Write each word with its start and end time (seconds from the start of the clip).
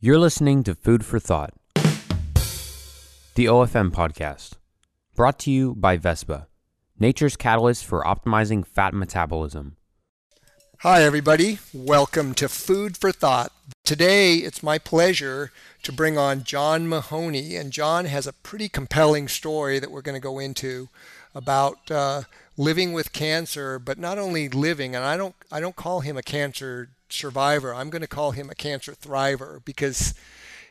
You're 0.00 0.20
listening 0.20 0.62
to 0.62 0.76
Food 0.76 1.04
for 1.04 1.18
Thought, 1.18 1.54
the 3.34 3.46
OFM 3.46 3.90
podcast, 3.90 4.52
brought 5.16 5.40
to 5.40 5.50
you 5.50 5.74
by 5.74 5.96
Vespa, 5.96 6.46
nature's 7.00 7.34
catalyst 7.34 7.84
for 7.84 8.04
optimizing 8.04 8.64
fat 8.64 8.94
metabolism. 8.94 9.76
Hi, 10.82 11.02
everybody. 11.02 11.58
Welcome 11.74 12.34
to 12.34 12.48
Food 12.48 12.96
for 12.96 13.10
Thought. 13.10 13.50
Today, 13.82 14.34
it's 14.34 14.62
my 14.62 14.78
pleasure 14.78 15.50
to 15.82 15.90
bring 15.90 16.16
on 16.16 16.44
John 16.44 16.88
Mahoney, 16.88 17.56
and 17.56 17.72
John 17.72 18.04
has 18.04 18.28
a 18.28 18.32
pretty 18.32 18.68
compelling 18.68 19.26
story 19.26 19.80
that 19.80 19.90
we're 19.90 20.02
going 20.02 20.14
to 20.14 20.20
go 20.20 20.38
into 20.38 20.90
about 21.34 21.90
uh, 21.90 22.22
living 22.56 22.92
with 22.92 23.12
cancer, 23.12 23.80
but 23.80 23.98
not 23.98 24.16
only 24.16 24.48
living, 24.48 24.94
and 24.94 25.04
I 25.04 25.16
don't, 25.16 25.34
I 25.50 25.58
don't 25.58 25.74
call 25.74 26.02
him 26.02 26.16
a 26.16 26.22
cancer 26.22 26.90
survivor. 27.08 27.74
I'm 27.74 27.90
going 27.90 28.02
to 28.02 28.08
call 28.08 28.32
him 28.32 28.50
a 28.50 28.54
cancer 28.54 28.92
thriver 28.92 29.64
because 29.64 30.14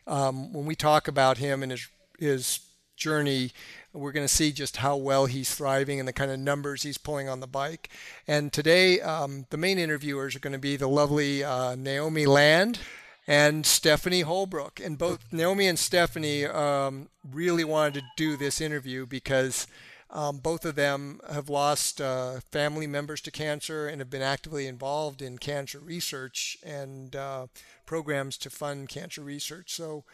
um, 0.05 0.53
when 0.53 0.65
we 0.65 0.75
talk 0.75 1.07
about 1.07 1.37
him 1.37 1.63
and 1.63 1.71
his 1.71 1.87
his 2.19 2.59
journey, 2.95 3.51
we're 3.93 4.11
going 4.11 4.25
to 4.25 4.33
see 4.33 4.51
just 4.51 4.77
how 4.77 4.97
well 4.97 5.27
he's 5.27 5.53
thriving 5.53 5.99
and 5.99 6.07
the 6.07 6.13
kind 6.13 6.31
of 6.31 6.39
numbers 6.39 6.83
he's 6.83 6.97
pulling 6.97 7.29
on 7.29 7.39
the 7.39 7.47
bike. 7.47 7.89
And 8.27 8.51
today, 8.51 8.99
um, 9.01 9.45
the 9.51 9.57
main 9.57 9.77
interviewers 9.77 10.35
are 10.35 10.39
going 10.39 10.53
to 10.53 10.59
be 10.59 10.75
the 10.75 10.87
lovely 10.87 11.43
uh, 11.43 11.75
Naomi 11.75 12.25
Land 12.25 12.79
and 13.27 13.65
Stephanie 13.65 14.21
Holbrook. 14.21 14.79
And 14.83 14.97
both 14.97 15.19
Naomi 15.31 15.67
and 15.67 15.77
Stephanie 15.77 16.45
um, 16.45 17.09
really 17.29 17.63
wanted 17.63 18.01
to 18.01 18.07
do 18.15 18.35
this 18.35 18.59
interview 18.59 19.05
because 19.05 19.67
um, 20.09 20.37
both 20.37 20.63
of 20.65 20.75
them 20.75 21.19
have 21.29 21.49
lost 21.49 21.99
uh, 21.99 22.39
family 22.51 22.87
members 22.87 23.21
to 23.21 23.31
cancer 23.31 23.87
and 23.87 23.99
have 23.99 24.09
been 24.09 24.21
actively 24.21 24.67
involved 24.67 25.21
in 25.21 25.37
cancer 25.37 25.79
research 25.79 26.57
and 26.63 27.15
uh, 27.15 27.47
programs 27.85 28.37
to 28.37 28.49
fund 28.49 28.87
cancer 28.87 29.21
research. 29.21 29.73
So 29.73 30.05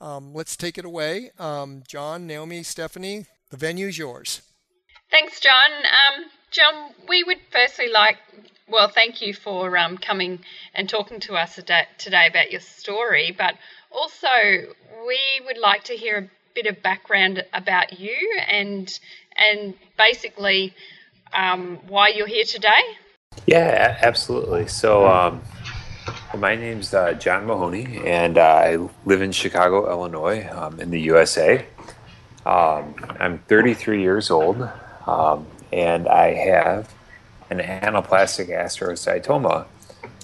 um, 0.00 0.32
let's 0.32 0.56
take 0.56 0.78
it 0.78 0.84
away. 0.84 1.30
Um, 1.38 1.82
John, 1.86 2.26
Naomi, 2.26 2.62
Stephanie, 2.62 3.26
the 3.50 3.56
venue 3.56 3.88
is 3.88 3.98
yours. 3.98 4.40
Thanks, 5.10 5.40
John. 5.40 5.70
Um, 5.70 6.24
John, 6.50 6.94
we 7.06 7.22
would 7.22 7.38
firstly 7.50 7.88
like, 7.88 8.16
well, 8.68 8.88
thank 8.88 9.20
you 9.20 9.34
for 9.34 9.76
um, 9.76 9.98
coming 9.98 10.40
and 10.74 10.88
talking 10.88 11.20
to 11.20 11.34
us 11.34 11.56
today 11.56 12.26
about 12.26 12.50
your 12.50 12.62
story, 12.62 13.34
but 13.36 13.54
also 13.90 14.28
we 15.06 15.18
would 15.44 15.58
like 15.58 15.84
to 15.84 15.94
hear 15.94 16.16
a 16.18 16.30
bit 16.54 16.66
of 16.66 16.82
background 16.82 17.44
about 17.52 17.98
you 17.98 18.40
and 18.46 18.98
and 19.36 19.74
basically 19.96 20.74
um, 21.34 21.78
why 21.88 22.08
you're 22.08 22.26
here 22.26 22.44
today? 22.44 22.82
Yeah, 23.46 23.98
absolutely. 24.02 24.68
So, 24.68 25.06
um, 25.06 25.42
my 26.36 26.56
name's 26.56 26.94
uh, 26.94 27.12
John 27.14 27.46
Mahoney, 27.46 28.00
and 28.04 28.38
uh, 28.38 28.42
I 28.42 28.88
live 29.04 29.22
in 29.22 29.32
Chicago, 29.32 29.90
Illinois, 29.90 30.48
um, 30.52 30.80
in 30.80 30.90
the 30.90 31.00
USA. 31.00 31.64
Um, 32.44 32.94
I'm 33.20 33.38
33 33.48 34.02
years 34.02 34.30
old, 34.30 34.68
um, 35.06 35.46
and 35.72 36.08
I 36.08 36.34
have 36.34 36.92
an 37.50 37.58
anaplastic 37.58 38.48
astrocytoma, 38.48 39.66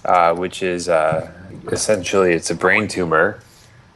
uh, 0.04 0.34
which 0.34 0.62
is 0.62 0.88
uh, 0.88 1.30
essentially 1.70 2.32
it's 2.32 2.50
a 2.50 2.54
brain 2.54 2.88
tumor, 2.88 3.40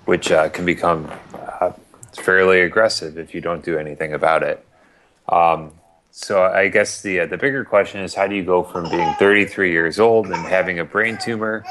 which 0.04 0.30
uh, 0.30 0.48
can 0.50 0.64
become 0.64 1.10
uh, 1.34 1.72
fairly 2.14 2.60
aggressive 2.60 3.19
if 3.19 3.34
you 3.34 3.41
don't 3.41 3.64
do 3.64 3.78
anything 3.78 4.12
about 4.12 4.42
it. 4.42 4.64
Um, 5.28 5.73
so 6.15 6.45
I 6.45 6.69
guess 6.69 7.01
the 7.01 7.20
uh, 7.20 7.27
the 7.27 7.39
bigger 7.39 7.65
question 7.65 8.03
is 8.03 8.15
how 8.15 8.27
do 8.27 8.34
you 8.34 8.45
go 8.45 8.62
from 8.62 8.89
being 8.91 9.15
33 9.15 9.73
years 9.73 9.98
old 9.98 10.27
and 10.27 10.37
having 10.47 10.78
a 10.78 10.84
brain 10.84 11.17
tumor 11.19 11.65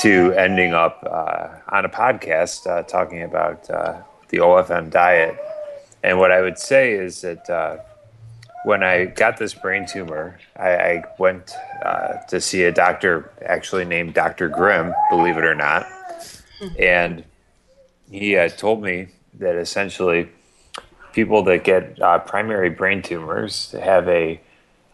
to 0.00 0.32
ending 0.32 0.74
up 0.74 1.02
uh, 1.10 1.48
on 1.74 1.86
a 1.86 1.88
podcast 1.88 2.66
uh, 2.66 2.82
talking 2.82 3.22
about 3.22 3.68
uh, 3.70 4.02
the 4.28 4.38
OFM 4.38 4.90
diet? 4.90 5.38
And 6.02 6.18
what 6.18 6.32
I 6.32 6.42
would 6.42 6.58
say 6.58 6.92
is 6.92 7.22
that 7.22 7.48
uh, 7.48 7.78
when 8.64 8.82
I 8.82 9.06
got 9.06 9.38
this 9.38 9.54
brain 9.54 9.86
tumor, 9.86 10.38
I, 10.56 10.68
I 10.76 11.04
went 11.18 11.52
uh, 11.82 12.18
to 12.28 12.42
see 12.42 12.64
a 12.64 12.72
doctor 12.72 13.32
actually 13.42 13.86
named 13.86 14.12
Dr. 14.12 14.50
Grimm, 14.50 14.92
believe 15.08 15.38
it 15.38 15.44
or 15.44 15.54
not, 15.54 15.86
and 16.78 17.24
he 18.10 18.34
told 18.58 18.82
me 18.82 19.08
that 19.38 19.56
essentially 19.56 20.28
people 21.12 21.42
that 21.44 21.64
get 21.64 22.00
uh, 22.00 22.18
primary 22.20 22.70
brain 22.70 23.02
tumors 23.02 23.72
have 23.72 24.08
a 24.08 24.40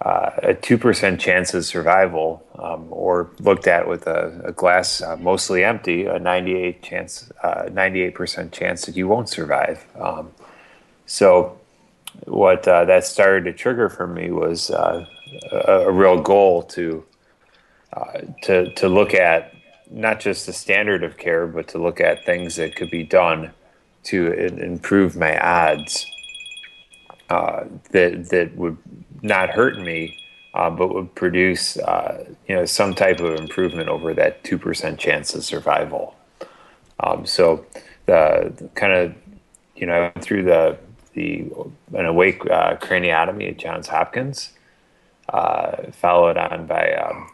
uh, 0.01 0.31
a 0.45 0.55
two 0.55 0.79
percent 0.79 1.21
chance 1.21 1.55
of 1.55 1.65
survival, 1.65 2.45
um, 2.57 2.87
or 2.91 3.31
looked 3.41 3.67
at 3.67 3.89
with 3.89 4.07
a, 4.07 4.43
a 4.45 4.53
glass 4.53 5.03
uh, 5.03 5.17
mostly 5.17 5.65
empty, 5.65 6.05
a 6.07 6.19
ninety 6.21 6.55
eight 6.55 6.83
chance, 6.83 7.33
uh, 7.43 7.69
ninety 7.73 8.03
eight 8.03 8.15
percent 8.15 8.53
chance 8.53 8.87
that 8.87 8.97
you 8.97 9.09
won't 9.09 9.29
survive. 9.29 9.85
Um, 9.99 10.31
so, 11.07 11.59
what 12.27 12.69
uh, 12.69 12.85
that 12.85 13.05
started 13.07 13.45
to 13.45 13.53
trigger 13.53 13.89
for 13.89 14.07
me 14.07 14.31
was 14.31 14.71
uh, 14.71 15.05
a, 15.51 15.57
a, 15.57 15.91
real 15.91 16.21
goal 16.23 16.63
to 16.63 17.05
to 18.43 18.73
to 18.75 18.89
look 18.89 19.15
at 19.15 19.53
not 19.91 20.21
just 20.21 20.47
the 20.47 20.53
standard 20.53 21.03
of 21.03 21.17
care, 21.17 21.49
but 21.49 21.67
to 21.69 21.79
look 21.79 22.01
at 22.01 22.25
things 22.25 22.55
that 22.55 22.77
could 22.77 22.91
be 22.91 23.03
done 23.03 23.51
to 24.05 24.33
improve 24.33 25.17
my 25.17 25.39
odds 25.39 26.07
uh, 27.31 27.65
that 27.91 28.31
that 28.31 28.57
would 28.57 28.79
not 29.23 29.51
hurt 29.51 29.79
me, 29.79 30.17
uh, 30.55 30.71
but 30.71 30.95
would 30.95 31.15
produce 31.15 31.77
uh, 31.79 32.25
you 32.47 32.55
know 32.55 32.65
some 32.65 32.95
type 32.95 33.21
of 33.21 33.39
improvement 33.39 33.89
over 33.89 34.15
that 34.15 34.43
two 34.45 34.59
percent 34.59 34.99
chance 34.99 35.35
of 35.35 35.45
survival. 35.45 36.17
Um, 37.01 37.27
so 37.27 37.65
the, 38.07 38.53
the, 38.57 38.69
kind 38.69 38.93
of 38.93 39.15
you 39.77 39.87
know 39.87 40.11
through 40.21 40.45
the 40.45 40.79
the 41.13 41.51
an 41.95 42.07
awake 42.07 42.45
uh, 42.47 42.77
craniotomy 42.77 43.51
at 43.51 43.59
Johns 43.59 43.89
Hopkins, 43.89 44.53
uh, 45.29 45.91
followed 45.93 46.37
on 46.37 46.67
by 46.67 46.95
um, 46.95 47.31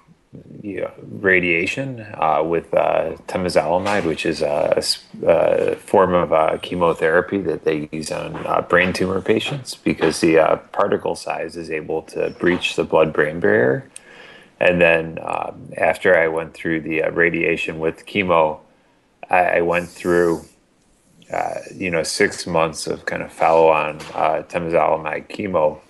you 0.62 0.80
know, 0.80 0.92
radiation 1.00 2.06
uh, 2.14 2.42
with 2.42 2.72
uh, 2.74 3.16
temozolomide, 3.26 4.04
which 4.04 4.26
is 4.26 4.42
a, 4.42 4.82
a 5.26 5.76
form 5.76 6.14
of 6.14 6.32
uh, 6.32 6.58
chemotherapy 6.62 7.38
that 7.38 7.64
they 7.64 7.88
use 7.92 8.10
on 8.10 8.34
uh, 8.46 8.62
brain 8.62 8.92
tumor 8.92 9.20
patients 9.20 9.74
because 9.74 10.20
the 10.20 10.38
uh, 10.38 10.56
particle 10.72 11.14
size 11.14 11.56
is 11.56 11.70
able 11.70 12.02
to 12.02 12.30
breach 12.38 12.76
the 12.76 12.84
blood-brain 12.84 13.40
barrier. 13.40 13.90
And 14.60 14.80
then 14.80 15.18
um, 15.22 15.70
after 15.76 16.16
I 16.18 16.28
went 16.28 16.54
through 16.54 16.80
the 16.80 17.02
uh, 17.02 17.10
radiation 17.10 17.78
with 17.78 18.06
chemo, 18.06 18.60
I, 19.28 19.58
I 19.58 19.60
went 19.60 19.88
through, 19.88 20.44
you 21.74 21.90
know, 21.90 22.02
six 22.02 22.46
months 22.46 22.86
of 22.86 23.06
kind 23.06 23.22
of 23.22 23.32
follow-on 23.32 23.98
temozolomide 23.98 25.28
chemo, 25.28 25.80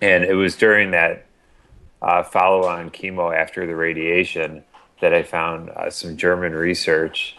and 0.00 0.24
it 0.24 0.34
was 0.34 0.56
during 0.56 0.90
that 0.90 1.25
uh, 2.02 2.22
follow 2.22 2.66
on 2.66 2.90
chemo 2.90 3.34
after 3.36 3.66
the 3.66 3.74
radiation 3.74 4.62
that 5.00 5.12
I 5.12 5.22
found 5.22 5.70
uh, 5.70 5.90
some 5.90 6.16
German 6.16 6.52
research 6.52 7.36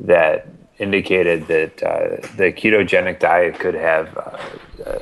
that 0.00 0.46
indicated 0.78 1.46
that 1.46 1.82
uh, 1.82 2.26
the 2.36 2.52
ketogenic 2.52 3.20
diet 3.20 3.58
could 3.58 3.74
have 3.74 4.16
uh, 4.16 4.38
uh, 4.86 4.98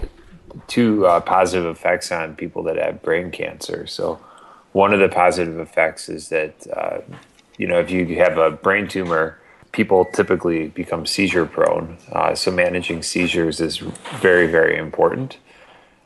two 0.66 1.06
uh, 1.06 1.20
positive 1.20 1.66
effects 1.66 2.12
on 2.12 2.36
people 2.36 2.62
that 2.64 2.76
have 2.76 3.02
brain 3.02 3.30
cancer. 3.30 3.86
So, 3.86 4.20
one 4.72 4.94
of 4.94 5.00
the 5.00 5.08
positive 5.08 5.58
effects 5.58 6.08
is 6.08 6.30
that, 6.30 6.66
you 7.58 7.66
know, 7.66 7.78
if 7.78 7.90
you 7.90 8.06
have 8.16 8.38
a 8.38 8.50
brain 8.50 8.88
tumor, 8.88 9.38
people 9.70 10.06
typically 10.06 10.68
become 10.68 11.04
seizure 11.04 11.44
prone. 11.44 11.98
so, 12.34 12.50
managing 12.50 13.02
seizures 13.02 13.60
is 13.60 13.76
very, 14.22 14.46
very 14.46 14.78
important. 14.78 15.36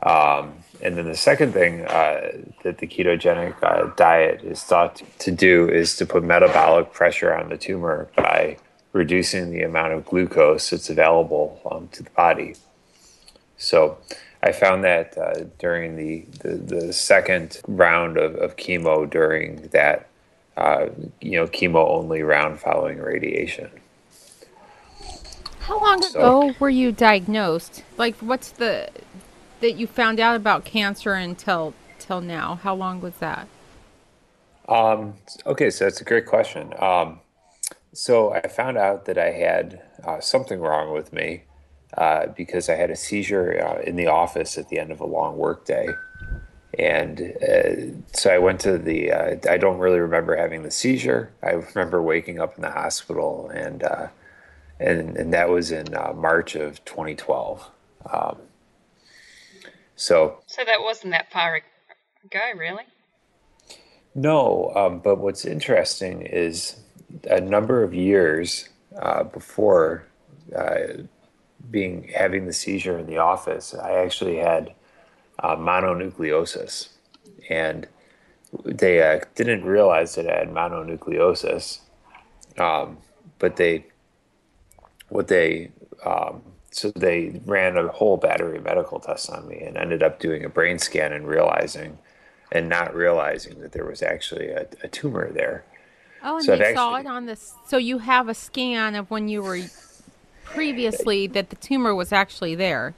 Um, 0.02 0.54
and 0.82 0.96
then 0.96 1.06
the 1.06 1.16
second 1.16 1.52
thing 1.52 1.84
uh, 1.86 2.32
that 2.62 2.78
the 2.78 2.86
ketogenic 2.86 3.54
uh, 3.62 3.92
diet 3.96 4.42
is 4.42 4.62
thought 4.62 5.02
to 5.18 5.30
do 5.30 5.68
is 5.68 5.96
to 5.96 6.06
put 6.06 6.22
metabolic 6.22 6.92
pressure 6.92 7.34
on 7.34 7.48
the 7.48 7.56
tumor 7.56 8.08
by 8.16 8.56
reducing 8.92 9.50
the 9.50 9.62
amount 9.62 9.92
of 9.92 10.04
glucose 10.04 10.70
that's 10.70 10.90
available 10.90 11.60
um, 11.70 11.88
to 11.88 12.02
the 12.02 12.10
body. 12.10 12.54
So 13.58 13.98
I 14.42 14.52
found 14.52 14.84
that 14.84 15.16
uh, 15.16 15.44
during 15.58 15.96
the, 15.96 16.24
the, 16.40 16.56
the, 16.56 16.92
second 16.92 17.60
round 17.66 18.16
of, 18.16 18.34
of 18.36 18.56
chemo 18.56 19.08
during 19.08 19.68
that, 19.68 20.08
uh, 20.56 20.86
you 21.20 21.32
know, 21.32 21.46
chemo 21.46 21.88
only 21.88 22.22
round 22.22 22.60
following 22.60 22.98
radiation. 22.98 23.70
How 25.60 25.80
long 25.80 26.02
so, 26.02 26.18
ago 26.18 26.54
were 26.60 26.70
you 26.70 26.92
diagnosed? 26.92 27.82
Like, 27.96 28.16
what's 28.18 28.50
the 28.50 28.88
that 29.60 29.72
you 29.72 29.86
found 29.86 30.20
out 30.20 30.36
about 30.36 30.64
cancer 30.64 31.14
until 31.14 31.74
till 31.98 32.20
now? 32.20 32.56
How 32.56 32.74
long 32.74 33.00
was 33.00 33.14
that? 33.16 33.48
Um, 34.68 35.14
okay, 35.46 35.70
so 35.70 35.84
that's 35.84 36.00
a 36.00 36.04
great 36.04 36.26
question. 36.26 36.72
Um, 36.78 37.20
so 37.92 38.32
I 38.32 38.46
found 38.48 38.76
out 38.76 39.06
that 39.06 39.16
I 39.16 39.30
had 39.30 39.80
uh, 40.04 40.20
something 40.20 40.60
wrong 40.60 40.92
with 40.92 41.12
me 41.12 41.44
uh, 41.96 42.26
because 42.28 42.68
I 42.68 42.74
had 42.74 42.90
a 42.90 42.96
seizure 42.96 43.62
uh, 43.64 43.80
in 43.82 43.96
the 43.96 44.08
office 44.08 44.58
at 44.58 44.68
the 44.68 44.78
end 44.78 44.90
of 44.90 45.00
a 45.00 45.06
long 45.06 45.36
workday, 45.36 45.88
and 46.78 47.32
uh, 47.42 47.96
so 48.12 48.30
I 48.30 48.38
went 48.38 48.60
to 48.60 48.76
the. 48.76 49.12
Uh, 49.12 49.36
I 49.48 49.56
don't 49.56 49.78
really 49.78 50.00
remember 50.00 50.36
having 50.36 50.62
the 50.62 50.70
seizure. 50.70 51.32
I 51.42 51.52
remember 51.52 52.02
waking 52.02 52.38
up 52.38 52.56
in 52.56 52.62
the 52.62 52.70
hospital, 52.70 53.50
and 53.54 53.82
uh, 53.82 54.08
and 54.78 55.16
and 55.16 55.32
that 55.32 55.48
was 55.48 55.70
in 55.70 55.86
March 56.14 56.54
of 56.54 56.84
2012. 56.84 57.70
Um, 58.12 58.36
so 59.96 60.38
so 60.46 60.62
that 60.64 60.80
wasn't 60.80 61.12
that 61.12 61.32
far 61.32 61.56
ago, 61.56 62.40
really. 62.56 62.84
No, 64.14 64.72
um, 64.74 65.00
but 65.00 65.18
what's 65.18 65.44
interesting 65.44 66.22
is 66.22 66.80
a 67.28 67.40
number 67.40 67.82
of 67.82 67.92
years 67.92 68.68
uh, 68.98 69.24
before 69.24 70.06
uh, 70.56 71.02
being 71.70 72.10
having 72.14 72.46
the 72.46 72.52
seizure 72.52 72.98
in 72.98 73.06
the 73.06 73.18
office, 73.18 73.74
I 73.74 73.92
actually 73.92 74.36
had 74.36 74.74
uh, 75.40 75.56
mononucleosis, 75.56 76.88
and 77.50 77.86
they 78.64 79.02
uh, 79.02 79.20
didn't 79.34 79.64
realize 79.64 80.14
that 80.14 80.28
I 80.28 80.38
had 80.38 80.48
mononucleosis, 80.48 81.80
um, 82.58 82.98
but 83.38 83.56
they 83.56 83.86
what 85.08 85.28
they 85.28 85.70
um, 86.04 86.42
so 86.76 86.90
they 86.90 87.40
ran 87.46 87.78
a 87.78 87.88
whole 87.88 88.18
battery 88.18 88.58
of 88.58 88.64
medical 88.64 89.00
tests 89.00 89.30
on 89.30 89.48
me 89.48 89.58
and 89.60 89.78
ended 89.78 90.02
up 90.02 90.20
doing 90.20 90.44
a 90.44 90.48
brain 90.48 90.78
scan 90.78 91.12
and 91.12 91.26
realizing 91.26 91.98
and 92.52 92.68
not 92.68 92.94
realizing 92.94 93.60
that 93.60 93.72
there 93.72 93.86
was 93.86 94.02
actually 94.02 94.48
a, 94.48 94.66
a 94.82 94.88
tumor 94.88 95.32
there. 95.32 95.64
Oh, 96.22 96.36
and 96.36 96.44
so 96.44 96.56
they 96.56 96.74
saw 96.74 96.96
it 96.96 97.06
on 97.06 97.26
this. 97.26 97.54
So 97.66 97.78
you 97.78 97.98
have 97.98 98.28
a 98.28 98.34
scan 98.34 98.94
of 98.94 99.10
when 99.10 99.28
you 99.28 99.42
were 99.42 99.60
previously 100.44 101.26
that 101.28 101.50
the 101.50 101.56
tumor 101.56 101.94
was 101.94 102.12
actually 102.12 102.54
there. 102.54 102.94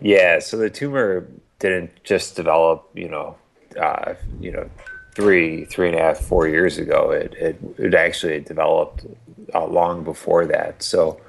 Yeah, 0.00 0.40
so 0.40 0.56
the 0.56 0.70
tumor 0.70 1.26
didn't 1.60 2.02
just 2.04 2.34
develop, 2.34 2.90
you 2.94 3.08
know, 3.08 3.36
uh, 3.80 4.14
you 4.40 4.50
know, 4.50 4.68
three, 5.14 5.66
three 5.66 5.88
and 5.88 5.96
a 5.96 6.02
half, 6.02 6.18
four 6.18 6.48
years 6.48 6.78
ago. 6.78 7.10
It 7.10 7.32
it, 7.34 7.58
it 7.78 7.94
actually 7.94 8.40
developed 8.40 9.06
uh, 9.54 9.66
long 9.66 10.02
before 10.02 10.46
that. 10.46 10.82
So 10.82 11.20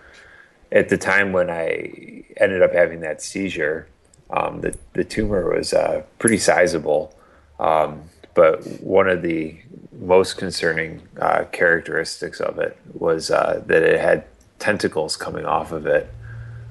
at 0.76 0.90
the 0.90 0.98
time 0.98 1.32
when 1.32 1.50
I 1.50 2.24
ended 2.38 2.62
up 2.62 2.74
having 2.74 3.00
that 3.00 3.22
seizure, 3.22 3.88
um, 4.30 4.62
the 4.62 4.78
the 4.94 5.04
tumor 5.04 5.56
was 5.56 5.74
uh, 5.74 6.04
pretty 6.20 6.38
sizable. 6.38 7.18
Um, 7.60 8.04
but 8.34 8.66
one 8.82 9.08
of 9.08 9.22
the 9.22 9.58
most 9.94 10.38
concerning 10.38 11.02
uh, 11.20 11.46
characteristics 11.54 12.42
of 12.42 12.60
it 12.60 12.78
was 12.94 13.32
uh, 13.32 13.64
that 13.66 13.82
it 13.82 14.00
had 14.00 14.26
tentacles 14.60 15.16
coming 15.16 15.46
off 15.46 15.72
of 15.72 15.88
it. 15.88 16.10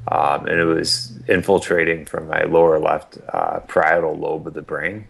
Um, 0.07 0.47
and 0.47 0.61
it 0.61 0.67
was 0.67 1.19
infiltrating 1.29 2.05
from 2.05 2.29
my 2.29 2.43
lower 2.43 2.79
left 2.79 3.17
uh, 3.33 3.61
parietal 3.61 4.15
lobe 4.15 4.47
of 4.47 4.53
the 4.53 4.61
brain 4.61 5.07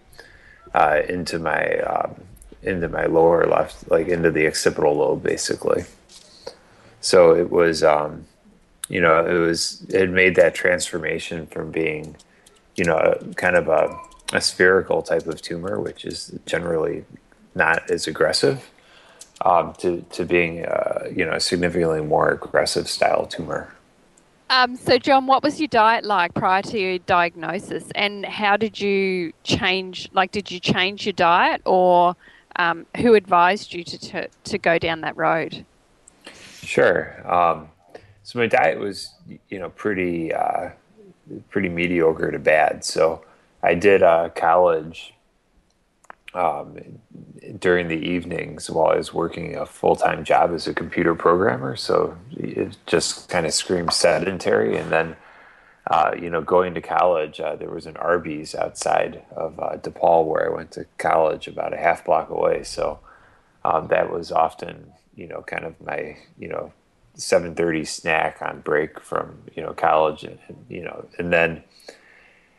uh, 0.73 1.01
into 1.09 1.41
my 1.41 1.79
um, 1.81 2.15
into 2.63 2.89
my 2.89 3.07
lower 3.07 3.47
left, 3.47 3.91
like 3.91 4.07
into 4.07 4.31
the 4.31 4.47
occipital 4.47 4.95
lobe, 4.95 5.23
basically. 5.23 5.85
So 7.01 7.35
it 7.35 7.51
was, 7.51 7.83
um, 7.83 8.27
you 8.89 9.01
know, 9.01 9.25
it 9.25 9.39
was 9.39 9.85
it 9.89 10.11
made 10.11 10.37
that 10.37 10.55
transformation 10.55 11.47
from 11.47 11.71
being, 11.71 12.17
you 12.77 12.85
know, 12.85 13.19
kind 13.37 13.57
of 13.57 13.69
a 13.69 13.99
a 14.33 14.41
spherical 14.41 15.03
type 15.03 15.27
of 15.27 15.41
tumor, 15.41 15.81
which 15.81 16.05
is 16.05 16.37
generally 16.47 17.05
not 17.55 17.91
as 17.91 18.07
aggressive, 18.07 18.71
um, 19.43 19.75
to 19.79 20.05
to 20.13 20.25
being 20.25 20.65
uh, 20.67 21.09
you 21.15 21.25
know 21.25 21.33
a 21.33 21.41
significantly 21.41 22.03
more 22.03 22.31
aggressive 22.31 22.89
style 22.89 23.27
tumor. 23.27 23.73
Um, 24.51 24.77
so, 24.77 24.99
John, 24.99 25.27
what 25.27 25.43
was 25.43 25.59
your 25.59 25.69
diet 25.69 26.05
like 26.05 26.35
prior 26.35 26.63
to 26.63 26.79
your 26.79 26.99
diagnosis, 26.99 27.85
and 27.95 28.27
how 28.27 28.57
did 28.57 28.79
you 28.79 29.33
change? 29.43 30.09
Like, 30.13 30.33
did 30.33 30.51
you 30.51 30.61
change 30.61 31.07
your 31.07 31.15
diet, 31.15 31.63
or 31.65 32.15
um, 32.57 32.87
who 32.99 33.15
advised 33.15 33.73
you 33.73 33.83
to, 33.85 33.99
to, 33.99 34.29
to 34.45 34.59
go 34.59 34.79
down 34.79 35.01
that 35.01 35.17
road? 35.17 35.65
Sure. 36.63 37.31
Um, 37.31 37.69
so 38.25 38.39
my 38.39 38.47
diet 38.47 38.79
was, 38.79 39.13
you 39.51 39.59
know, 39.59 39.69
pretty 39.69 40.33
uh, 40.33 40.71
pretty 41.51 41.69
mediocre 41.69 42.31
to 42.31 42.39
bad. 42.39 42.83
So 42.83 43.23
I 43.63 43.75
did 43.75 44.03
uh, 44.03 44.31
college 44.31 45.13
um, 46.33 46.79
during 47.59 47.89
the 47.89 47.99
evenings 47.99 48.71
while 48.71 48.93
I 48.93 48.97
was 48.97 49.13
working 49.13 49.57
a 49.57 49.67
full 49.67 49.95
time 49.95 50.25
job 50.25 50.53
as 50.53 50.67
a 50.67 50.73
computer 50.73 51.15
programmer. 51.15 51.77
So 51.77 52.17
it 52.33 52.79
just 52.87 53.29
kind 53.29 53.45
of 53.45 53.53
screamed 53.53 53.93
sedentary. 53.93 54.79
And 54.79 54.91
then, 54.91 55.17
uh, 55.91 56.13
you 56.19 56.31
know, 56.31 56.41
going 56.41 56.73
to 56.75 56.81
college, 56.81 57.41
uh, 57.41 57.57
there 57.57 57.71
was 57.71 57.85
an 57.85 57.99
Arby's 57.99 58.55
outside 58.55 59.23
of 59.37 59.61
uh, 59.61 59.77
DePaul 59.77 60.25
where 60.25 60.51
I 60.51 60.55
went 60.55 60.71
to 60.73 60.87
college 60.97 61.47
about 61.47 61.75
a 61.75 61.77
half 61.77 62.07
block 62.07 62.31
away. 62.31 62.63
So 62.63 63.01
um, 63.67 63.89
that 63.89 64.11
was 64.11 64.33
often, 64.33 64.95
you 65.15 65.29
know, 65.29 65.43
kind 65.43 65.67
of 65.67 65.79
my, 65.83 66.17
you 66.39 66.49
know, 66.49 66.73
7:30 67.17 67.87
snack 67.87 68.43
on 68.43 68.61
break 68.61 69.01
from 69.01 69.43
you 69.55 69.63
know 69.63 69.73
college 69.73 70.25
and, 70.25 70.39
and 70.49 70.65
you 70.69 70.83
know 70.83 71.07
and 71.19 71.33
then 71.33 71.63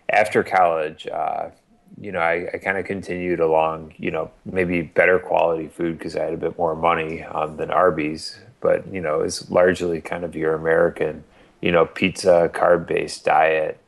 after 0.10 0.44
college, 0.44 1.08
uh, 1.08 1.50
you 2.00 2.12
know, 2.12 2.20
I, 2.20 2.50
I 2.54 2.58
kind 2.58 2.78
of 2.78 2.86
continued 2.86 3.40
along, 3.40 3.94
you 3.98 4.12
know, 4.12 4.32
maybe 4.46 4.82
better 4.82 5.20
quality 5.20 5.68
food 5.68 5.98
because 5.98 6.16
I 6.16 6.24
had 6.24 6.34
a 6.34 6.38
bit 6.38 6.58
more 6.58 6.76
money 6.76 7.24
um, 7.24 7.58
than 7.58 7.72
Arby's, 7.72 8.40
but, 8.60 8.92
you 8.94 9.02
know, 9.02 9.22
it's 9.22 9.50
largely 9.50 10.02
kind 10.02 10.24
of 10.24 10.36
your 10.36 10.54
American, 10.54 11.24
you 11.62 11.72
know, 11.72 11.86
pizza, 11.86 12.52
carb 12.54 12.88
based 12.88 13.26
diet. 13.26 13.80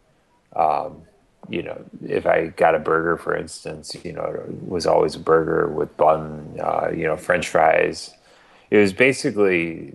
Um, 0.56 1.04
you 1.50 1.64
know, 1.64 1.84
if 2.06 2.26
I 2.26 2.48
got 2.48 2.76
a 2.76 2.80
burger, 2.80 3.18
for 3.18 3.36
instance, 3.36 3.96
you 4.04 4.14
know, 4.14 4.24
it 4.24 4.68
was 4.68 4.86
always 4.86 5.16
a 5.16 5.20
burger 5.20 5.68
with 5.68 5.96
bun, 5.98 6.58
uh, 6.62 6.90
you 6.90 7.04
know, 7.04 7.16
French 7.16 7.48
fries. 7.48 8.14
It 8.70 8.78
was 8.78 8.92
basically, 8.92 9.94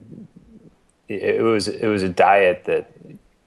it 1.15 1.43
was 1.43 1.69
it 1.69 1.87
was 1.87 2.03
a 2.03 2.09
diet 2.09 2.65
that 2.65 2.91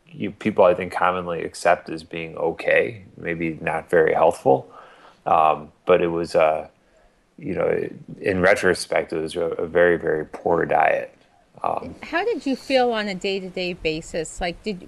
you 0.07 0.31
people 0.31 0.63
I 0.63 0.73
think 0.73 0.93
commonly 0.93 1.43
accept 1.43 1.89
as 1.89 2.03
being 2.03 2.37
okay, 2.37 3.03
maybe 3.17 3.57
not 3.61 3.89
very 3.89 4.13
healthful, 4.13 4.71
um, 5.25 5.71
but 5.85 6.01
it 6.01 6.07
was 6.07 6.35
uh, 6.35 6.67
you 7.37 7.53
know 7.55 7.89
in 8.21 8.41
retrospect 8.41 9.13
it 9.13 9.19
was 9.19 9.35
a, 9.35 9.41
a 9.41 9.67
very 9.67 9.97
very 9.97 10.25
poor 10.25 10.65
diet. 10.65 11.11
Um, 11.63 11.95
How 12.03 12.23
did 12.23 12.45
you 12.45 12.55
feel 12.55 12.91
on 12.91 13.07
a 13.07 13.15
day 13.15 13.39
to 13.39 13.49
day 13.49 13.73
basis? 13.73 14.39
Like 14.39 14.61
did 14.63 14.87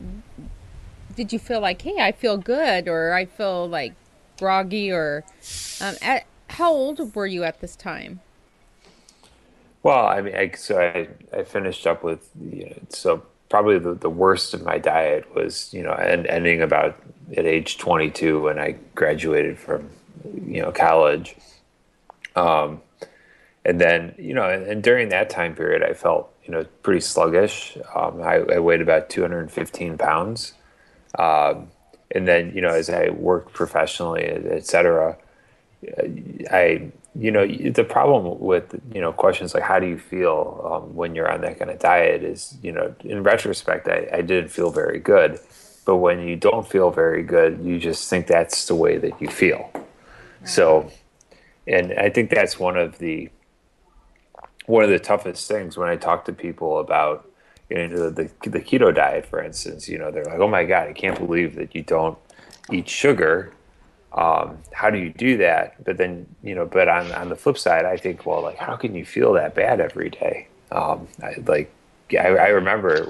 did 1.15 1.33
you 1.33 1.39
feel 1.39 1.59
like 1.59 1.81
hey 1.81 1.97
I 1.99 2.11
feel 2.11 2.37
good 2.37 2.87
or 2.87 3.13
I 3.13 3.25
feel 3.25 3.67
like 3.67 3.93
groggy 4.37 4.91
or 4.91 5.23
um, 5.81 5.95
at, 6.01 6.25
how 6.49 6.71
old 6.71 7.15
were 7.15 7.25
you 7.25 7.43
at 7.43 7.59
this 7.59 7.75
time? 7.75 8.21
Well, 9.87 10.05
I 10.05 10.19
mean, 10.19 10.35
I, 10.35 10.51
so 10.51 10.81
I, 10.81 11.07
I 11.31 11.43
finished 11.43 11.87
up 11.87 12.03
with 12.03 12.29
you 12.37 12.65
know, 12.65 12.75
so 12.89 13.23
probably 13.47 13.79
the, 13.79 13.93
the 13.93 14.09
worst 14.09 14.53
of 14.53 14.61
my 14.61 14.77
diet 14.77 15.33
was, 15.33 15.73
you 15.73 15.81
know, 15.81 15.93
and 15.93 16.27
ending 16.27 16.61
about 16.61 17.01
at 17.37 17.45
age 17.45 17.77
22 17.77 18.41
when 18.41 18.59
I 18.59 18.75
graduated 18.95 19.57
from, 19.57 19.89
you 20.45 20.61
know, 20.61 20.73
college. 20.73 21.37
Um, 22.35 22.81
and 23.63 23.79
then, 23.79 24.13
you 24.17 24.33
know, 24.33 24.49
and, 24.49 24.65
and, 24.65 24.83
during 24.83 25.07
that 25.07 25.29
time 25.29 25.55
period, 25.55 25.81
I 25.81 25.93
felt, 25.93 26.33
you 26.43 26.51
know, 26.51 26.65
pretty 26.83 26.99
sluggish. 26.99 27.77
Um, 27.95 28.21
I, 28.21 28.39
I, 28.39 28.59
weighed 28.59 28.81
about 28.81 29.09
215 29.09 29.97
pounds. 29.97 30.51
Um, 31.17 31.69
and 32.11 32.27
then, 32.27 32.51
you 32.53 32.59
know, 32.59 32.73
as 32.73 32.89
I 32.89 33.11
worked 33.11 33.53
professionally, 33.53 34.25
et 34.25 34.65
cetera, 34.65 35.17
I 36.51 36.91
you 37.17 37.31
know 37.31 37.47
the 37.47 37.83
problem 37.83 38.39
with 38.39 38.79
you 38.93 39.01
know 39.01 39.11
questions 39.11 39.53
like 39.53 39.63
how 39.63 39.79
do 39.79 39.87
you 39.87 39.97
feel 39.97 40.61
um, 40.71 40.95
when 40.95 41.15
you're 41.15 41.31
on 41.31 41.41
that 41.41 41.57
kind 41.57 41.71
of 41.71 41.79
diet? 41.79 42.23
is 42.23 42.57
you 42.61 42.71
know 42.71 42.93
in 43.01 43.23
retrospect 43.23 43.87
I, 43.87 44.07
I 44.13 44.21
didn't 44.21 44.49
feel 44.49 44.71
very 44.71 44.99
good. 44.99 45.39
But 45.85 45.97
when 45.97 46.27
you 46.27 46.35
don't 46.35 46.67
feel 46.67 46.91
very 46.91 47.23
good 47.23 47.63
you 47.63 47.79
just 47.79 48.09
think 48.09 48.27
that's 48.27 48.67
the 48.67 48.75
way 48.75 48.97
that 48.97 49.21
you 49.21 49.29
feel. 49.29 49.71
So 50.43 50.91
and 51.67 51.93
i 51.93 52.09
think 52.09 52.29
that's 52.29 52.57
one 52.57 52.77
of 52.77 52.97
the 52.97 53.29
one 54.65 54.83
of 54.83 54.89
the 54.89 54.99
toughest 54.99 55.47
things 55.47 55.77
when 55.77 55.89
i 55.89 55.95
talk 55.95 56.25
to 56.25 56.33
people 56.33 56.79
about 56.79 57.29
you 57.69 57.87
know 57.87 58.09
the, 58.09 58.31
the 58.43 58.59
keto 58.59 58.93
diet 58.93 59.25
for 59.25 59.43
instance 59.43 59.87
you 59.87 59.97
know 59.97 60.09
they're 60.09 60.25
like 60.25 60.39
oh 60.39 60.47
my 60.47 60.63
god 60.63 60.87
i 60.87 60.93
can't 60.93 61.17
believe 61.17 61.55
that 61.55 61.75
you 61.75 61.83
don't 61.83 62.17
eat 62.71 62.87
sugar 62.87 63.53
um, 64.17 64.57
how 64.73 64.89
do 64.89 64.97
you 64.97 65.11
do 65.11 65.37
that? 65.37 65.83
But 65.85 65.97
then, 65.97 66.25
you 66.41 66.55
know, 66.55 66.65
but 66.65 66.87
on, 66.87 67.11
on 67.11 67.29
the 67.29 67.35
flip 67.35 67.57
side, 67.57 67.85
I 67.85 67.97
think, 67.97 68.25
well, 68.25 68.41
like, 68.41 68.57
how 68.57 68.75
can 68.75 68.95
you 68.95 69.05
feel 69.05 69.31
that 69.33 69.53
bad 69.53 69.79
every 69.79 70.09
day? 70.09 70.47
Um, 70.71 71.07
I, 71.21 71.35
like, 71.45 71.71
I, 72.11 72.29
I, 72.29 72.47
remember 72.47 73.07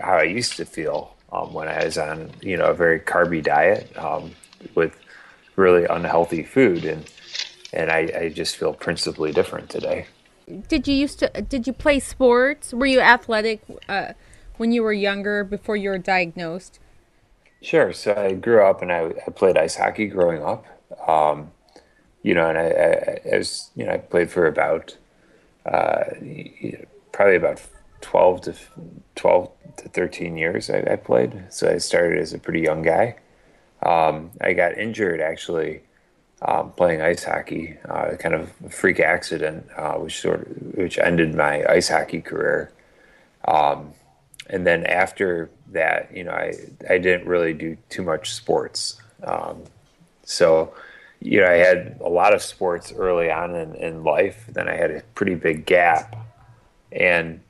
how 0.00 0.14
I 0.14 0.22
used 0.22 0.56
to 0.58 0.64
feel 0.64 1.16
um, 1.32 1.52
when 1.52 1.66
I 1.66 1.84
was 1.84 1.98
on, 1.98 2.30
you 2.40 2.56
know, 2.56 2.66
a 2.66 2.74
very 2.74 3.00
carby 3.00 3.42
diet 3.42 3.90
um, 3.98 4.30
with 4.76 4.96
really 5.56 5.84
unhealthy 5.84 6.44
food, 6.44 6.84
and 6.84 7.10
and 7.72 7.90
I, 7.90 8.10
I 8.16 8.28
just 8.28 8.56
feel 8.56 8.72
principally 8.72 9.32
different 9.32 9.68
today. 9.68 10.06
Did 10.68 10.86
you 10.86 10.94
used 10.94 11.18
to? 11.18 11.28
Did 11.42 11.66
you 11.66 11.72
play 11.72 11.98
sports? 11.98 12.72
Were 12.72 12.86
you 12.86 13.00
athletic 13.00 13.62
uh, 13.88 14.12
when 14.58 14.72
you 14.72 14.82
were 14.82 14.92
younger 14.92 15.44
before 15.44 15.76
you 15.76 15.90
were 15.90 15.98
diagnosed? 15.98 16.78
Sure. 17.66 17.92
So 17.92 18.14
I 18.14 18.34
grew 18.34 18.64
up 18.64 18.80
and 18.80 18.92
I, 18.92 19.12
I 19.26 19.30
played 19.32 19.56
ice 19.56 19.74
hockey 19.74 20.06
growing 20.06 20.40
up. 20.40 20.64
Um, 21.08 21.50
you 22.22 22.32
know, 22.32 22.48
and 22.48 22.56
I, 22.56 22.62
I, 22.62 23.34
I, 23.34 23.38
was, 23.38 23.72
you 23.74 23.84
know, 23.84 23.90
I 23.90 23.98
played 23.98 24.30
for 24.30 24.46
about, 24.46 24.96
uh, 25.64 26.04
probably 27.10 27.34
about 27.34 27.60
12 28.02 28.40
to 28.42 28.54
12 29.16 29.50
to 29.78 29.88
13 29.88 30.36
years 30.36 30.70
I, 30.70 30.92
I 30.92 30.94
played. 30.94 31.46
So 31.50 31.68
I 31.68 31.78
started 31.78 32.20
as 32.20 32.32
a 32.32 32.38
pretty 32.38 32.60
young 32.60 32.82
guy. 32.82 33.16
Um, 33.82 34.30
I 34.40 34.52
got 34.52 34.78
injured 34.78 35.20
actually 35.20 35.80
um, 36.42 36.70
playing 36.70 37.02
ice 37.02 37.24
hockey, 37.24 37.78
uh, 37.88 38.14
kind 38.16 38.36
of 38.36 38.52
a 38.64 38.70
freak 38.70 39.00
accident, 39.00 39.66
uh, 39.76 39.94
which 39.94 40.20
sort 40.20 40.42
of, 40.42 40.46
which 40.76 40.98
ended 40.98 41.34
my 41.34 41.64
ice 41.68 41.88
hockey 41.88 42.20
career. 42.20 42.70
Um, 43.48 43.92
and 44.48 44.66
then 44.66 44.84
after 44.86 45.50
that, 45.72 46.14
you 46.14 46.24
know, 46.24 46.32
I 46.32 46.54
I 46.88 46.98
didn't 46.98 47.26
really 47.26 47.52
do 47.52 47.76
too 47.88 48.02
much 48.02 48.32
sports. 48.32 49.00
Um, 49.22 49.64
so, 50.24 50.74
you 51.20 51.40
know, 51.40 51.46
I 51.46 51.56
had 51.56 51.98
a 52.00 52.08
lot 52.08 52.34
of 52.34 52.42
sports 52.42 52.92
early 52.92 53.30
on 53.30 53.54
in, 53.54 53.74
in 53.74 54.04
life. 54.04 54.46
Then 54.48 54.68
I 54.68 54.74
had 54.74 54.90
a 54.90 55.02
pretty 55.14 55.34
big 55.34 55.66
gap, 55.66 56.16
and 56.92 57.40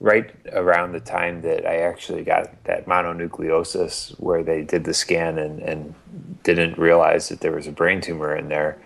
right 0.00 0.30
around 0.52 0.92
the 0.92 1.00
time 1.00 1.40
that 1.42 1.66
I 1.66 1.78
actually 1.78 2.24
got 2.24 2.64
that 2.64 2.86
mononucleosis, 2.86 4.20
where 4.20 4.42
they 4.42 4.62
did 4.62 4.84
the 4.84 4.92
scan 4.92 5.38
and, 5.38 5.60
and 5.60 5.94
didn't 6.42 6.76
realize 6.76 7.28
that 7.30 7.40
there 7.40 7.52
was 7.52 7.66
a 7.66 7.72
brain 7.72 8.00
tumor 8.00 8.36
in 8.36 8.48
there, 8.48 8.76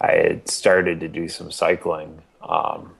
I 0.00 0.12
had 0.12 0.48
started 0.48 1.00
to 1.00 1.08
do 1.08 1.28
some 1.28 1.50
cycling. 1.50 2.20
Um, 2.42 2.94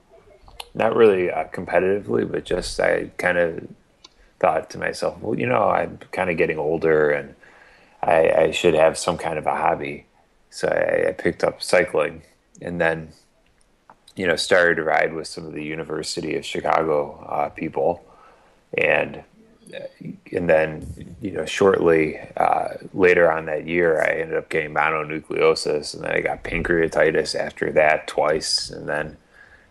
not 0.77 0.95
really 0.95 1.31
uh, 1.31 1.45
competitively, 1.49 2.31
but 2.31 2.45
just 2.45 2.79
I 2.79 3.11
kind 3.19 3.39
of 3.39 3.67
thought 4.39 4.71
to 4.71 4.79
myself, 4.79 5.19
well, 5.21 5.39
you 5.39 5.47
know, 5.47 5.69
I'm 5.71 5.99
kind 6.13 6.31
of 6.31 6.37
getting 6.37 6.59
older 6.59 7.11
and 7.11 7.35
I, 8.03 8.31
I 8.31 8.51
should 8.53 8.75
have 8.75 8.97
some 8.99 9.19
kind 9.19 9.39
of 9.39 9.47
a 9.47 9.57
hobby. 9.57 10.07
So 10.51 10.69
I, 10.69 11.09
I 11.09 11.13
picked 11.13 11.43
up 11.43 11.63
cycling 11.63 12.23
and 12.61 12.81
then 12.81 13.13
you 14.17 14.27
know, 14.27 14.37
started 14.37 14.77
to 14.77 14.83
ride 14.83 15.13
with 15.13 15.29
some 15.29 15.47
of 15.47 15.53
the 15.53 15.63
University 15.63 16.37
of 16.37 16.45
Chicago 16.45 17.23
uh, 17.29 17.51
people, 17.51 18.03
and 18.77 19.23
and 20.33 20.49
then 20.49 21.17
you 21.21 21.33
know, 21.33 21.45
shortly 21.45 22.19
uh, 22.37 22.69
later 22.95 23.31
on 23.31 23.45
that 23.47 23.67
year, 23.67 24.01
I 24.03 24.21
ended 24.21 24.39
up 24.39 24.49
getting 24.49 24.73
mononucleosis, 24.73 25.95
and 25.95 26.05
then 26.05 26.13
I 26.13 26.21
got 26.21 26.45
pancreatitis 26.45 27.35
after 27.35 27.71
that 27.73 28.07
twice, 28.07 28.71
and 28.71 28.89
then 28.89 29.19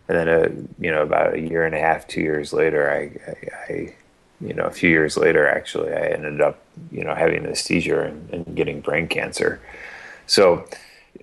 and 0.08 0.18
then 0.18 0.28
a 0.28 0.42
uh, 0.42 0.50
you 0.80 0.92
know 0.92 1.02
about 1.02 1.36
a 1.36 1.40
year 1.40 1.66
and 1.66 1.76
a 1.76 1.80
half, 1.80 2.08
two 2.08 2.22
years 2.22 2.54
later, 2.54 2.90
I, 2.90 3.32
I, 3.32 3.74
I 3.74 3.94
you 4.42 4.54
know 4.54 4.66
a 4.66 4.72
few 4.72 4.90
years 4.90 5.18
later 5.18 5.48
actually, 5.48 5.92
I 5.94 6.08
ended 6.08 6.42
up 6.42 6.60
you 6.92 7.04
know 7.04 7.16
having 7.16 7.46
a 7.46 7.56
seizure 7.56 8.02
and, 8.02 8.30
and 8.32 8.56
getting 8.56 8.82
brain 8.82 9.08
cancer. 9.08 9.62
So, 10.28 10.68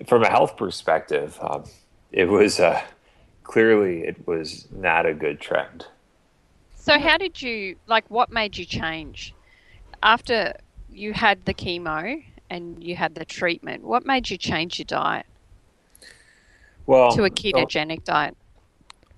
from 0.07 0.23
a 0.23 0.29
health 0.29 0.57
perspective, 0.57 1.37
um, 1.41 1.65
it 2.11 2.25
was. 2.25 2.59
Uh, 2.59 2.81
clearly 3.43 4.01
it 4.01 4.27
was 4.27 4.67
not 4.71 5.05
a 5.05 5.13
good 5.13 5.39
trend. 5.39 5.85
So, 6.75 6.99
how 6.99 7.17
did 7.17 7.41
you 7.41 7.75
like? 7.87 8.09
What 8.09 8.31
made 8.31 8.57
you 8.57 8.65
change 8.65 9.33
after 10.01 10.55
you 10.91 11.13
had 11.13 11.45
the 11.45 11.53
chemo 11.53 12.23
and 12.49 12.83
you 12.83 12.95
had 12.95 13.15
the 13.15 13.25
treatment? 13.25 13.83
What 13.83 14.05
made 14.05 14.29
you 14.29 14.37
change 14.37 14.79
your 14.79 14.85
diet? 14.85 15.25
Well, 16.85 17.11
to 17.11 17.23
a 17.23 17.29
ketogenic 17.29 18.05
well, 18.07 18.15
diet. 18.15 18.37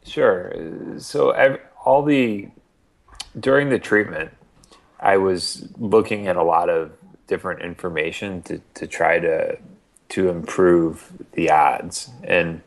Sure. 0.06 0.54
So, 1.00 1.34
I've, 1.34 1.60
all 1.84 2.04
the 2.04 2.50
during 3.40 3.70
the 3.70 3.80
treatment, 3.80 4.32
I 5.00 5.18
was 5.18 5.68
looking 5.78 6.28
at 6.28 6.36
a 6.36 6.44
lot 6.44 6.70
of 6.70 6.94
different 7.28 7.62
information 7.62 8.42
to, 8.44 8.62
to 8.76 8.88
try 8.88 9.20
to 9.20 9.58
to 10.10 10.30
improve 10.30 11.12
the 11.34 11.50
odds, 11.50 12.10
and 12.24 12.62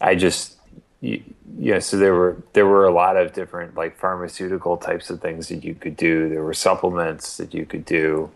I 0.00 0.14
just 0.14 0.56
yeah 1.00 1.78
so 1.78 1.96
there 1.96 2.12
were 2.12 2.42
there 2.54 2.66
were 2.66 2.84
a 2.84 2.92
lot 2.92 3.16
of 3.16 3.32
different 3.32 3.76
like 3.76 3.96
pharmaceutical 3.96 4.76
types 4.76 5.10
of 5.10 5.20
things 5.20 5.48
that 5.48 5.64
you 5.64 5.74
could 5.74 5.96
do. 5.96 6.28
There 6.28 6.42
were 6.42 6.54
supplements 6.54 7.36
that 7.36 7.54
you 7.54 7.64
could 7.64 7.84
do 7.84 8.30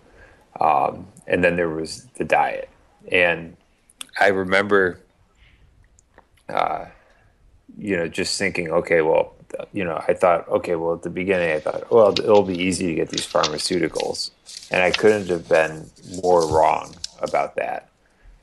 um, 0.60 1.08
and 1.26 1.42
then 1.42 1.56
there 1.56 1.68
was 1.68 2.04
the 2.16 2.24
diet. 2.24 2.68
And 3.10 3.56
i 4.20 4.28
remember 4.28 5.00
uh, 6.48 6.86
you 7.78 7.96
know 7.96 8.08
just 8.08 8.38
thinking 8.38 8.70
okay 8.70 9.02
well 9.02 9.34
you 9.72 9.84
know 9.84 10.02
i 10.08 10.14
thought 10.14 10.48
okay 10.48 10.74
well 10.76 10.94
at 10.94 11.02
the 11.02 11.10
beginning 11.10 11.50
i 11.50 11.60
thought 11.60 11.90
well 11.90 12.10
it'll 12.10 12.42
be 12.42 12.58
easy 12.58 12.86
to 12.86 12.94
get 12.94 13.08
these 13.08 13.26
pharmaceuticals 13.26 14.30
and 14.70 14.82
i 14.82 14.90
couldn't 14.90 15.28
have 15.28 15.48
been 15.48 15.88
more 16.22 16.46
wrong 16.48 16.94
about 17.20 17.56
that 17.56 17.88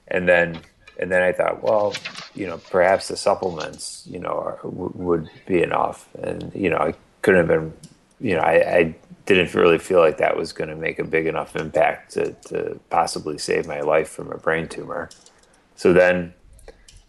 and 0.08 0.28
then 0.28 0.60
and 1.00 1.10
then 1.10 1.24
I 1.24 1.32
thought, 1.32 1.64
well, 1.64 1.94
you 2.36 2.46
know, 2.46 2.58
perhaps 2.58 3.08
the 3.08 3.16
supplements, 3.16 4.06
you 4.06 4.20
know, 4.20 4.32
are, 4.32 4.60
w- 4.64 4.92
would 4.96 5.30
be 5.48 5.64
enough. 5.64 6.10
And 6.22 6.52
you 6.54 6.70
know, 6.70 6.78
I 6.78 6.94
couldn't 7.22 7.48
have 7.48 7.48
been, 7.48 7.74
you 8.20 8.36
know, 8.36 8.42
I, 8.42 8.78
I 8.78 8.96
didn't 9.26 9.54
really 9.54 9.78
feel 9.78 10.00
like 10.00 10.18
that 10.18 10.36
was 10.36 10.52
going 10.52 10.70
to 10.70 10.76
make 10.76 11.00
a 11.00 11.06
big 11.06 11.26
enough 11.26 11.56
impact 11.56 12.12
to, 12.14 12.34
to 12.48 12.80
possibly 12.90 13.38
save 13.38 13.66
my 13.66 13.80
life 13.80 14.10
from 14.10 14.32
a 14.32 14.38
brain 14.38 14.68
tumor. 14.68 15.10
So 15.78 15.94
then 15.94 16.34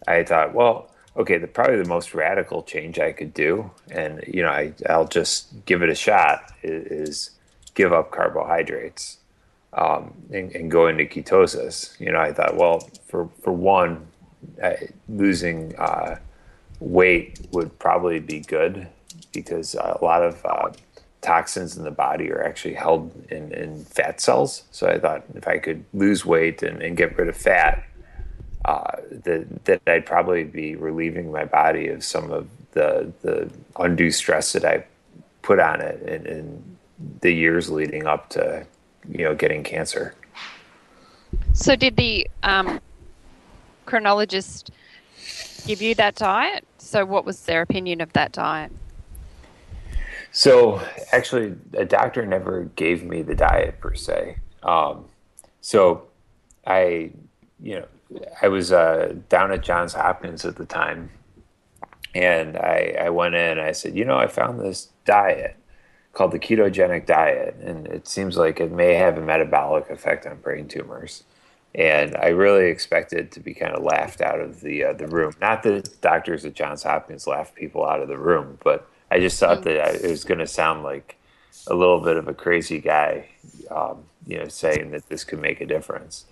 I 0.07 0.23
thought, 0.23 0.53
well, 0.53 0.89
okay, 1.17 1.37
the 1.37 1.47
probably 1.47 1.77
the 1.77 1.89
most 1.89 2.13
radical 2.13 2.63
change 2.63 2.99
I 2.99 3.11
could 3.11 3.33
do, 3.33 3.71
and 3.89 4.23
you 4.27 4.41
know, 4.41 4.49
I 4.49 4.73
I'll 4.89 5.07
just 5.07 5.65
give 5.65 5.81
it 5.81 5.89
a 5.89 5.95
shot 5.95 6.51
is, 6.63 6.85
is 7.07 7.29
give 7.73 7.93
up 7.93 8.11
carbohydrates 8.11 9.17
um, 9.73 10.13
and, 10.31 10.53
and, 10.53 10.69
go 10.69 10.87
into 10.87 11.05
ketosis. 11.05 11.97
You 11.99 12.11
know, 12.11 12.19
I 12.19 12.33
thought, 12.33 12.55
well, 12.55 12.89
for 13.07 13.29
for 13.41 13.51
one, 13.51 14.07
uh, 14.61 14.73
losing 15.07 15.75
uh, 15.77 16.17
weight 16.79 17.39
would 17.51 17.77
probably 17.79 18.19
be 18.19 18.39
good 18.39 18.87
because 19.31 19.75
a 19.75 19.97
lot 20.01 20.23
of 20.23 20.45
uh, 20.45 20.71
toxins 21.21 21.77
in 21.77 21.83
the 21.83 21.91
body 21.91 22.31
are 22.31 22.43
actually 22.43 22.73
held 22.73 23.11
in, 23.29 23.53
in 23.53 23.85
fat 23.85 24.19
cells. 24.19 24.63
So 24.71 24.87
I 24.87 24.99
thought 24.99 25.23
if 25.35 25.47
I 25.47 25.57
could 25.57 25.85
lose 25.93 26.25
weight 26.25 26.63
and, 26.63 26.81
and 26.81 26.97
get 26.97 27.17
rid 27.17 27.29
of 27.29 27.37
fat, 27.37 27.83
uh, 28.65 28.97
that 29.11 29.65
that 29.65 29.81
I'd 29.87 30.05
probably 30.05 30.43
be 30.43 30.75
relieving 30.75 31.31
my 31.31 31.45
body 31.45 31.87
of 31.87 32.03
some 32.03 32.31
of 32.31 32.47
the 32.71 33.11
the 33.21 33.51
undue 33.79 34.11
stress 34.11 34.53
that 34.53 34.65
I 34.65 34.85
put 35.41 35.59
on 35.59 35.81
it 35.81 36.01
in, 36.03 36.25
in 36.25 36.77
the 37.21 37.31
years 37.31 37.69
leading 37.69 38.05
up 38.05 38.29
to 38.29 38.65
you 39.09 39.23
know 39.23 39.35
getting 39.35 39.63
cancer. 39.63 40.15
So 41.53 41.75
did 41.75 41.95
the 41.95 42.29
um, 42.43 42.79
chronologist 43.85 44.71
give 45.65 45.81
you 45.81 45.95
that 45.95 46.15
diet? 46.15 46.65
So 46.77 47.05
what 47.05 47.25
was 47.25 47.41
their 47.43 47.61
opinion 47.61 48.01
of 48.01 48.13
that 48.13 48.31
diet? 48.31 48.71
So 50.31 50.81
actually, 51.11 51.55
a 51.73 51.85
doctor 51.85 52.25
never 52.25 52.65
gave 52.75 53.03
me 53.03 53.21
the 53.21 53.35
diet 53.35 53.79
per 53.81 53.95
se. 53.95 54.37
Um, 54.63 55.05
so 55.59 56.03
I, 56.65 57.11
you 57.61 57.79
know, 57.79 57.85
I 58.41 58.47
was 58.47 58.71
uh, 58.71 59.15
down 59.29 59.51
at 59.51 59.63
Johns 59.63 59.93
Hopkins 59.93 60.45
at 60.45 60.55
the 60.55 60.65
time, 60.65 61.11
and 62.13 62.57
I, 62.57 62.95
I 62.99 63.09
went 63.09 63.35
in. 63.35 63.59
I 63.59 63.71
said, 63.71 63.95
you 63.95 64.05
know, 64.05 64.17
I 64.17 64.27
found 64.27 64.59
this 64.59 64.89
diet, 65.05 65.55
called 66.13 66.31
the 66.31 66.39
ketogenic 66.39 67.05
diet, 67.05 67.55
and 67.61 67.87
it 67.87 68.07
seems 68.07 68.37
like 68.37 68.59
it 68.59 68.71
may 68.71 68.95
have 68.95 69.17
a 69.17 69.21
metabolic 69.21 69.89
effect 69.89 70.25
on 70.25 70.37
brain 70.37 70.67
tumors. 70.67 71.23
And 71.73 72.17
I 72.17 72.27
really 72.27 72.69
expected 72.69 73.31
to 73.31 73.39
be 73.39 73.53
kind 73.53 73.73
of 73.73 73.81
laughed 73.81 74.19
out 74.19 74.41
of 74.41 74.59
the 74.59 74.83
uh, 74.83 74.93
the 74.93 75.07
room. 75.07 75.33
Not 75.39 75.63
that 75.63 76.01
doctors 76.01 76.43
at 76.43 76.53
Johns 76.53 76.83
Hopkins 76.83 77.27
laugh 77.27 77.55
people 77.55 77.85
out 77.85 78.01
of 78.01 78.09
the 78.09 78.17
room, 78.17 78.57
but 78.61 78.89
I 79.09 79.19
just 79.21 79.39
thought 79.39 79.63
that 79.63 79.95
it 79.95 80.09
was 80.09 80.25
going 80.25 80.39
to 80.39 80.47
sound 80.47 80.83
like 80.83 81.17
a 81.67 81.73
little 81.73 82.01
bit 82.01 82.17
of 82.17 82.27
a 82.27 82.33
crazy 82.33 82.79
guy, 82.79 83.29
um, 83.69 84.03
you 84.27 84.37
know, 84.37 84.47
saying 84.49 84.91
that 84.91 85.07
this 85.07 85.23
could 85.23 85.39
make 85.39 85.61
a 85.61 85.65
difference. 85.65 86.25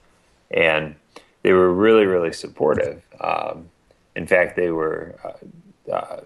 And 0.51 0.95
they 1.41 1.53
were 1.53 1.74
really, 1.74 2.05
really 2.05 2.34
supportive. 2.34 3.01
Um, 3.22 3.69
in 4.15 4.27
fact, 4.27 4.55
they 4.55 4.72
were 4.72 5.15
uh, 5.24 5.91
uh, 5.91 6.22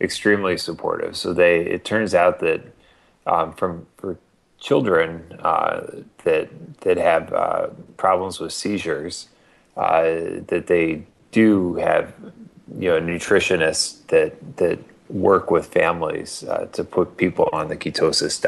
extremely 0.00 0.56
supportive. 0.56 1.16
So 1.16 1.32
they, 1.32 1.60
it 1.60 1.84
turns 1.84 2.14
out 2.14 2.40
that 2.40 2.62
um, 3.26 3.52
from 3.54 3.86
for 3.96 4.18
children 4.58 5.24
uh, 5.40 5.82
that 6.24 6.48
that 6.80 6.96
have 6.96 7.32
uh, 7.32 7.68
problems 7.96 8.40
with 8.40 8.52
seizures, 8.52 9.28
uh, 9.76 10.02
that 10.46 10.64
they 10.66 11.04
do 11.32 11.74
have 11.74 12.14
you 12.78 12.88
know 12.90 13.00
nutritionists 13.00 14.06
that 14.08 14.56
that 14.56 14.78
work 15.08 15.50
with 15.50 15.66
families 15.66 16.44
uh, 16.44 16.66
to 16.72 16.82
put 16.82 17.16
people 17.16 17.48
on 17.52 17.68
the 17.68 17.76
ketosis 17.76 18.42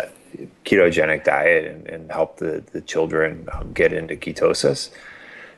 ketogenic 0.64 1.24
diet 1.24 1.64
and, 1.66 1.86
and, 1.86 2.10
help 2.10 2.36
the 2.38 2.62
the 2.72 2.80
children 2.80 3.48
um, 3.52 3.72
get 3.72 3.92
into 3.92 4.14
ketosis. 4.16 4.90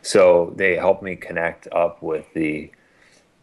So 0.02 0.52
they 0.56 0.76
helped 0.76 1.02
me 1.02 1.16
connect 1.16 1.68
up 1.72 2.02
with 2.02 2.32
the 2.34 2.70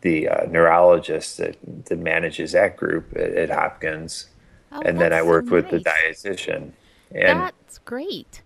the 0.01 0.29
uh, 0.29 0.45
neurologist 0.45 1.37
that, 1.37 1.57
that 1.85 1.97
manages 1.97 2.51
that 2.51 2.77
group 2.77 3.11
at, 3.15 3.31
at 3.31 3.49
Hopkins 3.49 4.27
Oh, 4.75 4.81
and 4.83 4.99
then 4.99 5.13
I 5.13 5.21
worked 5.21 5.49
so 5.49 5.55
nice. 5.55 5.71
with 5.71 5.83
the 5.83 5.89
dietitian. 5.89 6.71
And 7.11 7.39
that's 7.39 7.77
great. 7.79 8.41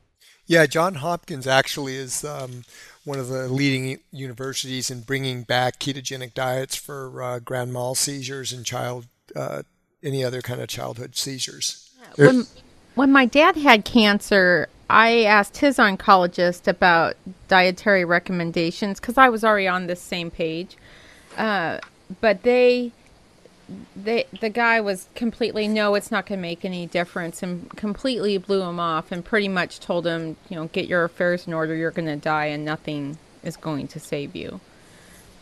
Yeah, 0.45 0.65
John 0.65 0.95
Hopkins 0.95 1.47
actually 1.47 1.95
is 1.95 2.23
um, 2.23 2.63
one 3.03 3.19
of 3.19 3.29
the 3.29 3.47
leading 3.47 3.99
universities 4.11 4.91
in 4.91 5.01
bringing 5.01 5.43
back 5.43 5.79
ketogenic 5.79 6.33
diets 6.33 6.75
for 6.75 7.21
uh, 7.21 7.39
grand 7.39 7.73
mal 7.73 7.95
seizures 7.95 8.51
and 8.53 8.65
child 8.65 9.07
uh, 9.35 9.63
any 10.03 10.23
other 10.23 10.41
kind 10.41 10.61
of 10.61 10.67
childhood 10.67 11.15
seizures. 11.15 11.91
When, 12.15 12.45
when 12.95 13.11
my 13.11 13.25
dad 13.25 13.55
had 13.57 13.85
cancer, 13.85 14.69
I 14.89 15.23
asked 15.23 15.57
his 15.57 15.77
oncologist 15.77 16.67
about 16.67 17.15
dietary 17.47 18.05
recommendations 18.05 18.99
because 18.99 19.17
I 19.17 19.29
was 19.29 19.43
already 19.43 19.67
on 19.67 19.87
this 19.87 20.01
same 20.01 20.31
page. 20.31 20.77
Uh, 21.37 21.79
but 22.21 22.41
they, 22.41 22.91
they, 23.95 24.25
the 24.41 24.49
guy 24.49 24.81
was 24.81 25.07
completely 25.13 25.67
no, 25.67 25.93
it's 25.93 26.09
not 26.09 26.25
going 26.25 26.39
to 26.39 26.41
make 26.41 26.65
any 26.65 26.87
difference, 26.87 27.43
and 27.43 27.69
completely 27.77 28.37
blew 28.39 28.63
him 28.63 28.79
off, 28.79 29.11
and 29.11 29.23
pretty 29.23 29.47
much 29.47 29.79
told 29.79 30.07
him, 30.07 30.35
you 30.49 30.55
know, 30.55 30.67
get 30.67 30.87
your 30.87 31.03
affairs 31.03 31.45
in 31.45 31.53
order. 31.53 31.75
You're 31.75 31.91
going 31.91 32.07
to 32.07 32.15
die, 32.15 32.45
and 32.45 32.65
nothing 32.65 33.19
is 33.43 33.55
going 33.57 33.87
to 33.89 33.99
save 33.99 34.35
you. 34.35 34.59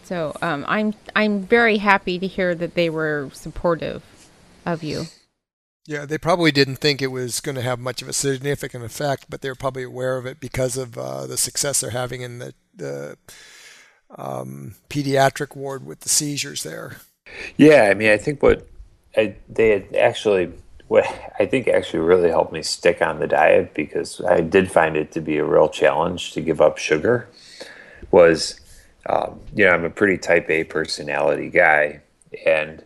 So 0.04 0.38
um, 0.42 0.66
I'm 0.68 0.94
I'm 1.16 1.42
very 1.42 1.77
happy 1.77 2.20
to 2.20 2.27
hear 2.27 2.56
that 2.56 2.75
they 2.75 2.89
were 2.89 3.30
supportive 3.34 4.04
of 4.66 4.84
you. 4.84 5.06
Yeah, 5.88 6.06
they 6.06 6.17
probably 6.17 6.51
didn't 6.51 6.75
think 6.75 7.01
it 7.01 7.08
was 7.08 7.39
going 7.39 7.56
to 7.56 7.62
have 7.62 7.79
much 7.79 8.01
of 8.01 8.10
a 8.10 8.13
significant 8.13 8.84
effect, 8.84 9.27
but 9.29 9.41
they're 9.41 9.56
probably 9.56 9.84
aware 9.84 10.17
of 10.17 10.25
it 10.25 10.41
because 10.41 10.75
of 10.75 10.98
uh, 10.98 11.25
the 11.25 11.38
success 11.38 11.79
they're 11.79 11.91
having 11.91 12.22
in 12.22 12.39
the, 12.39 12.53
the 12.75 13.17
um, 14.17 14.75
pediatric 14.89 15.56
ward 15.56 15.86
with 15.86 16.01
the 16.01 16.10
seizures 16.10 16.63
there. 16.63 16.98
Yeah, 17.56 17.84
I 17.89 17.94
mean, 17.94 18.10
I 18.10 18.17
think 18.17 18.44
what 18.44 18.67
I, 19.15 19.38
they 19.48 19.70
had 19.70 19.96
actually, 19.96 20.51
what 20.89 21.06
I 21.39 21.46
think 21.46 21.70
actually 21.70 22.00
really 22.00 22.29
helped 22.29 22.51
me 22.51 22.63
stick 22.63 23.01
on 23.01 23.20
the 23.20 23.27
diet 23.27 23.74
because 23.74 24.20
I 24.20 24.41
did 24.41 24.70
find 24.70 24.98
it 24.98 25.13
to 25.13 25.22
be 25.22 25.38
a 25.38 25.46
real 25.46 25.70
challenge 25.70 26.34
to 26.34 26.41
give 26.41 26.60
up 26.60 26.77
sugar. 26.77 27.29
Was, 28.12 28.60
um, 29.06 29.39
you 29.56 29.63
know, 29.63 29.72
I'm 29.72 29.86
a 29.86 29.89
pretty 29.89 30.17
type 30.17 30.50
A 30.50 30.65
personality 30.65 31.50
guy, 31.50 32.01
and 32.46 32.84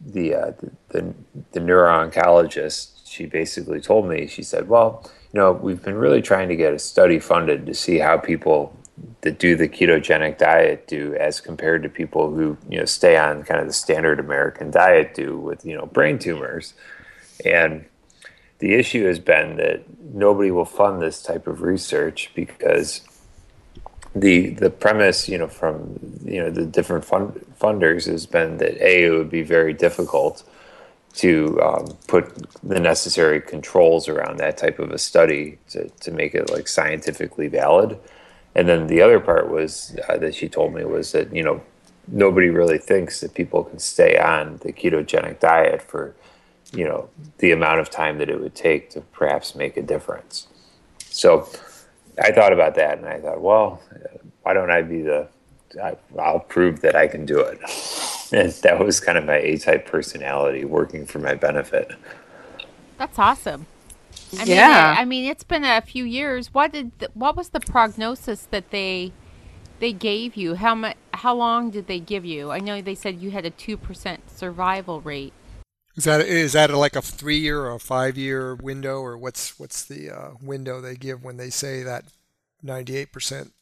the, 0.00 0.34
uh, 0.34 0.52
the, 0.58 0.70
the 0.88 1.14
the 1.52 1.60
neuro-oncologist, 1.60 3.02
she 3.06 3.26
basically 3.26 3.80
told 3.80 4.08
me, 4.08 4.26
she 4.26 4.42
said, 4.42 4.68
well, 4.68 5.10
you 5.32 5.40
know, 5.40 5.52
we've 5.52 5.82
been 5.82 5.96
really 5.96 6.22
trying 6.22 6.48
to 6.48 6.56
get 6.56 6.72
a 6.72 6.78
study 6.78 7.18
funded 7.18 7.66
to 7.66 7.74
see 7.74 7.98
how 7.98 8.18
people 8.18 8.76
that 9.22 9.38
do 9.38 9.56
the 9.56 9.68
ketogenic 9.68 10.38
diet 10.38 10.86
do 10.86 11.14
as 11.16 11.40
compared 11.40 11.82
to 11.82 11.88
people 11.88 12.34
who, 12.34 12.56
you 12.68 12.78
know, 12.78 12.84
stay 12.84 13.16
on 13.16 13.42
kind 13.42 13.60
of 13.60 13.66
the 13.66 13.72
standard 13.72 14.20
American 14.20 14.70
diet 14.70 15.14
do 15.14 15.38
with, 15.38 15.64
you 15.64 15.76
know, 15.76 15.86
brain 15.86 16.18
tumors. 16.18 16.74
And 17.44 17.84
the 18.58 18.74
issue 18.74 19.06
has 19.06 19.18
been 19.18 19.56
that 19.56 19.82
nobody 20.00 20.50
will 20.50 20.64
fund 20.64 21.02
this 21.02 21.22
type 21.22 21.46
of 21.46 21.60
research 21.62 22.30
because 22.34 23.02
the 24.14 24.50
the 24.50 24.70
premise, 24.70 25.28
you 25.28 25.36
know, 25.36 25.48
from 25.48 25.98
you 26.24 26.42
know 26.42 26.50
the 26.50 26.64
different 26.64 27.04
fund, 27.04 27.44
funders 27.58 28.06
has 28.06 28.26
been 28.26 28.58
that 28.58 28.76
a 28.80 29.04
it 29.04 29.10
would 29.10 29.30
be 29.30 29.42
very 29.42 29.72
difficult 29.72 30.42
to 31.14 31.60
um, 31.62 31.86
put 32.08 32.46
the 32.62 32.78
necessary 32.78 33.40
controls 33.40 34.06
around 34.08 34.36
that 34.36 34.58
type 34.58 34.78
of 34.78 34.90
a 34.90 34.98
study 34.98 35.58
to, 35.70 35.88
to 35.88 36.10
make 36.10 36.34
it 36.34 36.50
like 36.50 36.68
scientifically 36.68 37.48
valid. 37.48 37.98
And 38.54 38.68
then 38.68 38.86
the 38.86 39.00
other 39.00 39.18
part 39.18 39.50
was 39.50 39.96
uh, 40.08 40.18
that 40.18 40.34
she 40.34 40.48
told 40.48 40.74
me 40.74 40.84
was 40.84 41.12
that 41.12 41.34
you 41.34 41.42
know 41.42 41.62
nobody 42.08 42.48
really 42.48 42.78
thinks 42.78 43.20
that 43.20 43.34
people 43.34 43.64
can 43.64 43.78
stay 43.78 44.18
on 44.18 44.58
the 44.58 44.72
ketogenic 44.72 45.40
diet 45.40 45.82
for 45.82 46.14
you 46.72 46.84
know 46.84 47.08
the 47.38 47.52
amount 47.52 47.80
of 47.80 47.90
time 47.90 48.18
that 48.18 48.28
it 48.28 48.40
would 48.40 48.54
take 48.54 48.90
to 48.90 49.00
perhaps 49.00 49.54
make 49.54 49.76
a 49.76 49.82
difference. 49.82 50.48
So 50.98 51.48
I 52.22 52.32
thought 52.32 52.52
about 52.52 52.74
that 52.74 52.98
and 52.98 53.06
I 53.06 53.20
thought, 53.20 53.40
well, 53.40 53.80
why 54.42 54.52
don't 54.52 54.70
I 54.70 54.82
be 54.82 55.02
the 55.02 55.28
I, 55.82 55.96
will 56.10 56.40
prove 56.40 56.80
that 56.80 56.96
I 56.96 57.06
can 57.06 57.26
do 57.26 57.40
it. 57.40 57.60
And 58.32 58.52
that 58.52 58.78
was 58.78 58.98
kind 59.00 59.16
of 59.16 59.24
my 59.24 59.36
A-type 59.36 59.86
personality 59.86 60.64
working 60.64 61.06
for 61.06 61.18
my 61.18 61.34
benefit. 61.34 61.92
That's 62.98 63.18
awesome. 63.18 63.66
I 64.32 64.44
mean, 64.44 64.56
yeah. 64.56 64.94
I, 64.96 65.02
I 65.02 65.04
mean, 65.04 65.30
it's 65.30 65.44
been 65.44 65.64
a 65.64 65.80
few 65.80 66.04
years. 66.04 66.52
What 66.52 66.72
did 66.72 66.98
the, 66.98 67.08
what 67.14 67.36
was 67.36 67.50
the 67.50 67.60
prognosis 67.60 68.46
that 68.50 68.70
they 68.70 69.12
they 69.78 69.92
gave 69.92 70.36
you? 70.36 70.54
How 70.54 70.74
much? 70.74 70.96
How 71.14 71.34
long 71.34 71.70
did 71.70 71.86
they 71.86 72.00
give 72.00 72.24
you? 72.24 72.50
I 72.50 72.58
know 72.58 72.80
they 72.80 72.94
said 72.94 73.20
you 73.20 73.30
had 73.30 73.44
a 73.44 73.50
two 73.50 73.76
percent 73.76 74.30
survival 74.30 75.00
rate. 75.00 75.32
Is 75.96 76.04
that 76.04 76.22
is 76.22 76.52
that 76.52 76.70
like 76.70 76.96
a 76.96 77.02
three 77.02 77.38
year 77.38 77.62
or 77.62 77.74
a 77.74 77.78
five 77.78 78.18
year 78.18 78.54
window, 78.56 79.00
or 79.00 79.16
what's 79.16 79.58
what's 79.58 79.84
the 79.84 80.10
uh, 80.10 80.30
window 80.42 80.80
they 80.80 80.96
give 80.96 81.22
when 81.22 81.36
they 81.36 81.50
say 81.50 81.82
that 81.82 82.04
ninety 82.62 82.96
eight 82.96 83.12
percent 83.12 83.52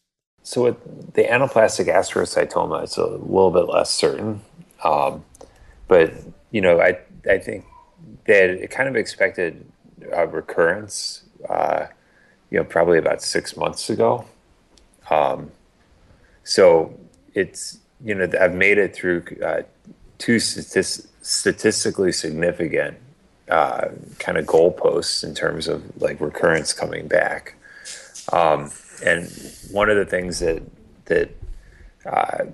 so 0.45 0.65
with 0.65 1.15
the 1.15 1.25
anaplastic 1.25 1.87
astrocytoma, 1.87 2.85
it's 2.85 2.99
a 2.99 3.07
little 3.07 3.51
bit 3.51 3.67
less 3.67 3.91
certain, 3.91 4.43
um, 4.85 5.25
but 5.89 6.13
you 6.51 6.61
know, 6.61 6.81
I 6.81 6.99
I 7.29 7.39
think 7.39 7.65
that 8.27 8.51
it 8.51 8.71
kind 8.71 8.89
of 8.89 8.95
expected 8.95 9.65
a 10.13 10.27
recurrence, 10.27 11.23
uh, 11.49 11.87
you 12.51 12.59
know, 12.59 12.65
probably 12.65 12.99
about 12.99 13.23
six 13.23 13.57
months 13.57 13.89
ago. 13.89 14.27
Um, 15.11 15.51
so 16.45 16.95
it's 17.33 17.79
you 18.05 18.15
know 18.15 18.29
I've 18.39 18.55
made 18.55 18.77
it 18.77 18.95
through 18.95 19.25
uh, 19.43 19.63
two 20.19 20.37
statis- 20.37 21.07
statistically 21.23 22.13
significant 22.13 22.99
uh, 23.49 23.89
kind 24.19 24.37
of 24.37 24.45
goalposts 24.45 25.25
in 25.25 25.35
terms 25.35 25.69
of 25.69 25.83
like 26.03 26.21
recurrence 26.21 26.75
coming 26.75 27.09
back. 27.09 27.55
Um, 28.31 28.71
and 29.03 29.31
one 29.71 29.91
of 29.91 29.97
the 29.97 30.05
things 30.05 30.41
that 30.41 30.63
that 31.07 31.31
uh, 32.07 32.45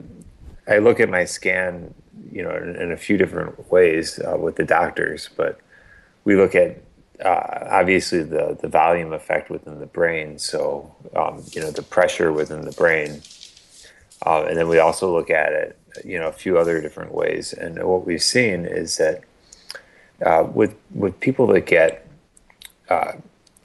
I 0.68 0.78
look 0.78 1.00
at 1.00 1.08
my 1.08 1.24
scan, 1.24 1.94
you 2.30 2.42
know, 2.42 2.54
in, 2.56 2.76
in 2.76 2.92
a 2.92 2.96
few 2.96 3.16
different 3.16 3.70
ways 3.70 4.18
uh, 4.20 4.36
with 4.36 4.56
the 4.56 4.64
doctors, 4.64 5.28
but 5.36 5.60
we 6.24 6.36
look 6.36 6.54
at 6.54 6.80
uh, 7.24 7.68
obviously 7.70 8.22
the 8.22 8.56
the 8.60 8.68
volume 8.68 9.12
effect 9.12 9.50
within 9.50 9.78
the 9.78 9.86
brain, 9.86 10.38
so 10.38 10.94
um, 11.14 11.44
you 11.52 11.60
know 11.60 11.70
the 11.70 11.82
pressure 11.82 12.32
within 12.32 12.62
the 12.62 12.72
brain, 12.72 13.20
uh, 14.24 14.44
and 14.44 14.56
then 14.56 14.68
we 14.68 14.78
also 14.78 15.12
look 15.12 15.30
at 15.30 15.52
it, 15.52 15.78
you 16.04 16.18
know, 16.18 16.28
a 16.28 16.32
few 16.32 16.58
other 16.58 16.80
different 16.80 17.12
ways. 17.12 17.52
And 17.52 17.82
what 17.82 18.06
we've 18.06 18.22
seen 18.22 18.64
is 18.64 18.96
that 18.96 19.22
uh, 20.24 20.44
with 20.44 20.76
with 20.94 21.20
people 21.20 21.46
that 21.48 21.66
get 21.66 22.06
uh, 22.88 23.12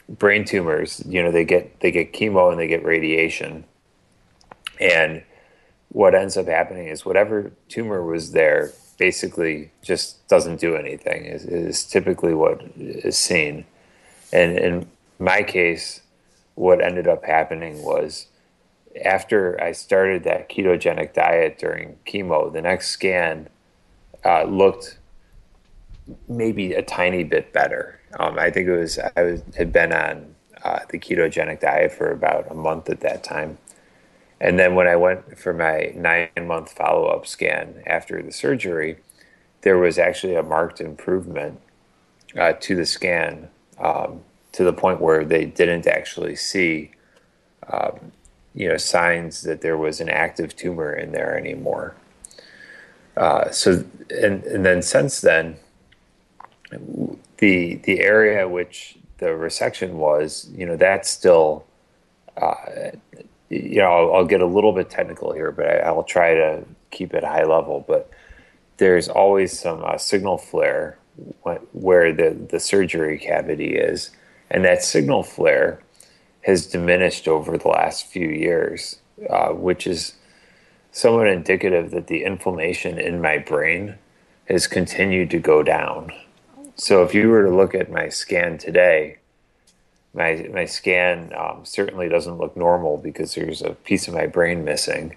brain 0.09 0.45
tumors, 0.45 1.03
you 1.07 1.21
know, 1.21 1.31
they 1.31 1.45
get 1.45 1.79
they 1.79 1.91
get 1.91 2.13
chemo 2.13 2.51
and 2.51 2.59
they 2.59 2.67
get 2.67 2.83
radiation, 2.83 3.65
and 4.79 5.23
what 5.89 6.15
ends 6.15 6.37
up 6.37 6.47
happening 6.47 6.87
is 6.87 7.05
whatever 7.05 7.51
tumor 7.69 8.03
was 8.03 8.31
there 8.31 8.71
basically 8.97 9.71
just 9.81 10.25
doesn't 10.27 10.59
do 10.59 10.75
anything. 10.75 11.25
Is, 11.25 11.45
is 11.45 11.83
typically 11.83 12.33
what 12.33 12.61
is 12.77 13.17
seen, 13.17 13.65
and 14.31 14.57
in 14.57 14.87
my 15.19 15.43
case, 15.43 16.01
what 16.55 16.81
ended 16.81 17.07
up 17.07 17.25
happening 17.25 17.81
was 17.83 18.27
after 19.03 19.61
I 19.61 19.73
started 19.73 20.23
that 20.23 20.49
ketogenic 20.49 21.13
diet 21.13 21.57
during 21.57 21.97
chemo, 22.05 22.51
the 22.51 22.61
next 22.61 22.89
scan 22.89 23.49
uh, 24.23 24.43
looked 24.43 24.97
maybe 26.27 26.73
a 26.73 26.81
tiny 26.81 27.23
bit 27.23 27.53
better. 27.53 27.99
Um, 28.19 28.37
I 28.39 28.49
think 28.49 28.67
it 28.67 28.77
was 28.77 28.99
I 29.15 29.21
was, 29.21 29.43
had 29.57 29.71
been 29.71 29.91
on 29.93 30.35
uh, 30.63 30.79
the 30.89 30.99
ketogenic 30.99 31.59
diet 31.59 31.91
for 31.91 32.11
about 32.11 32.49
a 32.49 32.53
month 32.53 32.89
at 32.89 33.01
that 33.01 33.23
time, 33.23 33.57
and 34.39 34.57
then 34.59 34.75
when 34.75 34.87
I 34.87 34.95
went 34.95 35.37
for 35.37 35.53
my 35.53 35.91
nine 35.95 36.29
month 36.41 36.71
follow 36.71 37.05
up 37.05 37.27
scan 37.27 37.83
after 37.85 38.21
the 38.21 38.31
surgery, 38.31 38.97
there 39.61 39.77
was 39.77 39.97
actually 39.97 40.35
a 40.35 40.43
marked 40.43 40.81
improvement 40.81 41.59
uh, 42.37 42.53
to 42.53 42.75
the 42.75 42.85
scan 42.85 43.49
um, 43.79 44.21
to 44.53 44.63
the 44.63 44.73
point 44.73 45.01
where 45.01 45.25
they 45.25 45.45
didn't 45.45 45.87
actually 45.87 46.35
see. 46.35 46.91
Um, 47.67 48.11
you 48.55 48.69
know, 48.69 48.77
signs 48.77 49.41
that 49.41 49.59
there 49.59 49.77
was 49.77 49.99
an 49.99 50.07
active 50.07 50.55
tumor 50.55 50.93
in 50.93 51.11
there 51.11 51.37
anymore. 51.37 51.93
Uh, 53.17 53.51
so, 53.51 53.83
and, 54.09 54.43
and 54.45 54.65
then 54.65 54.81
since 54.81 55.19
then, 55.21 55.57
the 57.37 57.75
the 57.75 57.99
area 58.01 58.47
which 58.47 58.97
the 59.17 59.27
resection 59.27 59.93
was, 59.93 60.49
you 60.53 60.65
know, 60.65 60.75
that's 60.75 61.09
still, 61.09 61.65
uh, 62.37 62.91
you 63.49 63.77
know, 63.77 63.85
I'll, 63.85 64.15
I'll, 64.15 64.25
get 64.25 64.41
a 64.41 64.45
little 64.45 64.73
bit 64.73 64.89
technical 64.89 65.31
here, 65.31 65.51
but 65.51 65.65
I, 65.65 65.91
will 65.91 66.03
try 66.03 66.33
to 66.33 66.65
keep 66.91 67.13
it 67.13 67.23
high 67.23 67.45
level. 67.45 67.85
But 67.87 68.09
there's 68.77 69.07
always 69.07 69.57
some 69.57 69.83
uh, 69.85 69.97
signal 69.97 70.37
flare 70.37 70.97
where 71.71 72.13
the 72.13 72.31
the 72.49 72.59
surgery 72.59 73.17
cavity 73.17 73.75
is, 73.75 74.11
and 74.49 74.65
that 74.65 74.83
signal 74.83 75.23
flare 75.23 75.79
has 76.41 76.67
diminished 76.67 77.27
over 77.27 77.57
the 77.57 77.67
last 77.69 78.05
few 78.05 78.27
years, 78.27 78.99
uh, 79.29 79.49
which 79.49 79.87
is 79.87 80.15
somewhat 80.91 81.27
indicative 81.27 81.91
that 81.91 82.07
the 82.07 82.23
inflammation 82.23 82.99
in 82.99 83.21
my 83.21 83.37
brain 83.37 83.95
has 84.47 84.67
continued 84.67 85.29
to 85.31 85.39
go 85.39 85.63
down. 85.63 86.11
So 86.75 87.03
if 87.03 87.13
you 87.13 87.29
were 87.29 87.43
to 87.43 87.55
look 87.55 87.73
at 87.73 87.91
my 87.91 88.09
scan 88.09 88.57
today, 88.57 89.17
my 90.13 90.47
my 90.53 90.65
scan 90.65 91.33
um, 91.35 91.65
certainly 91.65 92.09
doesn't 92.09 92.37
look 92.37 92.55
normal 92.55 92.97
because 92.97 93.35
there's 93.35 93.61
a 93.61 93.71
piece 93.71 94.07
of 94.07 94.13
my 94.13 94.27
brain 94.27 94.63
missing. 94.63 95.15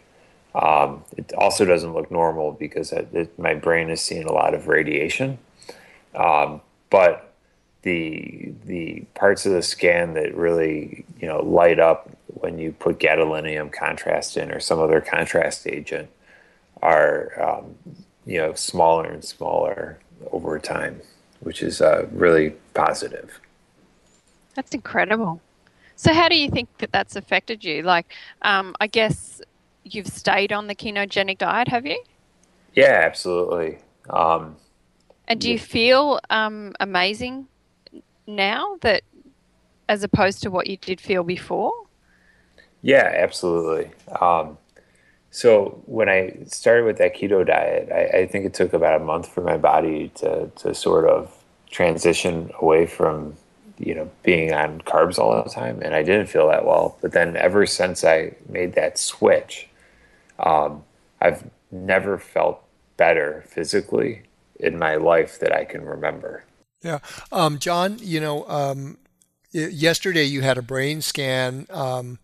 Um, 0.55 1.05
it 1.16 1.33
also 1.35 1.64
doesn't 1.64 1.92
look 1.92 2.11
normal 2.11 2.53
because 2.53 2.92
it, 2.92 3.09
it, 3.12 3.38
my 3.38 3.55
brain 3.55 3.90
is 3.90 4.01
seeing 4.01 4.25
a 4.25 4.33
lot 4.33 4.55
of 4.55 4.66
radiation. 4.66 5.38
Um, 6.14 6.61
but 6.90 7.33
the 7.83 8.53
the 8.64 9.05
parts 9.14 9.47
of 9.47 9.53
the 9.53 9.62
scan 9.62 10.14
that 10.14 10.35
really 10.35 11.05
you 11.21 11.29
know 11.29 11.40
light 11.40 11.79
up 11.79 12.11
when 12.27 12.59
you 12.59 12.73
put 12.73 12.99
gadolinium 12.99 13.73
contrast 13.73 14.37
in 14.37 14.51
or 14.51 14.61
some 14.61 14.81
other 14.81 15.01
contrast 15.01 15.66
agent 15.66 16.09
are 16.83 17.33
um, 17.40 17.75
you 18.27 18.38
know 18.38 18.53
smaller 18.55 19.07
and 19.07 19.25
smaller 19.25 19.99
over 20.33 20.59
time, 20.59 21.01
which 21.40 21.62
is 21.62 21.81
uh, 21.81 22.07
really 22.12 22.55
positive. 22.74 23.40
That's 24.55 24.74
incredible. 24.74 25.40
So, 25.96 26.12
how 26.12 26.29
do 26.29 26.37
you 26.37 26.51
think 26.51 26.68
that 26.79 26.92
that's 26.92 27.16
affected 27.16 27.64
you? 27.64 27.83
Like, 27.83 28.12
um, 28.42 28.74
I 28.81 28.87
guess 28.87 29.40
you've 29.85 30.07
stayed 30.07 30.53
on 30.53 30.66
the 30.66 30.74
ketogenic 30.74 31.38
diet, 31.38 31.68
have 31.68 31.87
you? 31.87 32.03
Yeah, 32.74 33.03
absolutely. 33.05 33.79
Um, 34.11 34.57
and 35.27 35.40
do 35.40 35.51
you 35.51 35.59
feel 35.59 36.20
um, 36.31 36.74
amazing 36.81 37.48
now 38.27 38.77
that, 38.83 39.03
as 39.88 40.03
opposed 40.03 40.42
to 40.42 40.51
what 40.51 40.66
you 40.66 40.77
did 40.77 41.01
feel 41.01 41.22
before? 41.22 41.72
Yeah, 42.83 43.12
absolutely. 43.14 43.90
Um, 44.20 44.57
so 45.31 45.83
when 45.87 46.09
I 46.09 46.37
started 46.47 46.85
with 46.85 46.99
that 46.99 47.14
keto 47.14 47.47
diet, 47.47 47.91
I, 47.93 48.21
I, 48.21 48.27
think 48.27 48.47
it 48.47 48.55
took 48.55 48.73
about 48.73 49.01
a 49.01 49.05
month 49.05 49.29
for 49.29 49.43
my 49.43 49.57
body 49.59 50.11
to 50.17 50.51
to 50.57 50.75
sort 50.75 51.09
of 51.09 51.35
transition 51.71 52.51
away 52.61 52.87
from 52.87 53.37
you 53.79 53.95
know 53.95 54.11
being 54.23 54.53
on 54.55 54.81
carbs 54.83 55.19
all 55.19 55.43
the 55.43 55.51
time. 55.51 55.81
And 55.83 55.95
i 55.95 56.03
didn't 56.03 56.27
feel 56.27 56.49
that 56.49 56.64
well. 56.64 56.97
But 57.03 57.12
then 57.12 57.37
ever 57.37 57.67
since 57.67 58.05
i 58.05 58.33
made 58.49 58.75
that 58.75 58.99
switch 58.99 59.69
um, 60.38 60.83
i've 61.21 61.45
never 61.71 62.19
felt 62.19 62.62
better 62.97 63.45
physically 63.49 64.23
in 64.59 64.79
my 64.79 64.97
life 64.97 65.38
that 65.41 65.53
i 65.53 65.64
can 65.64 65.85
remember. 65.85 66.45
Yeah. 66.83 67.01
Um, 67.31 67.59
john 67.59 67.99
you 68.01 68.21
know 68.21 68.49
um, 68.49 68.97
yesterday 69.53 70.25
you 70.25 70.41
had 70.41 70.59
a 70.59 70.62
brain 70.62 71.03
scan. 71.03 71.67
Um, 71.71 72.19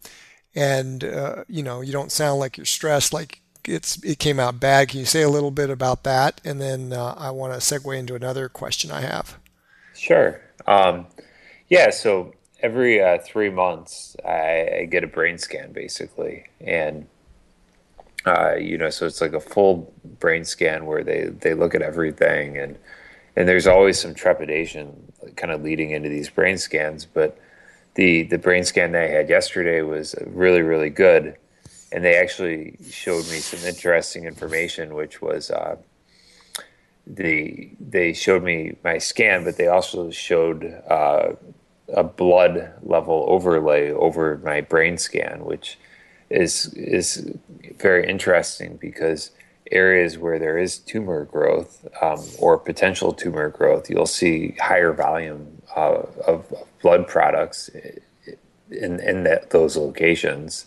and 0.54 1.04
uh, 1.04 1.44
you 1.48 1.62
know 1.62 1.80
you 1.80 1.92
don't 1.92 2.12
sound 2.12 2.40
like 2.40 2.56
you're 2.56 2.66
stressed 2.66 3.12
like 3.12 3.40
it's 3.66 4.02
it 4.04 4.18
came 4.18 4.38
out 4.38 4.60
bad. 4.60 4.88
Can 4.88 5.00
you 5.00 5.06
say 5.06 5.22
a 5.22 5.28
little 5.28 5.50
bit 5.50 5.70
about 5.70 6.04
that? 6.04 6.40
And 6.44 6.60
then 6.60 6.92
uh, 6.92 7.14
i 7.16 7.30
want 7.30 7.52
to 7.52 7.58
segue 7.58 7.96
into 7.98 8.14
another 8.14 8.48
question 8.48 8.90
i 8.90 9.00
have. 9.00 9.38
Sure. 9.94 10.40
Um, 10.66 11.06
yeah, 11.68 11.90
so 11.90 12.34
every 12.60 13.02
uh, 13.02 13.18
three 13.18 13.50
months 13.50 14.16
I, 14.24 14.80
I, 14.80 14.84
get 14.90 15.04
a 15.04 15.06
brain 15.06 15.38
scan 15.38 15.72
basically, 15.72 16.46
and 16.60 17.06
uh, 18.26 18.54
you 18.54 18.78
know, 18.78 18.90
so 18.90 19.06
it's 19.06 19.20
like 19.20 19.34
a 19.34 19.40
full 19.40 19.92
brain 20.20 20.44
scan 20.44 20.86
where 20.86 21.04
they 21.04 21.24
they 21.24 21.54
look 21.54 21.74
at 21.74 21.82
everything, 21.82 22.56
and 22.58 22.78
and 23.36 23.48
there's 23.48 23.66
always 23.66 24.00
some 24.00 24.14
trepidation 24.14 25.12
kind 25.36 25.52
of 25.52 25.62
leading 25.62 25.90
into 25.90 26.08
these 26.08 26.30
brain 26.30 26.58
scans, 26.58 27.04
but 27.04 27.38
the 27.94 28.24
the 28.24 28.38
brain 28.38 28.64
scan 28.64 28.92
that 28.92 29.04
I 29.04 29.08
had 29.08 29.28
yesterday 29.28 29.82
was 29.82 30.14
really 30.26 30.62
really 30.62 30.90
good, 30.90 31.36
and 31.92 32.04
they 32.04 32.16
actually 32.16 32.76
showed 32.90 33.24
me 33.30 33.38
some 33.38 33.66
interesting 33.68 34.24
information, 34.24 34.94
which 34.94 35.20
was. 35.22 35.50
Uh, 35.50 35.76
the 37.06 37.70
they 37.78 38.14
showed 38.14 38.42
me 38.42 38.76
my 38.82 38.96
scan, 38.96 39.44
but 39.44 39.56
they 39.58 39.66
also 39.66 40.10
showed 40.10 40.64
uh, 40.88 41.32
a 41.92 42.02
blood 42.02 42.72
level 42.82 43.26
overlay 43.28 43.90
over 43.90 44.40
my 44.42 44.60
brain 44.60 44.96
scan, 44.96 45.44
which 45.44 45.78
is 46.30 46.72
is 46.74 47.30
very 47.78 48.08
interesting 48.08 48.76
because 48.76 49.30
areas 49.70 50.18
where 50.18 50.38
there 50.38 50.58
is 50.58 50.78
tumor 50.78 51.24
growth 51.24 51.86
um, 52.02 52.22
or 52.38 52.58
potential 52.58 53.12
tumor 53.12 53.48
growth, 53.48 53.88
you'll 53.88 54.06
see 54.06 54.54
higher 54.60 54.92
volume 54.92 55.62
uh, 55.76 56.02
of, 56.26 56.52
blood 56.82 57.08
products 57.08 57.70
in 58.70 59.00
in 59.00 59.24
that, 59.24 59.50
those 59.50 59.76
locations. 59.76 60.66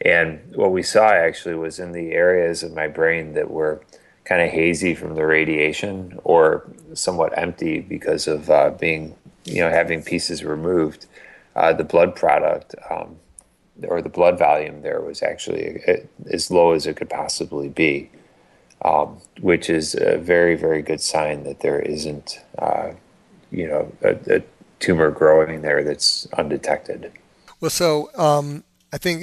And 0.00 0.40
what 0.54 0.70
we 0.70 0.82
saw 0.82 1.08
actually 1.08 1.54
was 1.54 1.78
in 1.78 1.92
the 1.92 2.12
areas 2.12 2.62
of 2.62 2.72
my 2.72 2.88
brain 2.88 3.34
that 3.34 3.50
were 3.50 3.80
kind 4.24 4.42
of 4.42 4.50
hazy 4.50 4.94
from 4.94 5.14
the 5.14 5.26
radiation 5.26 6.18
or 6.24 6.64
somewhat 6.94 7.36
empty 7.36 7.80
because 7.80 8.26
of 8.26 8.50
uh, 8.50 8.70
being, 8.70 9.14
you 9.44 9.60
know, 9.60 9.70
having 9.70 10.02
pieces 10.02 10.44
removed, 10.44 11.06
uh, 11.56 11.72
the 11.72 11.84
blood 11.84 12.16
product 12.16 12.74
um, 12.90 13.16
or 13.82 14.00
the 14.00 14.08
blood 14.08 14.38
volume 14.38 14.82
there 14.82 15.00
was 15.00 15.22
actually 15.22 15.80
uh, 15.86 15.96
as 16.30 16.50
low 16.50 16.72
as 16.72 16.86
it 16.86 16.96
could 16.96 17.10
possibly 17.10 17.68
be, 17.68 18.10
um, 18.84 19.18
which 19.40 19.68
is 19.68 19.94
a 19.94 20.18
very, 20.18 20.54
very 20.54 20.82
good 20.82 21.00
sign 21.00 21.44
that 21.44 21.60
there 21.60 21.80
isn't, 21.80 22.40
uh, 22.58 22.92
you 23.54 23.68
know, 23.68 23.92
a, 24.02 24.36
a, 24.36 24.42
tumor 24.80 25.10
growing 25.10 25.62
there 25.62 25.82
that's 25.82 26.26
undetected. 26.34 27.10
Well, 27.58 27.70
so 27.70 28.10
um, 28.16 28.64
I 28.92 28.98
think 28.98 29.22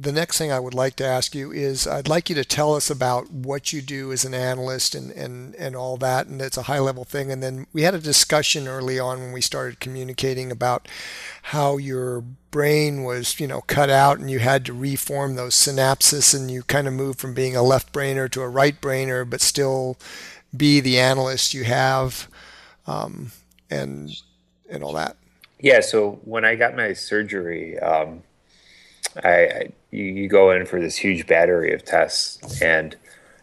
the 0.00 0.12
next 0.12 0.38
thing 0.38 0.52
I 0.52 0.60
would 0.60 0.74
like 0.74 0.94
to 0.96 1.04
ask 1.04 1.34
you 1.34 1.50
is 1.50 1.84
I'd 1.84 2.06
like 2.06 2.30
you 2.30 2.36
to 2.36 2.44
tell 2.44 2.74
us 2.74 2.88
about 2.88 3.32
what 3.32 3.72
you 3.72 3.82
do 3.82 4.12
as 4.12 4.24
an 4.24 4.32
analyst 4.32 4.94
and, 4.94 5.10
and, 5.10 5.56
and 5.56 5.74
all 5.74 5.96
that. 5.96 6.28
And 6.28 6.40
it's 6.40 6.56
a 6.56 6.62
high 6.62 6.78
level 6.78 7.04
thing. 7.04 7.32
And 7.32 7.42
then 7.42 7.66
we 7.72 7.82
had 7.82 7.94
a 7.94 7.98
discussion 7.98 8.68
early 8.68 9.00
on 9.00 9.18
when 9.18 9.32
we 9.32 9.40
started 9.40 9.80
communicating 9.80 10.52
about 10.52 10.86
how 11.42 11.78
your 11.78 12.20
brain 12.52 13.02
was, 13.02 13.40
you 13.40 13.48
know, 13.48 13.62
cut 13.62 13.90
out 13.90 14.20
and 14.20 14.30
you 14.30 14.38
had 14.38 14.64
to 14.66 14.72
reform 14.72 15.34
those 15.34 15.56
synapses 15.56 16.32
and 16.32 16.48
you 16.48 16.62
kind 16.62 16.86
of 16.86 16.94
moved 16.94 17.18
from 17.18 17.34
being 17.34 17.56
a 17.56 17.62
left 17.62 17.92
brainer 17.92 18.30
to 18.30 18.40
a 18.40 18.48
right 18.48 18.80
brainer, 18.80 19.28
but 19.28 19.40
still 19.40 19.98
be 20.56 20.78
the 20.78 20.98
analyst 20.98 21.54
you 21.54 21.64
have 21.64 22.28
um, 22.86 23.32
and, 23.70 24.10
and 24.70 24.82
all 24.82 24.92
that. 24.94 25.16
Yeah. 25.60 25.80
So 25.80 26.20
when 26.24 26.44
I 26.44 26.54
got 26.54 26.76
my 26.76 26.92
surgery, 26.92 27.78
um, 27.78 28.22
I, 29.24 29.30
I 29.30 29.72
you, 29.90 30.04
you 30.04 30.28
go 30.28 30.50
in 30.50 30.66
for 30.66 30.80
this 30.80 30.96
huge 30.96 31.26
battery 31.26 31.72
of 31.72 31.84
tests, 31.84 32.60
and 32.62 32.96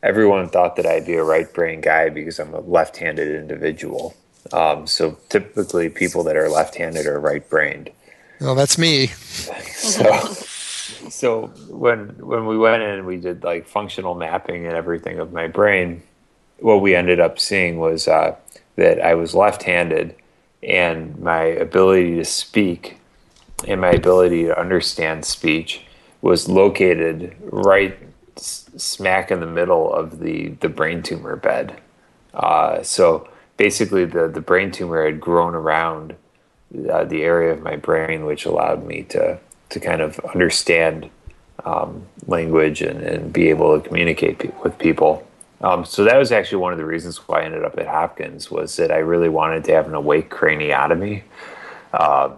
everyone 0.03 0.49
thought 0.49 0.75
that 0.75 0.85
I'd 0.85 1.05
be 1.05 1.15
a 1.15 1.23
right 1.23 1.51
brain 1.53 1.81
guy 1.81 2.09
because 2.09 2.39
I'm 2.39 2.53
a 2.53 2.61
left 2.61 2.97
handed 2.97 3.35
individual. 3.35 4.15
Um, 4.53 4.85
so 4.85 5.17
typically, 5.29 5.89
people 5.89 6.23
that 6.23 6.35
are 6.35 6.49
left 6.49 6.75
handed 6.75 7.07
are 7.07 7.19
right 7.19 7.47
brained. 7.49 7.89
Well, 8.39 8.55
that's 8.55 8.77
me. 8.77 9.07
so, 9.07 10.03
so 11.09 11.47
when 11.69 12.09
when 12.19 12.45
we 12.45 12.57
went 12.57 12.83
in 12.83 12.89
and 12.89 13.05
we 13.07 13.17
did 13.17 13.43
like 13.43 13.67
functional 13.67 14.13
mapping 14.13 14.67
and 14.67 14.75
everything 14.75 15.19
of 15.19 15.33
my 15.33 15.47
brain, 15.47 16.03
what 16.59 16.81
we 16.81 16.95
ended 16.95 17.19
up 17.19 17.39
seeing 17.39 17.79
was 17.79 18.07
uh, 18.07 18.35
that 18.75 19.01
I 19.01 19.13
was 19.15 19.33
left 19.33 19.63
handed, 19.63 20.15
and 20.61 21.17
my 21.19 21.43
ability 21.43 22.15
to 22.15 22.25
speak 22.25 22.97
and 23.67 23.81
my 23.81 23.91
ability 23.91 24.43
to 24.43 24.59
understand 24.59 25.25
speech 25.25 25.81
was 26.21 26.49
located 26.49 27.35
right 27.39 27.97
smack 28.37 29.31
in 29.31 29.39
the 29.39 29.45
middle 29.45 29.93
of 29.93 30.19
the, 30.19 30.49
the 30.59 30.69
brain 30.69 31.01
tumor 31.01 31.35
bed. 31.35 31.79
Uh, 32.33 32.83
so 32.83 33.29
basically, 33.57 34.05
the, 34.05 34.27
the 34.27 34.41
brain 34.41 34.71
tumor 34.71 35.05
had 35.05 35.19
grown 35.21 35.55
around 35.55 36.15
uh, 36.89 37.05
the 37.05 37.23
area 37.23 37.53
of 37.53 37.61
my 37.61 37.75
brain, 37.75 38.25
which 38.25 38.45
allowed 38.45 38.85
me 38.85 39.03
to, 39.03 39.39
to 39.69 39.79
kind 39.79 40.01
of 40.01 40.19
understand 40.33 41.09
um, 41.63 42.05
language 42.27 42.81
and, 42.81 43.01
and 43.01 43.31
be 43.31 43.49
able 43.49 43.79
to 43.79 43.87
communicate 43.87 44.39
pe- 44.39 44.51
with 44.63 44.77
people. 44.77 45.25
Um, 45.61 45.85
so 45.85 46.03
that 46.03 46.17
was 46.17 46.31
actually 46.31 46.57
one 46.57 46.73
of 46.73 46.77
the 46.77 46.85
reasons 46.85 47.17
why 47.27 47.41
I 47.41 47.45
ended 47.45 47.63
up 47.63 47.77
at 47.77 47.87
Hopkins 47.87 48.51
was 48.51 48.75
that 48.75 48.91
I 48.91 48.97
really 48.97 49.29
wanted 49.29 49.63
to 49.65 49.73
have 49.73 49.87
an 49.87 49.95
awake 49.95 50.29
craniotomy. 50.29 51.23
Uh, 51.93 52.31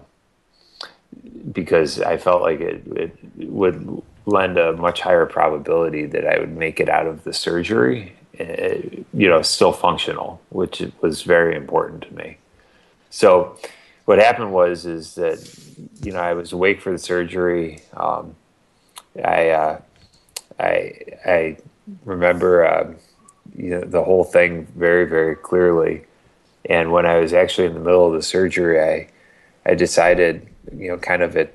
because 1.52 2.02
I 2.02 2.18
felt 2.18 2.42
like 2.42 2.60
it, 2.60 2.84
it 2.96 3.18
would 3.50 4.02
lend 4.26 4.58
a 4.58 4.74
much 4.74 5.02
higher 5.02 5.26
probability 5.26 6.06
that 6.06 6.28
I 6.28 6.40
would 6.40 6.56
make 6.56 6.80
it 6.80 6.90
out 6.90 7.08
of 7.08 7.24
the 7.24 7.34
surgery, 7.34 8.14
uh, 8.40 8.44
you 9.14 9.30
know, 9.30 9.42
still 9.42 9.72
functional, 9.72 10.42
which 10.50 10.84
was 11.02 11.24
very 11.24 11.56
important 11.56 12.04
to 12.04 12.14
me. 12.14 12.38
So, 13.10 13.58
what 14.06 14.20
happened 14.20 14.54
was 14.54 14.86
is 14.86 15.16
that 15.16 15.40
you 16.02 16.12
know 16.12 16.20
I 16.20 16.34
was 16.34 16.54
awake 16.54 16.82
for 16.82 16.92
the 16.92 16.98
surgery. 16.98 17.80
Um, 17.96 18.36
I 19.24 19.50
uh, 19.50 19.82
I 20.60 20.94
I 21.26 21.58
remember 22.06 22.66
uh, 22.66 22.94
you 23.56 23.70
know 23.70 23.82
the 23.82 24.04
whole 24.04 24.24
thing 24.24 24.66
very 24.76 25.06
very 25.06 25.36
clearly, 25.36 26.06
and 26.66 26.92
when 26.92 27.06
I 27.06 27.20
was 27.20 27.34
actually 27.34 27.68
in 27.68 27.74
the 27.74 27.80
middle 27.80 28.08
of 28.08 28.14
the 28.14 28.24
surgery, 28.24 28.82
I 28.82 29.10
I 29.70 29.76
decided 29.76 30.48
you 30.76 30.90
know, 30.90 30.98
kind 30.98 31.22
of 31.22 31.36
at, 31.38 31.54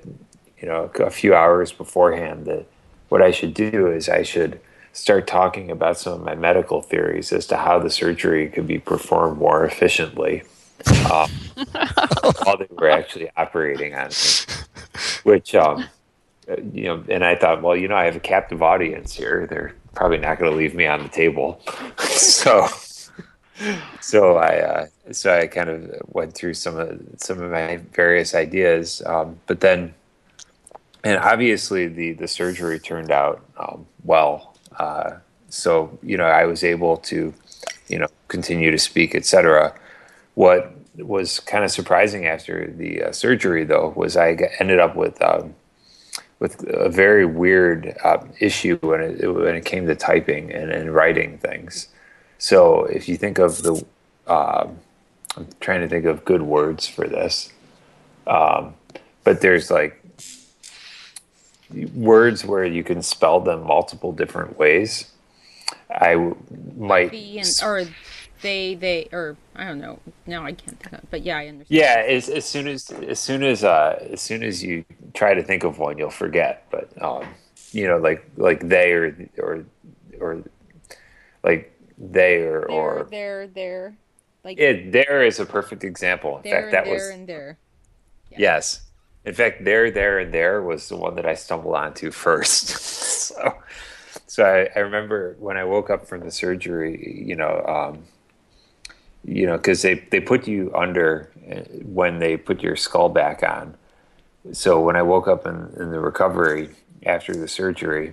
you 0.60 0.68
know, 0.68 0.90
a 1.00 1.10
few 1.10 1.34
hours 1.34 1.72
beforehand 1.72 2.46
that 2.46 2.66
what 3.08 3.22
I 3.22 3.30
should 3.30 3.54
do 3.54 3.88
is 3.88 4.08
I 4.08 4.22
should 4.22 4.60
start 4.92 5.26
talking 5.26 5.70
about 5.70 5.98
some 5.98 6.14
of 6.14 6.22
my 6.22 6.34
medical 6.34 6.82
theories 6.82 7.32
as 7.32 7.46
to 7.48 7.56
how 7.56 7.78
the 7.78 7.90
surgery 7.90 8.48
could 8.48 8.66
be 8.66 8.78
performed 8.78 9.38
more 9.38 9.64
efficiently. 9.64 10.42
um, 11.12 11.30
while 12.42 12.58
they 12.58 12.66
were 12.70 12.90
actually 12.90 13.30
operating 13.36 13.94
on 13.94 14.08
me, 14.08 14.14
which 15.22 15.54
um, 15.54 15.86
you 16.72 16.84
know, 16.84 17.04
and 17.08 17.24
I 17.24 17.36
thought, 17.36 17.62
well, 17.62 17.76
you 17.76 17.86
know, 17.86 17.94
I 17.94 18.04
have 18.04 18.16
a 18.16 18.20
captive 18.20 18.62
audience 18.62 19.12
here. 19.12 19.46
They're 19.46 19.74
probably 19.94 20.18
not 20.18 20.38
going 20.38 20.50
to 20.50 20.56
leave 20.56 20.74
me 20.74 20.86
on 20.86 21.02
the 21.02 21.08
table, 21.08 21.60
so 21.98 22.68
so 24.00 24.36
I 24.36 24.58
uh, 24.60 24.86
so 25.12 25.34
I 25.36 25.46
kind 25.46 25.68
of 25.70 25.94
went 26.08 26.34
through 26.34 26.54
some 26.54 26.78
of 26.78 27.00
some 27.16 27.40
of 27.40 27.50
my 27.50 27.78
various 27.92 28.34
ideas, 28.34 29.02
um, 29.06 29.38
but 29.46 29.60
then, 29.60 29.94
and 31.04 31.18
obviously 31.18 31.86
the 31.88 32.12
the 32.12 32.28
surgery 32.28 32.78
turned 32.78 33.10
out 33.10 33.44
um, 33.58 33.86
well. 34.04 34.56
Uh, 34.78 35.14
so 35.48 35.98
you 36.02 36.16
know 36.16 36.24
I 36.24 36.44
was 36.46 36.64
able 36.64 36.96
to, 36.98 37.32
you 37.88 37.98
know, 37.98 38.08
continue 38.28 38.70
to 38.70 38.78
speak, 38.78 39.14
etc. 39.14 39.74
What 40.34 40.74
was 40.96 41.40
kind 41.40 41.64
of 41.64 41.70
surprising 41.70 42.26
after 42.26 42.70
the 42.70 43.04
uh, 43.04 43.12
surgery, 43.12 43.64
though, 43.64 43.92
was 43.96 44.16
I 44.16 44.36
ended 44.58 44.78
up 44.78 44.96
with 44.96 45.20
um, 45.22 45.54
with 46.42 46.64
a 46.68 46.88
very 46.88 47.24
weird 47.24 47.96
uh, 48.02 48.18
issue 48.40 48.76
when 48.78 49.00
it, 49.00 49.32
when 49.32 49.54
it 49.54 49.64
came 49.64 49.86
to 49.86 49.94
typing 49.94 50.50
and, 50.50 50.72
and 50.72 50.92
writing 50.92 51.38
things. 51.38 51.86
So 52.38 52.82
if 52.86 53.08
you 53.08 53.16
think 53.16 53.38
of 53.38 53.62
the, 53.62 53.74
um, 54.26 54.76
I'm 55.36 55.46
trying 55.60 55.82
to 55.82 55.88
think 55.88 56.04
of 56.04 56.24
good 56.24 56.42
words 56.42 56.88
for 56.88 57.06
this, 57.06 57.52
um, 58.26 58.74
but 59.22 59.40
there's 59.40 59.70
like 59.70 60.04
words 61.94 62.44
where 62.44 62.64
you 62.64 62.82
can 62.82 63.02
spell 63.02 63.38
them 63.38 63.64
multiple 63.64 64.10
different 64.10 64.58
ways. 64.58 65.12
I 65.88 66.32
might 66.76 67.12
and, 67.14 67.60
or 67.62 67.84
they 68.40 68.74
they 68.74 69.08
or 69.12 69.36
I 69.54 69.64
don't 69.64 69.80
know. 69.80 69.98
Now 70.26 70.44
I 70.44 70.52
can't 70.52 70.78
think 70.78 70.86
of 70.86 70.92
it, 70.94 71.08
but 71.10 71.22
yeah, 71.22 71.38
I 71.38 71.46
understand. 71.48 71.66
Yeah, 71.80 72.04
as, 72.06 72.28
as 72.28 72.44
soon 72.44 72.68
as 72.68 72.90
as 72.90 73.18
soon 73.18 73.42
as 73.42 73.64
uh, 73.64 73.98
as 74.10 74.20
soon 74.20 74.42
as 74.42 74.62
you 74.62 74.84
try 75.14 75.34
to 75.34 75.42
think 75.42 75.64
of 75.64 75.78
one, 75.78 75.98
you'll 75.98 76.10
forget. 76.10 76.66
But 76.70 76.90
um, 77.02 77.26
you 77.72 77.86
know, 77.86 77.98
like 77.98 78.28
like 78.36 78.66
they 78.68 78.92
or 78.92 79.16
or 79.38 79.64
or 80.20 80.42
like 81.44 81.72
there, 81.98 82.68
or 82.70 83.06
there 83.10 83.46
there 83.46 83.96
like 84.44 84.58
it 84.58 84.92
there 84.92 85.24
is 85.24 85.38
a 85.38 85.46
perfect 85.46 85.84
example 85.84 86.38
in 86.38 86.50
fact 86.50 86.72
that 86.72 86.84
there 86.84 86.94
was 86.94 87.08
and 87.10 87.28
there 87.28 87.58
yeah. 88.30 88.38
yes 88.40 88.82
in 89.24 89.34
fact 89.34 89.64
there 89.64 89.90
there 89.90 90.18
and 90.18 90.34
there 90.34 90.62
was 90.62 90.88
the 90.88 90.96
one 90.96 91.14
that 91.14 91.26
i 91.26 91.34
stumbled 91.34 91.74
onto 91.74 92.10
first 92.10 92.68
so 92.68 93.54
so 94.26 94.44
I, 94.44 94.68
I, 94.74 94.80
remember 94.80 95.36
when 95.38 95.56
i 95.56 95.64
woke 95.64 95.90
up 95.90 96.06
from 96.06 96.20
the 96.20 96.30
surgery 96.30 97.24
you 97.26 97.36
know 97.36 97.64
um, 97.66 98.04
you 99.24 99.46
know 99.46 99.56
because 99.56 99.82
they, 99.82 99.94
they 100.10 100.20
put 100.20 100.46
you 100.46 100.72
under 100.74 101.30
uh, 101.50 101.60
when 101.84 102.18
they 102.18 102.36
put 102.36 102.62
your 102.62 102.76
skull 102.76 103.08
back 103.08 103.42
on 103.42 103.74
so 104.52 104.80
when 104.80 104.96
i 104.96 105.02
woke 105.02 105.28
up 105.28 105.46
in, 105.46 105.72
in 105.78 105.90
the 105.90 106.00
recovery 106.00 106.68
after 107.06 107.34
the 107.34 107.48
surgery 107.48 108.12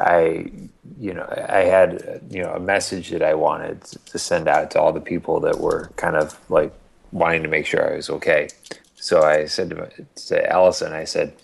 I, 0.00 0.50
you 0.98 1.12
know, 1.12 1.26
I 1.48 1.58
had, 1.58 2.22
you 2.30 2.42
know, 2.42 2.54
a 2.54 2.60
message 2.60 3.10
that 3.10 3.22
I 3.22 3.34
wanted 3.34 3.82
to 3.82 4.18
send 4.18 4.48
out 4.48 4.70
to 4.70 4.80
all 4.80 4.92
the 4.92 5.00
people 5.00 5.40
that 5.40 5.60
were 5.60 5.90
kind 5.96 6.16
of 6.16 6.38
like 6.48 6.72
wanting 7.12 7.42
to 7.42 7.48
make 7.48 7.66
sure 7.66 7.92
I 7.92 7.96
was 7.96 8.08
okay. 8.08 8.48
So 8.96 9.22
I 9.22 9.44
said 9.44 9.70
to, 9.70 9.90
to 10.28 10.50
Allison, 10.50 10.94
I 10.94 11.04
said, 11.04 11.34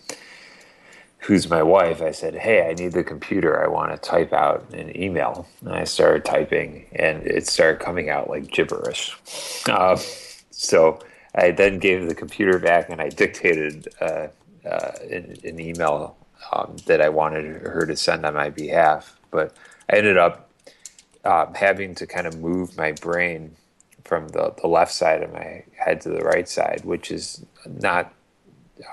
who's 1.27 1.51
my 1.51 1.63
wife, 1.63 2.01
I 2.01 2.13
said, 2.13 2.37
Hey, 2.37 2.69
I 2.69 2.75
need 2.75 2.93
the 2.93 3.03
computer. 3.03 3.61
I 3.61 3.67
want 3.67 3.91
to 3.91 3.99
type 3.99 4.33
out 4.33 4.73
an 4.73 4.97
email. 4.97 5.49
And 5.61 5.75
I 5.75 5.83
started 5.83 6.25
typing 6.25 6.87
and 6.93 7.27
it 7.27 7.49
started 7.49 7.81
coming 7.81 8.11
out 8.11 8.31
like 8.31 8.47
gibberish. 8.47 9.17
Uh, 9.69 9.97
so 10.51 11.01
I 11.35 11.51
then 11.51 11.81
gave 11.81 12.09
the 12.09 12.15
computer 12.15 12.61
back 12.61 12.91
and 12.91 13.01
I 13.01 13.09
dictated 13.09 13.89
uh, 14.01 14.29
uh, 14.65 14.93
an, 15.11 15.37
an, 15.43 15.59
email 15.59 16.17
um, 16.53 16.77
that 16.87 17.01
I 17.01 17.09
wanted 17.09 17.45
her 17.63 17.85
to 17.87 17.97
send 17.97 18.25
on 18.25 18.35
my 18.35 18.51
behalf. 18.51 19.19
But 19.33 19.57
I 19.91 19.97
ended 19.97 20.19
up 20.19 20.49
um, 21.25 21.55
having 21.55 21.97
to 21.97 22.07
kind 22.07 22.29
of 22.29 22.39
move 22.39 22.77
my 22.77 22.93
brain 22.93 23.57
from 24.05 24.29
the, 24.29 24.55
the 24.61 24.69
left 24.69 24.93
side 24.93 25.25
of 25.25 25.33
my 25.33 25.65
head 25.77 26.01
to 26.03 26.09
the 26.09 26.21
right 26.21 26.49
side, 26.49 26.83
which 26.85 27.11
is 27.11 27.45
not 27.67 28.13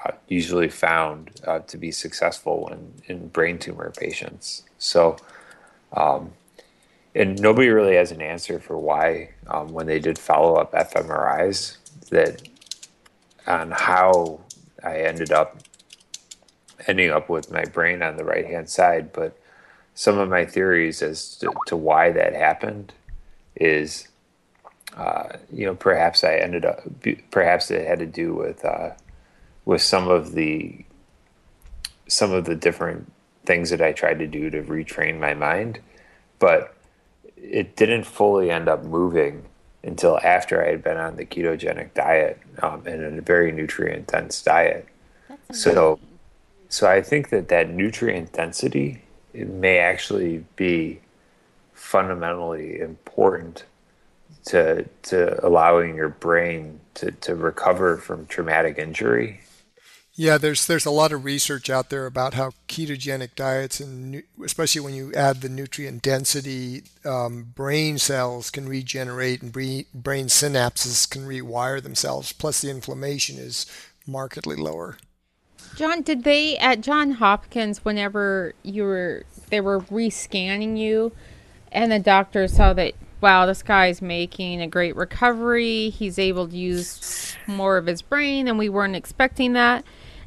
uh, 0.05 0.11
usually 0.27 0.69
found 0.69 1.31
uh, 1.45 1.59
to 1.59 1.77
be 1.77 1.91
successful 1.91 2.69
in, 2.69 2.93
in 3.07 3.27
brain 3.27 3.57
tumor 3.57 3.91
patients. 3.97 4.63
So, 4.77 5.17
um, 5.95 6.31
and 7.15 7.39
nobody 7.39 7.69
really 7.69 7.95
has 7.95 8.11
an 8.11 8.21
answer 8.21 8.59
for 8.59 8.77
why, 8.77 9.29
um, 9.47 9.69
when 9.69 9.85
they 9.85 9.99
did 9.99 10.17
follow 10.17 10.55
up 10.55 10.71
fMRIs, 10.73 11.77
that 12.09 12.41
on 13.45 13.71
how 13.71 14.39
I 14.83 14.99
ended 14.99 15.31
up 15.31 15.57
ending 16.87 17.11
up 17.11 17.29
with 17.29 17.51
my 17.51 17.63
brain 17.65 18.01
on 18.01 18.17
the 18.17 18.23
right 18.23 18.45
hand 18.45 18.69
side. 18.69 19.13
But 19.13 19.37
some 19.95 20.17
of 20.17 20.29
my 20.29 20.45
theories 20.45 21.01
as 21.01 21.35
to, 21.37 21.51
to 21.67 21.77
why 21.77 22.11
that 22.11 22.33
happened 22.33 22.93
is, 23.55 24.07
uh, 24.95 25.37
you 25.51 25.65
know, 25.65 25.75
perhaps 25.75 26.23
I 26.23 26.35
ended 26.35 26.65
up, 26.65 26.81
perhaps 27.31 27.71
it 27.71 27.87
had 27.87 27.99
to 27.99 28.05
do 28.05 28.33
with 28.33 28.63
uh, 28.65 28.91
with 29.65 29.81
some 29.81 30.07
of 30.07 30.33
the 30.33 30.83
some 32.07 32.31
of 32.31 32.45
the 32.45 32.55
different 32.55 33.11
things 33.45 33.69
that 33.69 33.81
I 33.81 33.91
tried 33.91 34.19
to 34.19 34.27
do 34.27 34.49
to 34.49 34.61
retrain 34.61 35.19
my 35.19 35.33
mind, 35.33 35.79
but 36.39 36.75
it 37.35 37.75
didn't 37.75 38.03
fully 38.03 38.51
end 38.51 38.69
up 38.69 38.83
moving 38.83 39.45
until 39.83 40.19
after 40.19 40.63
I 40.63 40.69
had 40.69 40.83
been 40.83 40.97
on 40.97 41.15
the 41.15 41.25
ketogenic 41.25 41.93
diet 41.93 42.39
um, 42.61 42.83
and 42.85 43.19
a 43.19 43.21
very 43.21 43.51
nutrient 43.51 44.07
dense 44.07 44.41
diet. 44.41 44.87
So 45.51 45.99
so 46.69 46.89
I 46.89 47.01
think 47.01 47.29
that 47.29 47.49
that 47.49 47.69
nutrient 47.69 48.33
density 48.33 49.03
may 49.33 49.77
actually 49.77 50.45
be 50.55 51.01
fundamentally 51.73 52.79
important 52.79 53.65
to 54.45 54.85
to 55.03 55.45
allowing 55.45 55.95
your 55.95 56.09
brain 56.09 56.79
to, 56.95 57.11
to 57.11 57.35
recover 57.35 57.97
from 57.97 58.25
traumatic 58.25 58.77
injury. 58.77 59.41
Yeah, 60.15 60.37
there's 60.37 60.67
there's 60.67 60.85
a 60.85 60.91
lot 60.91 61.11
of 61.11 61.25
research 61.25 61.71
out 61.71 61.89
there 61.89 62.05
about 62.05 62.35
how 62.35 62.51
ketogenic 62.67 63.33
diets 63.35 63.79
and 63.79 64.21
especially 64.43 64.81
when 64.81 64.93
you 64.93 65.11
add 65.13 65.41
the 65.41 65.49
nutrient 65.49 66.03
density, 66.03 66.83
um, 67.03 67.53
brain 67.55 67.97
cells 67.97 68.51
can 68.51 68.69
regenerate 68.69 69.41
and 69.41 69.51
brain 69.51 69.85
synapses 70.27 71.09
can 71.09 71.23
rewire 71.23 71.81
themselves. 71.81 72.31
Plus, 72.31 72.61
the 72.61 72.69
inflammation 72.69 73.39
is 73.39 73.65
markedly 74.05 74.55
lower. 74.55 74.97
John, 75.75 76.03
did 76.03 76.23
they 76.23 76.57
at 76.59 76.81
John 76.81 77.13
Hopkins 77.13 77.83
whenever 77.83 78.53
you 78.61 78.83
were 78.83 79.23
they 79.49 79.61
were 79.61 79.79
rescanning 79.81 80.77
you 80.77 81.11
and 81.71 81.91
the 81.91 81.97
doctor 81.97 82.47
saw 82.47 82.73
that 82.73 82.93
wow, 83.19 83.45
this 83.45 83.63
guy's 83.63 84.01
making 84.01 84.61
a 84.61 84.67
great 84.67 84.95
recovery. 84.97 85.89
He's 85.89 86.19
able 86.19 86.49
to 86.49 86.57
use 86.57 87.35
more 87.47 87.77
of 87.77 87.87
his 87.87 88.01
brain 88.01 88.47
and 88.47 88.59
we 88.59 88.69
weren't 88.69 88.97
expecting 88.97 89.53
that. 89.53 89.83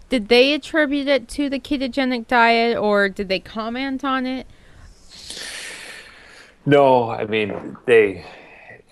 Did 0.09 0.29
they 0.29 0.55
attribute 0.55 1.09
it 1.09 1.29
to 1.31 1.49
the 1.49 1.59
ketogenic 1.59 2.27
diet 2.29 2.77
or 2.77 3.09
did 3.09 3.29
they 3.29 3.40
comment 3.40 4.05
on 4.05 4.27
it? 4.27 4.47
No, 6.64 7.11
I 7.11 7.25
mean 7.27 7.77
they 7.87 8.25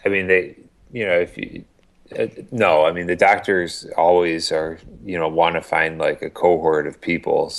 I 0.04 0.08
mean 0.08 0.26
they 0.26 0.56
you 0.92 1.04
know 1.06 1.18
if 1.18 1.36
you 1.36 1.64
uh, 2.18 2.26
no, 2.50 2.84
I 2.84 2.92
mean 2.92 3.06
the 3.06 3.16
doctors 3.16 3.86
always 3.96 4.52
are, 4.52 4.78
you 5.04 5.18
know, 5.18 5.28
want 5.28 5.54
to 5.54 5.62
find 5.62 5.98
like 5.98 6.22
a 6.22 6.30
cohort 6.30 6.86
of 6.86 7.00
people 7.00 7.52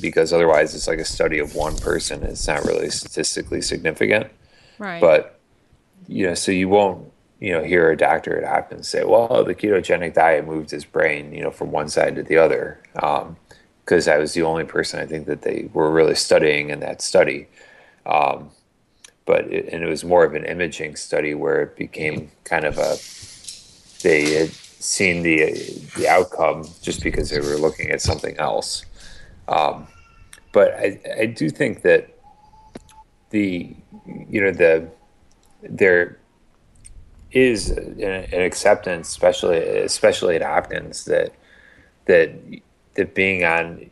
because 0.00 0.32
otherwise 0.32 0.74
it's 0.74 0.86
like 0.86 0.98
a 0.98 1.04
study 1.04 1.38
of 1.38 1.54
one 1.54 1.76
person. 1.76 2.22
It's 2.22 2.46
not 2.46 2.64
really 2.64 2.90
statistically 2.90 3.62
significant. 3.62 4.28
Right. 4.78 5.00
But 5.00 5.38
you 6.08 6.26
know, 6.26 6.34
so 6.34 6.52
you 6.52 6.68
won't, 6.68 7.10
you 7.40 7.52
know, 7.52 7.64
hear 7.64 7.90
a 7.90 7.96
doctor 7.96 8.36
at 8.36 8.46
Hopkins 8.46 8.88
say, 8.88 9.02
"Well, 9.02 9.44
the 9.44 9.54
ketogenic 9.54 10.14
diet 10.14 10.46
moved 10.46 10.70
his 10.70 10.84
brain, 10.84 11.32
you 11.32 11.42
know, 11.42 11.50
from 11.50 11.72
one 11.72 11.88
side 11.88 12.14
to 12.16 12.22
the 12.22 12.36
other," 12.36 12.80
because 12.92 14.08
um, 14.08 14.14
I 14.14 14.18
was 14.18 14.34
the 14.34 14.42
only 14.42 14.64
person 14.64 15.00
I 15.00 15.06
think 15.06 15.26
that 15.26 15.42
they 15.42 15.70
were 15.72 15.90
really 15.90 16.14
studying 16.14 16.68
in 16.68 16.80
that 16.80 17.00
study. 17.00 17.48
Um, 18.04 18.50
but 19.24 19.50
it, 19.50 19.72
and 19.72 19.82
it 19.82 19.88
was 19.88 20.04
more 20.04 20.24
of 20.24 20.34
an 20.34 20.44
imaging 20.44 20.96
study 20.96 21.34
where 21.34 21.62
it 21.62 21.76
became 21.76 22.30
kind 22.44 22.64
of 22.64 22.76
a 22.78 22.96
they 24.02 24.32
had 24.34 24.50
seen 24.50 25.22
the 25.22 25.52
the 25.96 26.08
outcome 26.08 26.64
just 26.82 27.02
because 27.02 27.30
they 27.30 27.40
were 27.40 27.56
looking 27.56 27.90
at 27.90 28.02
something 28.02 28.36
else. 28.38 28.84
Um, 29.48 29.86
but 30.52 30.74
I, 30.74 31.00
I 31.20 31.26
do 31.26 31.48
think 31.48 31.82
that 31.82 32.18
the 33.30 33.74
you 34.28 34.40
know 34.42 34.52
the 34.52 34.90
there 35.62 36.19
is 37.32 37.70
an, 37.70 38.02
an 38.02 38.42
acceptance, 38.42 39.08
especially 39.08 39.58
especially 39.58 40.36
at 40.36 40.42
Hopkins, 40.42 41.04
that 41.04 41.32
that 42.06 42.32
that 42.94 43.14
being 43.14 43.44
on 43.44 43.90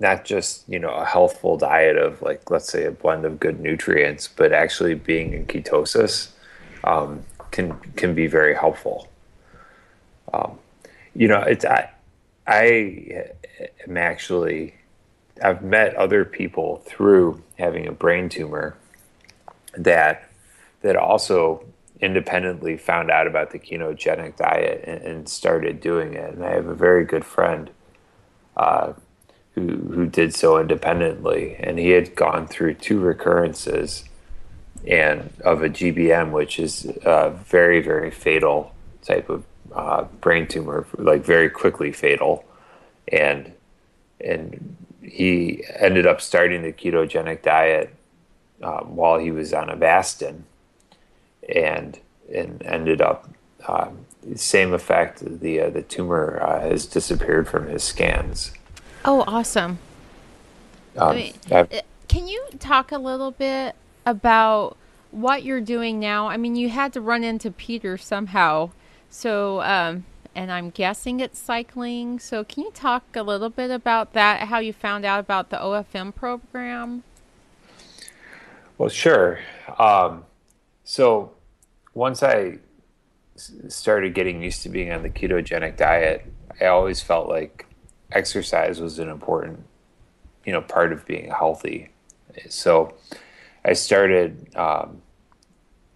not 0.00 0.24
just 0.24 0.68
you 0.68 0.78
know 0.78 0.90
a 0.90 1.04
healthful 1.04 1.56
diet 1.56 1.96
of 1.96 2.20
like 2.22 2.50
let's 2.50 2.70
say 2.70 2.84
a 2.84 2.90
blend 2.90 3.24
of 3.24 3.38
good 3.40 3.60
nutrients, 3.60 4.28
but 4.28 4.52
actually 4.52 4.94
being 4.94 5.32
in 5.32 5.46
ketosis 5.46 6.30
um, 6.84 7.24
can 7.50 7.78
can 7.96 8.14
be 8.14 8.26
very 8.26 8.54
helpful. 8.54 9.08
you 11.14 11.28
know, 11.28 11.40
it's 11.40 11.64
I, 11.64 11.90
I 12.46 13.26
am 13.86 13.96
actually 13.96 14.74
I've 15.42 15.62
met 15.62 15.94
other 15.94 16.24
people 16.24 16.82
through 16.86 17.42
having 17.58 17.86
a 17.86 17.92
brain 17.92 18.28
tumor 18.28 18.76
that 19.76 20.28
that 20.82 20.96
also 20.96 21.64
independently 22.02 22.76
found 22.76 23.10
out 23.10 23.28
about 23.28 23.52
the 23.52 23.58
ketogenic 23.58 24.36
diet 24.36 24.84
and, 24.86 25.02
and 25.02 25.28
started 25.28 25.80
doing 25.80 26.14
it. 26.14 26.34
And 26.34 26.44
I 26.44 26.50
have 26.50 26.66
a 26.66 26.74
very 26.74 27.04
good 27.04 27.24
friend 27.24 27.70
uh, 28.56 28.92
who 29.54 29.68
who 29.68 30.06
did 30.06 30.34
so 30.34 30.58
independently, 30.58 31.56
and 31.58 31.78
he 31.78 31.90
had 31.90 32.14
gone 32.14 32.46
through 32.46 32.74
two 32.74 32.98
recurrences 32.98 34.04
and 34.86 35.30
of 35.44 35.62
a 35.62 35.68
GBM, 35.68 36.32
which 36.32 36.58
is 36.58 36.86
a 37.04 37.30
very 37.30 37.80
very 37.80 38.10
fatal 38.10 38.74
type 39.02 39.30
of 39.30 39.44
uh, 39.72 40.04
brain 40.20 40.46
tumor, 40.46 40.86
like 40.98 41.24
very 41.24 41.48
quickly 41.48 41.92
fatal, 41.92 42.44
and 43.08 43.52
and 44.20 44.76
he 45.02 45.64
ended 45.78 46.06
up 46.06 46.20
starting 46.20 46.62
the 46.62 46.72
ketogenic 46.72 47.42
diet 47.42 47.94
um, 48.62 48.96
while 48.96 49.18
he 49.18 49.30
was 49.30 49.52
on 49.52 49.68
Avastin, 49.68 50.42
and 51.48 51.98
and 52.32 52.62
ended 52.64 53.00
up 53.00 53.28
um, 53.68 54.06
same 54.34 54.72
effect. 54.72 55.40
The 55.40 55.60
uh, 55.60 55.70
the 55.70 55.82
tumor 55.82 56.40
uh, 56.42 56.60
has 56.60 56.86
disappeared 56.86 57.48
from 57.48 57.68
his 57.68 57.82
scans. 57.82 58.52
Oh, 59.04 59.24
awesome! 59.26 59.78
Um, 60.96 61.08
I 61.08 61.14
mean, 61.14 61.82
can 62.08 62.26
you 62.26 62.44
talk 62.58 62.92
a 62.92 62.98
little 62.98 63.30
bit 63.30 63.74
about 64.06 64.76
what 65.10 65.42
you're 65.42 65.60
doing 65.60 65.98
now? 65.98 66.28
I 66.28 66.36
mean, 66.36 66.56
you 66.56 66.68
had 66.68 66.92
to 66.94 67.00
run 67.00 67.24
into 67.24 67.50
Peter 67.50 67.96
somehow, 67.96 68.70
so 69.10 69.60
um, 69.62 70.04
and 70.34 70.50
I'm 70.50 70.70
guessing 70.70 71.20
it's 71.20 71.38
cycling. 71.38 72.18
So, 72.18 72.44
can 72.44 72.64
you 72.64 72.70
talk 72.72 73.04
a 73.14 73.22
little 73.22 73.50
bit 73.50 73.70
about 73.70 74.12
that? 74.12 74.48
How 74.48 74.58
you 74.58 74.72
found 74.72 75.04
out 75.04 75.20
about 75.20 75.50
the 75.50 75.56
OFM 75.56 76.14
program? 76.14 77.02
Well, 78.78 78.88
sure. 78.88 79.40
Um, 79.78 80.24
so 80.92 81.32
once 81.94 82.22
I 82.22 82.58
started 83.68 84.12
getting 84.12 84.42
used 84.42 84.62
to 84.64 84.68
being 84.68 84.92
on 84.92 85.02
the 85.02 85.08
ketogenic 85.08 85.78
diet, 85.78 86.30
I 86.60 86.66
always 86.66 87.00
felt 87.00 87.30
like 87.30 87.64
exercise 88.10 88.78
was 88.78 88.98
an 88.98 89.08
important, 89.08 89.64
you 90.44 90.52
know, 90.52 90.60
part 90.60 90.92
of 90.92 91.06
being 91.06 91.30
healthy. 91.30 91.88
So 92.50 92.92
I 93.64 93.72
started, 93.72 94.54
um, 94.54 95.00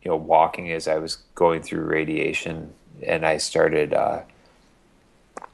you 0.00 0.10
know, 0.10 0.16
walking 0.16 0.72
as 0.72 0.88
I 0.88 0.96
was 0.96 1.16
going 1.34 1.60
through 1.60 1.82
radiation, 1.82 2.72
and 3.06 3.26
I 3.26 3.36
started, 3.36 3.92
uh, 3.92 4.22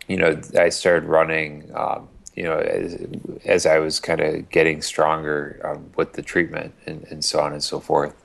you 0.07 0.19
know, 0.19 0.41
I 0.57 0.69
started 0.69 1.09
running. 1.09 1.69
Um, 1.75 2.09
you 2.37 2.45
know, 2.45 2.59
as, 2.61 3.07
as 3.45 3.67
I 3.67 3.81
was 3.81 3.99
kind 3.99 4.21
of 4.21 4.49
getting 4.51 4.83
stronger 4.83 5.61
um, 5.65 5.91
with 5.97 6.13
the 6.13 6.23
treatment 6.23 6.75
and, 6.87 7.05
and, 7.11 7.23
so 7.23 7.41
on 7.41 7.53
and 7.53 7.63
so 7.63 7.79
forth. 7.79 8.22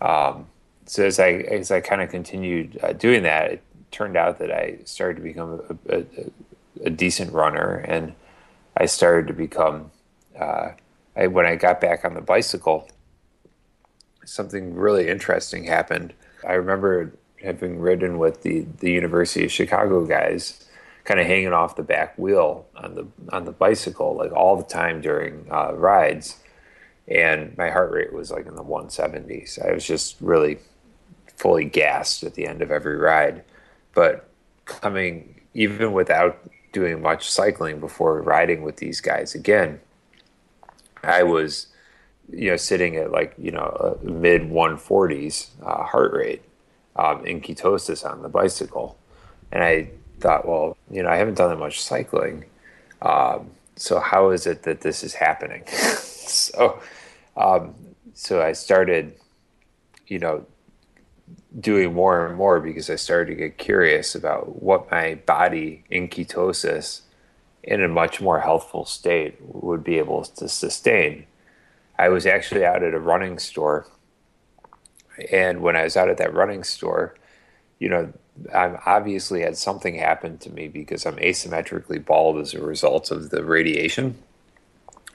Um, 0.00 0.46
so 0.86 1.04
as 1.04 1.20
I 1.20 1.30
as 1.30 1.70
I 1.70 1.80
kind 1.80 2.02
of 2.02 2.10
continued 2.10 2.78
uh, 2.82 2.92
doing 2.92 3.22
that, 3.22 3.52
it 3.52 3.62
turned 3.90 4.16
out 4.16 4.38
that 4.38 4.50
I 4.50 4.78
started 4.84 5.16
to 5.16 5.22
become 5.22 5.78
a, 5.88 5.98
a, 5.98 6.04
a 6.86 6.90
decent 6.90 7.32
runner, 7.32 7.76
and 7.86 8.14
I 8.76 8.86
started 8.86 9.26
to 9.28 9.34
become. 9.34 9.90
Uh, 10.38 10.70
I, 11.16 11.26
when 11.26 11.44
I 11.44 11.56
got 11.56 11.80
back 11.80 12.04
on 12.04 12.14
the 12.14 12.20
bicycle, 12.20 12.88
something 14.24 14.74
really 14.74 15.08
interesting 15.08 15.64
happened. 15.64 16.14
I 16.46 16.52
remember 16.52 17.12
having 17.42 17.78
ridden 17.80 18.18
with 18.18 18.42
the 18.42 18.66
the 18.78 18.90
University 18.90 19.44
of 19.44 19.52
Chicago 19.52 20.04
guys 20.06 20.66
kind 21.04 21.18
of 21.18 21.26
hanging 21.26 21.52
off 21.52 21.76
the 21.76 21.82
back 21.82 22.16
wheel 22.18 22.66
on 22.76 22.94
the 22.94 23.06
on 23.32 23.44
the 23.44 23.52
bicycle 23.52 24.14
like 24.14 24.32
all 24.32 24.56
the 24.56 24.64
time 24.64 25.00
during 25.00 25.46
uh, 25.50 25.72
rides, 25.74 26.38
and 27.10 27.56
my 27.58 27.70
heart 27.70 27.90
rate 27.90 28.12
was 28.12 28.30
like 28.30 28.46
in 28.46 28.54
the 28.54 28.64
170s. 28.64 29.64
I 29.64 29.72
was 29.72 29.84
just 29.84 30.16
really 30.20 30.58
fully 31.36 31.64
gassed 31.64 32.22
at 32.22 32.34
the 32.34 32.46
end 32.46 32.62
of 32.62 32.70
every 32.70 32.96
ride, 32.96 33.44
but 33.94 34.28
coming 34.64 35.40
even 35.54 35.92
without 35.92 36.38
doing 36.72 37.02
much 37.02 37.28
cycling 37.28 37.80
before 37.80 38.22
riding 38.22 38.62
with 38.62 38.76
these 38.76 39.00
guys 39.00 39.34
again, 39.34 39.80
I 41.02 41.22
was 41.24 41.66
you 42.32 42.50
know 42.50 42.56
sitting 42.56 42.96
at 42.96 43.10
like 43.10 43.34
you 43.38 43.50
know 43.50 43.98
mid 44.02 44.42
140s 44.42 45.48
uh, 45.62 45.82
heart 45.82 46.12
rate 46.12 46.42
um, 46.96 47.24
in 47.26 47.40
ketosis 47.40 48.08
on 48.08 48.22
the 48.22 48.28
bicycle, 48.28 48.96
and 49.50 49.64
I 49.64 49.90
thought, 50.20 50.46
well, 50.46 50.76
you 50.90 51.02
know, 51.02 51.08
I 51.08 51.16
haven't 51.16 51.34
done 51.34 51.50
that 51.50 51.58
much 51.58 51.80
cycling. 51.80 52.44
Um, 53.02 53.50
so 53.76 53.98
how 53.98 54.30
is 54.30 54.46
it 54.46 54.62
that 54.64 54.82
this 54.82 55.02
is 55.02 55.14
happening? 55.14 55.64
so, 55.68 56.80
um, 57.40 57.74
so 58.12 58.42
I 58.42 58.52
started, 58.52 59.14
you 60.06 60.18
know, 60.18 60.44
doing 61.58 61.94
more 61.94 62.26
and 62.26 62.36
more 62.36 62.60
because 62.60 62.90
I 62.90 62.96
started 62.96 63.30
to 63.30 63.34
get 63.34 63.58
curious 63.58 64.14
about 64.14 64.62
what 64.62 64.90
my 64.90 65.14
body 65.26 65.84
in 65.90 66.08
ketosis 66.08 67.00
in 67.62 67.82
a 67.82 67.88
much 67.88 68.20
more 68.20 68.40
healthful 68.40 68.84
state 68.84 69.36
would 69.40 69.82
be 69.82 69.98
able 69.98 70.24
to 70.24 70.48
sustain. 70.48 71.26
I 71.98 72.08
was 72.10 72.26
actually 72.26 72.64
out 72.64 72.82
at 72.82 72.94
a 72.94 73.00
running 73.00 73.38
store. 73.38 73.86
And 75.32 75.60
when 75.62 75.76
I 75.76 75.84
was 75.84 75.96
out 75.96 76.08
at 76.08 76.18
that 76.18 76.34
running 76.34 76.62
store, 76.62 77.14
you 77.78 77.88
know, 77.88 78.12
I've 78.54 78.80
obviously 78.86 79.40
had 79.40 79.56
something 79.56 79.94
happen 79.94 80.38
to 80.38 80.50
me 80.50 80.68
because 80.68 81.06
I'm 81.06 81.16
asymmetrically 81.16 82.04
bald 82.04 82.38
as 82.38 82.54
a 82.54 82.62
result 82.62 83.10
of 83.10 83.30
the 83.30 83.44
radiation. 83.44 84.16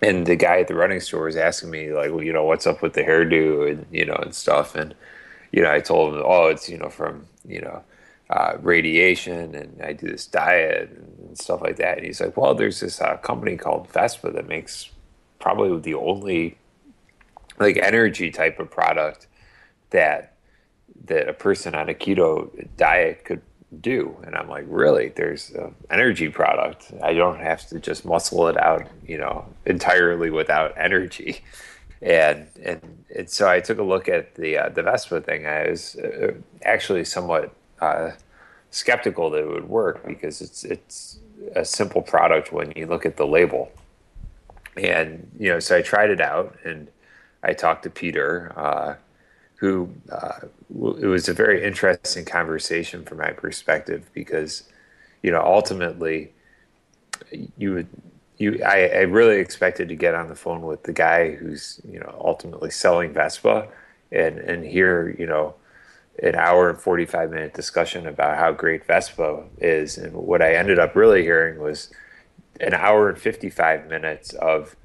And 0.01 0.25
the 0.25 0.35
guy 0.35 0.59
at 0.59 0.67
the 0.67 0.75
running 0.75 0.99
store 0.99 1.25
was 1.25 1.35
asking 1.35 1.71
me, 1.71 1.91
like, 1.93 2.11
well, 2.11 2.23
you 2.23 2.33
know, 2.33 2.43
what's 2.43 2.67
up 2.67 2.81
with 2.81 2.93
the 2.93 3.03
hairdo 3.03 3.69
and, 3.69 3.85
you 3.91 4.05
know, 4.05 4.15
and 4.15 4.35
stuff. 4.35 4.75
And, 4.75 4.93
you 5.51 5.61
know, 5.61 5.71
I 5.71 5.79
told 5.79 6.15
him, 6.15 6.23
oh, 6.25 6.47
it's, 6.47 6.69
you 6.69 6.77
know, 6.77 6.89
from, 6.89 7.27
you 7.47 7.61
know, 7.61 7.81
uh, 8.29 8.57
radiation 8.61 9.55
and 9.55 9.81
I 9.81 9.93
do 9.93 10.07
this 10.07 10.25
diet 10.25 10.89
and 10.89 11.37
stuff 11.37 11.61
like 11.61 11.77
that. 11.77 11.97
And 11.97 12.05
he's 12.05 12.19
like, 12.19 12.35
well, 12.35 12.55
there's 12.55 12.79
this 12.79 12.99
uh, 12.99 13.17
company 13.17 13.55
called 13.55 13.89
Vespa 13.89 14.31
that 14.31 14.47
makes 14.47 14.89
probably 15.39 15.79
the 15.79 15.93
only 15.93 16.57
like 17.59 17.77
energy 17.77 18.31
type 18.31 18.59
of 18.59 18.69
product 18.69 19.27
that 19.91 20.33
that 21.05 21.29
a 21.29 21.33
person 21.33 21.75
on 21.75 21.89
a 21.89 21.93
keto 21.93 22.67
diet 22.77 23.23
could 23.25 23.41
do. 23.81 24.17
And 24.23 24.35
i'm 24.35 24.47
like 24.47 24.65
really? 24.67 25.09
There's 25.09 25.51
an 25.51 25.75
energy 25.89 26.29
product. 26.29 26.91
I 27.01 27.13
don't 27.13 27.39
have 27.39 27.67
to 27.69 27.79
just 27.79 28.05
muscle 28.05 28.47
it 28.47 28.57
out 28.57 28.87
you 29.05 29.17
know 29.17 29.45
entirely 29.65 30.29
without 30.29 30.73
energy. 30.77 31.41
And 32.01 32.47
and, 32.63 33.03
and 33.15 33.29
so 33.29 33.49
i 33.49 33.59
took 33.59 33.79
a 33.79 33.83
look 33.83 34.07
at 34.09 34.35
the 34.35 34.57
uh, 34.57 34.69
the 34.69 34.83
vespa 34.83 35.21
thing. 35.21 35.45
I 35.45 35.69
was 35.69 35.95
uh, 35.95 36.33
actually 36.63 37.05
somewhat 37.05 37.53
uh, 37.81 38.11
skeptical 38.71 39.29
that 39.31 39.39
it 39.39 39.47
would 39.47 39.69
work 39.69 40.05
because 40.05 40.41
it's 40.41 40.63
it's 40.63 41.19
a 41.55 41.65
simple 41.65 42.01
product 42.01 42.51
when 42.51 42.73
you 42.75 42.87
look 42.87 43.05
at 43.05 43.17
the 43.17 43.27
label. 43.27 43.71
And 44.77 45.31
you 45.39 45.49
know 45.49 45.59
so 45.59 45.77
i 45.77 45.81
tried 45.81 46.09
it 46.09 46.19
out 46.19 46.57
and 46.65 46.89
i 47.43 47.53
talked 47.53 47.83
to 47.83 47.89
peter 47.89 48.51
uh, 48.57 48.95
who 49.55 49.89
uh, 50.11 50.39
it 50.69 51.07
was 51.07 51.29
a 51.29 51.33
very 51.33 51.63
interesting 51.63 52.25
conversation 52.25 53.03
from 53.03 53.19
my 53.19 53.31
perspective 53.31 54.09
because 54.13 54.63
you 55.23 55.31
know 55.31 55.41
ultimately 55.41 56.33
you 57.57 57.73
would 57.73 57.87
you 58.37 58.61
I, 58.63 58.87
I, 58.87 59.01
really 59.01 59.39
expected 59.39 59.87
to 59.89 59.95
get 59.95 60.13
on 60.13 60.27
the 60.27 60.35
phone 60.35 60.61
with 60.63 60.83
the 60.83 60.91
guy 60.91 61.35
who's 61.35 61.79
you 61.89 61.99
know 61.99 62.15
ultimately 62.23 62.69
selling 62.69 63.13
Vespa 63.13 63.67
and 64.11 64.39
and 64.39 64.65
hear 64.65 65.15
you 65.17 65.25
know 65.25 65.55
an 66.21 66.35
hour 66.35 66.69
and 66.69 66.79
45 66.79 67.31
minute 67.31 67.53
discussion 67.53 68.07
about 68.07 68.37
how 68.37 68.51
great 68.51 68.85
Vespa 68.85 69.43
is. 69.57 69.97
And 69.97 70.13
what 70.13 70.41
I 70.41 70.55
ended 70.55 70.79
up 70.79 70.95
really 70.95 71.23
hearing 71.23 71.59
was 71.59 71.91
an 72.61 72.73
hour 72.73 73.09
and 73.09 73.17
55 73.17 73.87
minutes 73.89 74.33
of 74.33 74.75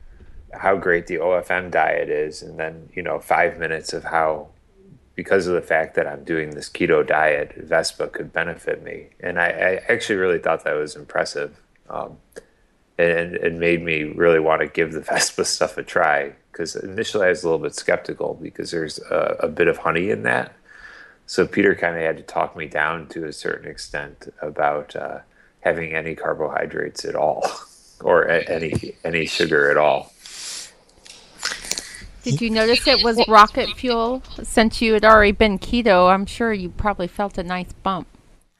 how 0.53 0.77
great 0.77 1.07
the 1.07 1.17
OFM 1.17 1.71
diet 1.71 2.09
is 2.09 2.43
and 2.43 2.59
then 2.59 2.89
you 2.93 3.03
know 3.03 3.21
5 3.21 3.59
minutes 3.59 3.93
of 3.93 4.03
how 4.05 4.49
because 5.21 5.47
of 5.47 5.53
the 5.53 5.61
fact 5.61 5.97
that 5.97 6.07
I'm 6.07 6.25
doing 6.25 6.49
this 6.49 6.71
keto 6.71 7.07
diet, 7.07 7.53
Vespa 7.55 8.09
could 8.09 8.33
benefit 8.33 8.83
me. 8.83 9.09
And 9.21 9.39
I, 9.39 9.49
I 9.49 9.93
actually 9.93 10.17
really 10.17 10.39
thought 10.39 10.65
that 10.65 10.73
was 10.73 10.97
impressive. 10.97 11.61
Um, 11.91 12.17
and 12.97 13.35
it 13.35 13.53
made 13.53 13.83
me 13.83 14.05
really 14.05 14.41
want 14.41 14.63
to 14.63 14.67
give 14.67 14.93
the 14.93 15.01
Vespa 15.11 15.45
stuff 15.45 15.77
a 15.77 15.83
try 15.83 16.33
because 16.51 16.75
initially 16.75 17.27
I 17.27 17.29
was 17.29 17.43
a 17.43 17.49
little 17.49 17.59
bit 17.59 17.75
skeptical 17.75 18.39
because 18.41 18.71
there's 18.71 18.99
a, 19.11 19.37
a 19.41 19.49
bit 19.49 19.69
of 19.69 19.77
honey 19.77 20.09
in 20.09 20.23
that. 20.23 20.55
So 21.27 21.47
Peter 21.47 21.75
kind 21.75 21.97
of 21.97 22.03
had 22.03 22.17
to 22.17 22.23
talk 22.23 22.57
me 22.57 22.65
down 22.65 23.07
to 23.09 23.27
a 23.27 23.33
certain 23.35 23.71
extent 23.71 24.33
about 24.41 24.97
uh, 24.97 25.19
having 25.61 25.95
any 25.95 26.15
carbohydrates 26.15 27.05
at 27.05 27.15
all 27.15 27.47
or 28.01 28.27
any 28.27 28.97
any 29.05 29.27
sugar 29.27 29.71
at 29.71 29.77
all. 29.77 30.15
Did 32.23 32.41
you 32.41 32.51
notice 32.51 32.87
it 32.87 33.03
was 33.03 33.23
rocket 33.29 33.77
fuel? 33.77 34.23
Since 34.43 34.83
you 34.83 34.95
had 34.95 35.05
already 35.05 35.33
been 35.33 35.59
keto, 35.59 36.13
I'm 36.13 36.27
sure 36.27 36.53
you 36.53 36.69
probably 36.71 37.07
felt 37.07 37.39
a 37.39 37.43
nice 37.43 37.73
bump. 37.73 38.07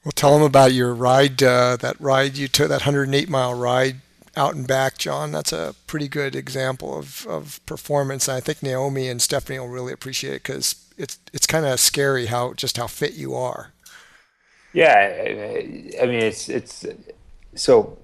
Well, 0.05 0.13
tell 0.13 0.33
them 0.33 0.43
about 0.43 0.73
your 0.73 0.95
ride, 0.95 1.43
uh, 1.43 1.77
that 1.77 2.01
ride 2.01 2.39
you 2.39 2.49
took, 2.49 2.69
that 2.69 2.87
108 2.87 3.29
mile 3.29 3.55
ride 3.55 3.97
out 4.37 4.55
and 4.55 4.67
back, 4.67 4.97
John. 4.97 5.33
That's 5.33 5.53
a 5.53 5.75
pretty 5.87 6.09
good 6.09 6.35
example 6.35 6.99
of, 6.99 7.27
of 7.27 7.61
performance. 7.67 8.29
And 8.29 8.37
I 8.37 8.41
think 8.41 8.63
Naomi 8.63 9.09
and 9.09 9.21
Stephanie 9.21 9.59
will 9.59 9.69
really 9.69 9.93
appreciate 9.93 10.35
it 10.35 10.43
because 10.43 10.77
it's 10.97 11.19
it's 11.33 11.47
kind 11.47 11.67
of 11.67 11.81
scary 11.81 12.27
how 12.27 12.55
just 12.55 12.77
how 12.77 12.87
fit 12.87 13.15
you 13.15 13.35
are. 13.35 13.73
Yeah, 14.73 14.95
I, 14.95 16.03
I 16.03 16.07
mean 16.07 16.23
it's 16.23 16.49
it's 16.49 16.87
so 17.55 17.99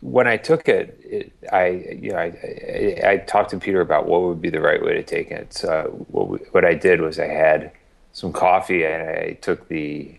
when 0.00 0.26
I 0.26 0.36
took 0.36 0.68
it, 0.68 0.98
it 1.02 1.32
I 1.52 1.68
you 2.00 2.12
know 2.12 2.18
I, 2.18 3.02
I, 3.04 3.10
I 3.10 3.16
talked 3.18 3.50
to 3.50 3.58
Peter 3.58 3.80
about 3.80 4.06
what 4.06 4.22
would 4.22 4.40
be 4.40 4.50
the 4.50 4.60
right 4.60 4.82
way 4.82 4.94
to 4.94 5.02
take 5.02 5.30
it. 5.30 5.52
So 5.52 6.04
what 6.08 6.28
we, 6.28 6.38
what 6.52 6.64
I 6.64 6.74
did 6.74 7.00
was 7.00 7.18
I 7.18 7.26
had 7.26 7.72
some 8.12 8.32
coffee 8.32 8.84
and 8.84 9.08
I 9.08 9.38
took 9.40 9.68
the 9.68 10.16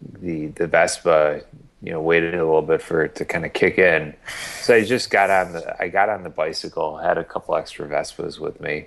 the 0.00 0.48
the 0.48 0.66
Vespa 0.66 1.42
you 1.82 1.92
know 1.92 2.00
waited 2.00 2.34
a 2.34 2.44
little 2.44 2.62
bit 2.62 2.82
for 2.82 3.04
it 3.04 3.14
to 3.14 3.24
kind 3.24 3.44
of 3.44 3.52
kick 3.52 3.78
in 3.78 4.14
so 4.60 4.74
i 4.74 4.82
just 4.82 5.10
got 5.10 5.30
on 5.30 5.52
the 5.52 5.82
i 5.82 5.88
got 5.88 6.08
on 6.08 6.22
the 6.22 6.30
bicycle 6.30 6.96
had 6.96 7.18
a 7.18 7.24
couple 7.24 7.54
extra 7.54 7.86
vespas 7.86 8.38
with 8.38 8.60
me 8.60 8.86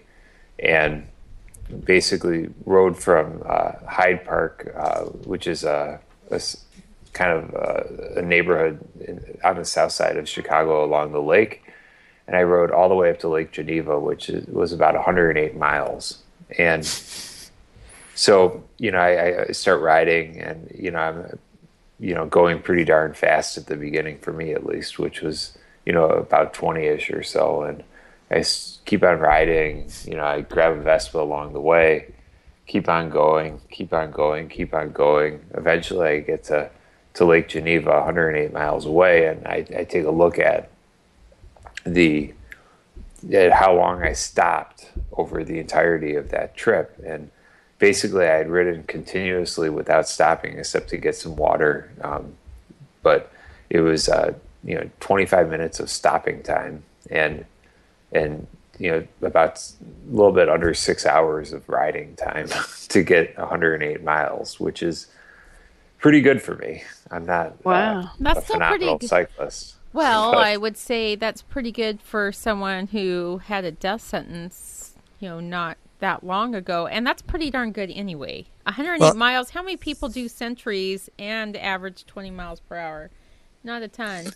and 0.57 1.07
basically 1.85 2.49
rode 2.65 2.97
from 2.97 3.43
uh, 3.45 3.71
hyde 3.87 4.25
park 4.25 4.73
uh, 4.75 5.03
which 5.03 5.45
is 5.47 5.63
a, 5.63 5.99
a 6.31 6.41
kind 7.13 7.31
of 7.31 7.53
a, 7.53 7.57
uh, 7.57 8.19
a 8.19 8.21
neighborhood 8.21 8.79
in, 8.99 9.37
on 9.43 9.57
the 9.57 9.65
south 9.65 9.91
side 9.91 10.17
of 10.17 10.27
chicago 10.27 10.83
along 10.83 11.11
the 11.11 11.21
lake 11.21 11.63
and 12.27 12.35
i 12.35 12.43
rode 12.43 12.71
all 12.71 12.89
the 12.89 12.95
way 12.95 13.09
up 13.09 13.19
to 13.19 13.27
lake 13.27 13.51
geneva 13.51 13.99
which 13.99 14.29
is, 14.29 14.45
was 14.47 14.71
about 14.73 14.95
108 14.95 15.55
miles 15.55 16.23
and 16.57 16.85
so 18.15 18.63
you 18.77 18.91
know 18.91 18.99
I, 18.99 19.45
I 19.47 19.51
start 19.51 19.81
riding 19.81 20.39
and 20.39 20.71
you 20.77 20.91
know 20.91 20.99
i'm 20.99 21.39
you 21.99 22.15
know, 22.15 22.25
going 22.25 22.61
pretty 22.61 22.85
darn 22.85 23.13
fast 23.13 23.57
at 23.57 23.67
the 23.67 23.75
beginning 23.75 24.19
for 24.19 24.31
me 24.31 24.53
at 24.53 24.65
least, 24.65 24.97
which 24.97 25.21
was, 25.21 25.57
you 25.85 25.91
know, 25.91 26.05
about 26.05 26.53
20 26.53 26.85
ish 26.85 27.11
or 27.11 27.23
so. 27.23 27.63
And 27.63 27.83
I 28.31 28.43
keep 28.85 29.03
on 29.03 29.19
riding, 29.19 29.89
you 30.05 30.15
know, 30.15 30.23
I 30.23 30.41
grab 30.41 30.77
a 30.77 30.81
Vespa 30.81 31.19
along 31.19 31.53
the 31.53 31.61
way, 31.61 32.13
keep 32.67 32.87
on 32.87 33.09
going, 33.09 33.59
keep 33.69 33.91
on 33.93 34.11
going, 34.11 34.47
keep 34.47 34.73
on 34.73 34.91
going. 34.91 35.43
Eventually 35.55 36.07
I 36.07 36.19
get 36.21 36.45
to, 36.45 36.69
to 37.19 37.25
Lake 37.25 37.47
Geneva, 37.47 37.91
108 37.91 38.51
miles 38.51 38.85
away, 38.85 39.27
and 39.27 39.45
I, 39.47 39.65
I 39.77 39.83
take 39.83 40.05
a 40.05 40.11
look 40.11 40.39
at 40.39 40.69
the, 41.85 42.33
at 43.31 43.53
how 43.53 43.75
long 43.75 44.03
I 44.03 44.13
stopped 44.13 44.91
over 45.13 45.43
the 45.43 45.59
entirety 45.59 46.15
of 46.15 46.29
that 46.29 46.55
trip. 46.57 46.99
And, 47.05 47.29
basically 47.79 48.27
I 48.27 48.35
had 48.37 48.49
ridden 48.49 48.83
continuously 48.83 49.69
without 49.69 50.07
stopping 50.07 50.59
except 50.59 50.89
to 50.89 50.97
get 50.97 51.15
some 51.15 51.35
water. 51.35 51.91
Um, 52.01 52.35
but 53.01 53.31
it 53.69 53.79
was 53.79 54.09
uh, 54.09 54.33
you 54.63 54.75
know 54.75 54.89
25 54.99 55.49
minutes 55.49 55.79
of 55.79 55.89
stopping 55.89 56.43
time 56.43 56.83
and 57.09 57.45
and 58.11 58.45
you 58.77 58.91
know 58.91 59.07
about 59.21 59.57
a 59.59 60.15
little 60.15 60.31
bit 60.31 60.49
under 60.49 60.73
six 60.73 61.05
hours 61.05 61.53
of 61.53 61.67
riding 61.67 62.15
time 62.15 62.49
to 62.89 63.01
get 63.01 63.37
108 63.37 64.03
miles, 64.03 64.59
which 64.59 64.83
is 64.83 65.07
pretty 65.99 66.21
good 66.21 66.41
for 66.41 66.55
me. 66.55 66.83
I'm 67.11 67.25
not 67.25 67.47
uh, 67.47 67.53
wow. 67.63 67.99
Uh, 67.99 68.07
that's 68.19 68.39
a 68.39 68.41
still 68.43 68.55
phenomenal 68.55 68.97
pretty 68.97 69.07
cyclist. 69.07 69.75
Well, 69.93 70.31
but, 70.33 70.43
I 70.43 70.57
would 70.57 70.77
say 70.77 71.15
that's 71.15 71.41
pretty 71.41 71.71
good 71.71 72.01
for 72.01 72.31
someone 72.31 72.87
who 72.87 73.41
had 73.45 73.65
a 73.65 73.71
death 73.71 74.01
sentence. 74.01 74.93
You 75.19 75.29
know, 75.29 75.39
not 75.39 75.77
that 75.99 76.23
long 76.23 76.55
ago, 76.55 76.87
and 76.87 77.05
that's 77.05 77.21
pretty 77.21 77.51
darn 77.51 77.71
good 77.71 77.91
anyway. 77.91 78.45
108 78.63 78.99
well, 78.99 79.13
miles. 79.15 79.51
How 79.51 79.61
many 79.61 79.77
people 79.77 80.09
do 80.09 80.27
centuries 80.27 81.09
and 81.19 81.57
average 81.57 82.05
20 82.05 82.31
miles 82.31 82.61
per 82.61 82.77
hour? 82.77 83.09
Not 83.63 83.81
a 83.81 83.89
ton. 83.89 84.27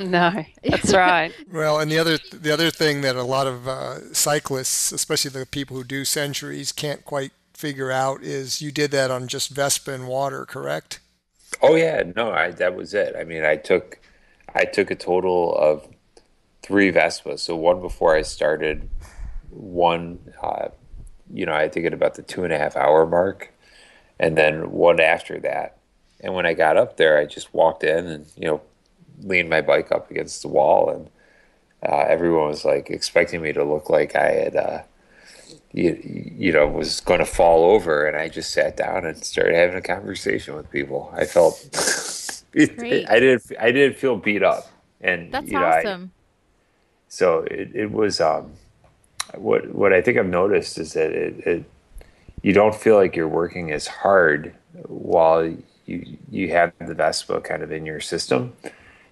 No, 0.00 0.44
that's 0.62 0.92
right. 0.94 1.32
well, 1.52 1.78
and 1.78 1.90
the 1.90 1.98
other 1.98 2.18
the 2.32 2.52
other 2.52 2.70
thing 2.70 3.02
that 3.02 3.16
a 3.16 3.22
lot 3.22 3.46
of 3.46 3.68
uh, 3.68 4.12
cyclists, 4.14 4.92
especially 4.92 5.30
the 5.30 5.46
people 5.46 5.76
who 5.76 5.84
do 5.84 6.04
centuries, 6.04 6.72
can't 6.72 7.04
quite 7.04 7.32
figure 7.54 7.90
out 7.90 8.22
is 8.22 8.60
you 8.60 8.70
did 8.70 8.90
that 8.90 9.10
on 9.10 9.28
just 9.28 9.50
Vespa 9.50 9.92
and 9.92 10.06
water, 10.06 10.44
correct? 10.44 11.00
Oh 11.62 11.76
yeah, 11.76 12.02
no, 12.16 12.32
I, 12.32 12.50
that 12.52 12.74
was 12.74 12.94
it. 12.94 13.14
I 13.18 13.24
mean, 13.24 13.44
I 13.44 13.56
took 13.56 13.98
I 14.54 14.64
took 14.64 14.90
a 14.90 14.96
total 14.96 15.54
of 15.56 15.88
three 16.62 16.92
Vespas. 16.92 17.40
So 17.40 17.56
one 17.56 17.80
before 17.80 18.14
I 18.14 18.22
started 18.22 18.88
one, 19.50 20.18
uh, 20.42 20.68
you 21.32 21.46
know, 21.46 21.54
I 21.54 21.68
think 21.68 21.86
at 21.86 21.94
about 21.94 22.14
the 22.14 22.22
two 22.22 22.44
and 22.44 22.52
a 22.52 22.58
half 22.58 22.76
hour 22.76 23.06
mark, 23.06 23.52
and 24.18 24.36
then 24.36 24.72
one 24.72 25.00
after 25.00 25.38
that. 25.40 25.78
And 26.20 26.34
when 26.34 26.46
I 26.46 26.54
got 26.54 26.76
up 26.76 26.96
there, 26.96 27.18
I 27.18 27.26
just 27.26 27.52
walked 27.54 27.84
in 27.84 28.06
and 28.06 28.26
you 28.36 28.46
know, 28.46 28.60
leaned 29.20 29.50
my 29.50 29.60
bike 29.60 29.92
up 29.92 30.10
against 30.10 30.42
the 30.42 30.48
wall, 30.48 30.90
and 30.90 31.10
uh, 31.88 32.04
everyone 32.08 32.48
was 32.48 32.64
like 32.64 32.90
expecting 32.90 33.42
me 33.42 33.52
to 33.52 33.64
look 33.64 33.88
like 33.90 34.16
I 34.16 34.30
had. 34.32 34.56
Uh, 34.56 34.82
you, 35.74 35.98
you 36.38 36.52
know, 36.52 36.68
was 36.68 37.00
going 37.00 37.18
to 37.18 37.26
fall 37.26 37.64
over, 37.64 38.06
and 38.06 38.16
I 38.16 38.28
just 38.28 38.52
sat 38.52 38.76
down 38.76 39.04
and 39.04 39.22
started 39.24 39.56
having 39.56 39.76
a 39.76 39.82
conversation 39.82 40.54
with 40.54 40.70
people. 40.70 41.12
I 41.12 41.24
felt, 41.24 41.60
it, 42.52 43.10
I 43.10 43.18
didn't 43.18 43.42
I 43.58 43.72
didn't 43.72 43.98
feel 43.98 44.16
beat 44.16 44.44
up, 44.44 44.68
and 45.00 45.32
that's 45.32 45.48
you 45.48 45.58
know, 45.58 45.66
awesome. 45.66 46.12
I, 46.14 46.20
so 47.08 47.40
it, 47.50 47.74
it 47.74 47.90
was, 47.90 48.20
um, 48.20 48.52
what 49.34 49.74
what 49.74 49.92
I 49.92 50.00
think 50.00 50.16
I've 50.16 50.26
noticed 50.26 50.78
is 50.78 50.92
that 50.92 51.10
it, 51.10 51.46
it 51.46 51.64
you 52.42 52.52
don't 52.52 52.74
feel 52.74 52.94
like 52.94 53.16
you're 53.16 53.26
working 53.26 53.72
as 53.72 53.88
hard 53.88 54.54
while 54.86 55.44
you 55.86 56.16
you 56.30 56.50
have 56.50 56.72
the 56.78 56.94
Vespa 56.94 57.40
kind 57.40 57.64
of 57.64 57.72
in 57.72 57.84
your 57.84 58.00
system, 58.00 58.52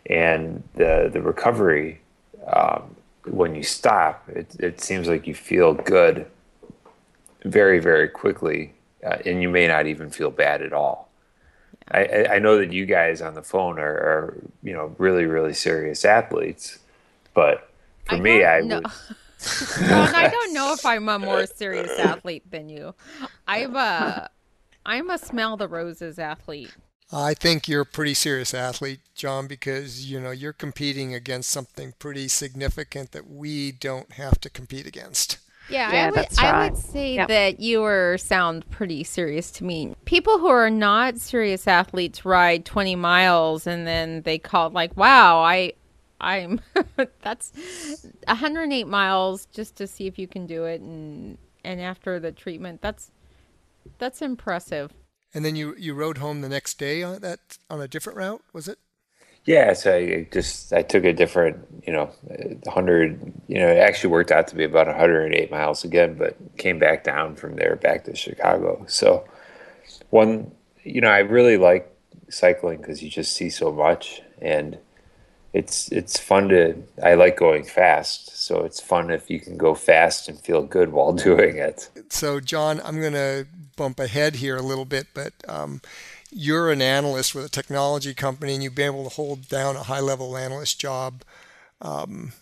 and 0.06 0.62
the 0.74 1.10
the 1.12 1.20
recovery 1.20 2.00
um, 2.46 2.94
when 3.24 3.56
you 3.56 3.64
stop, 3.64 4.28
it 4.28 4.54
it 4.60 4.80
seems 4.80 5.08
like 5.08 5.26
you 5.26 5.34
feel 5.34 5.74
good 5.74 6.28
very 7.45 7.78
very 7.78 8.09
quickly, 8.09 8.74
uh, 9.05 9.18
and 9.24 9.43
you 9.43 9.49
may 9.49 9.66
not 9.66 9.86
even 9.86 10.11
feel 10.11 10.30
bad 10.30 10.62
at 10.62 10.72
all. 10.72 11.11
I, 11.90 12.26
I 12.30 12.38
know 12.38 12.59
that 12.59 12.72
you 12.72 12.86
guys 12.86 13.20
on 13.20 13.34
the 13.34 13.43
phone 13.43 13.78
are, 13.78 13.93
are 13.93 14.43
you 14.62 14.72
know 14.72 14.95
really 14.99 15.26
really 15.26 15.55
serious 15.55 16.05
athletes, 16.05 16.78
but 17.34 17.70
for 18.07 18.16
I 18.16 18.20
me, 18.20 18.45
I 18.45 18.61
was 18.61 18.82
John, 19.78 20.14
I 20.14 20.28
don't 20.28 20.53
know 20.55 20.72
if 20.72 20.86
I'm 20.86 21.09
a 21.09 21.18
more 21.18 21.47
serious 21.47 21.99
athlete 21.99 22.51
than 22.51 22.68
you. 22.68 22.95
I'm 23.47 23.76
a 23.76 24.30
I'm 24.86 25.11
a 25.11 25.18
smell 25.18 25.57
the 25.57 25.68
roses 25.68 26.18
athlete. 26.18 26.74
I 27.14 27.34
think 27.34 27.68
you're 27.68 27.82
a 27.82 27.86
pretty 27.86 28.14
serious 28.14 28.55
athlete, 28.55 29.01
John, 29.14 29.47
because 29.47 30.11
you 30.11 30.20
know 30.20 30.30
you're 30.30 30.53
competing 30.53 31.14
against 31.14 31.51
something 31.51 31.93
pretty 31.99 32.28
significant 32.28 33.12
that 33.12 33.28
we 33.28 33.72
don't 33.72 34.12
have 34.12 34.40
to 34.40 34.51
compete 34.51 34.86
against. 34.86 35.38
Yeah, 35.68 35.92
yeah 35.92 36.02
I, 36.02 36.10
would, 36.10 36.16
right. 36.16 36.38
I 36.40 36.68
would 36.68 36.76
say 36.76 37.14
yep. 37.14 37.28
that 37.28 37.60
you 37.60 37.82
are 37.84 38.18
sound 38.18 38.68
pretty 38.70 39.04
serious 39.04 39.50
to 39.52 39.64
me. 39.64 39.94
People 40.04 40.38
who 40.38 40.48
are 40.48 40.70
not 40.70 41.18
serious 41.18 41.66
athletes 41.66 42.24
ride 42.24 42.64
20 42.64 42.96
miles 42.96 43.66
and 43.66 43.86
then 43.86 44.22
they 44.22 44.38
call 44.38 44.66
it 44.66 44.72
like, 44.72 44.96
"Wow, 44.96 45.40
I 45.40 45.74
I'm 46.22 46.60
that's 47.22 47.52
108 48.26 48.86
miles 48.86 49.46
just 49.46 49.76
to 49.76 49.86
see 49.86 50.06
if 50.06 50.18
you 50.18 50.28
can 50.28 50.46
do 50.46 50.64
it 50.64 50.80
and 50.80 51.36
and 51.64 51.80
after 51.80 52.18
the 52.20 52.32
treatment 52.32 52.80
that's 52.80 53.10
that's 53.98 54.22
impressive. 54.22 54.92
And 55.34 55.44
then 55.44 55.56
you 55.56 55.74
you 55.76 55.94
rode 55.94 56.18
home 56.18 56.40
the 56.40 56.48
next 56.48 56.78
day 56.78 57.02
on 57.02 57.20
that 57.20 57.58
on 57.68 57.80
a 57.80 57.88
different 57.88 58.18
route, 58.18 58.42
was 58.52 58.68
it? 58.68 58.78
Yeah, 59.45 59.72
so 59.72 59.97
I 59.97 60.28
just 60.32 60.72
I 60.72 60.82
took 60.82 61.05
a 61.05 61.12
different, 61.12 61.66
you 61.84 61.93
know, 61.93 62.07
100, 62.64 63.32
you 63.49 63.59
know, 63.59 63.68
it 63.68 63.78
actually 63.78 64.11
worked 64.11 64.30
out 64.30 64.47
to 64.49 64.55
be 64.55 64.64
about 64.64 64.86
108 64.86 65.51
miles 65.51 65.82
again, 65.82 66.14
but 66.14 66.36
came 66.59 66.78
back 66.78 67.03
down 67.03 67.34
from 67.34 67.57
there 67.57 67.74
back 67.74 68.05
to 68.05 68.14
Chicago. 68.14 68.84
So 68.86 69.24
one, 70.11 70.53
you 70.84 71.01
know, 71.01 71.09
I 71.09 71.18
really 71.18 71.57
like 71.57 71.93
cycling 72.28 72.78
because 72.78 73.03
you 73.03 73.11
just 73.11 73.32
see 73.34 73.51
so 73.51 73.72
much 73.72 74.22
and 74.40 74.78
it's 75.53 75.93
it's 75.93 76.18
fun 76.18 76.49
to 76.49 76.82
I 77.03 77.14
like 77.14 77.36
going 77.36 77.64
fast, 77.64 78.36
so 78.36 78.64
it's 78.64 78.80
fun 78.80 79.11
if 79.11 79.28
you 79.28 79.38
can 79.38 79.59
go 79.59 79.74
fast 79.74 80.28
and 80.28 80.38
feel 80.38 80.62
good 80.62 80.93
while 80.93 81.12
doing 81.28 81.59
it. 81.59 81.90
So 82.09 82.40
John, 82.40 82.80
I'm 82.84 83.01
going 83.01 83.12
to 83.12 83.47
bump 83.76 84.01
ahead 84.01 84.36
here 84.36 84.57
a 84.57 84.62
little 84.62 84.84
bit, 84.84 85.09
but 85.14 85.32
um, 85.49 85.80
you're 86.33 86.70
an 86.70 86.83
analyst 86.83 87.35
with 87.35 87.45
a 87.45 87.49
technology 87.49 88.14
company, 88.14 88.55
and 88.55 88.62
you've 88.62 88.74
been 88.74 88.87
able 88.87 89.05
to 89.05 89.14
hold 89.14 89.49
down 89.49 89.76
a 89.76 89.85
high 89.85 90.01
level 90.01 90.37
analyst 90.37 90.80
job. 90.80 91.22
Um, 91.80 92.33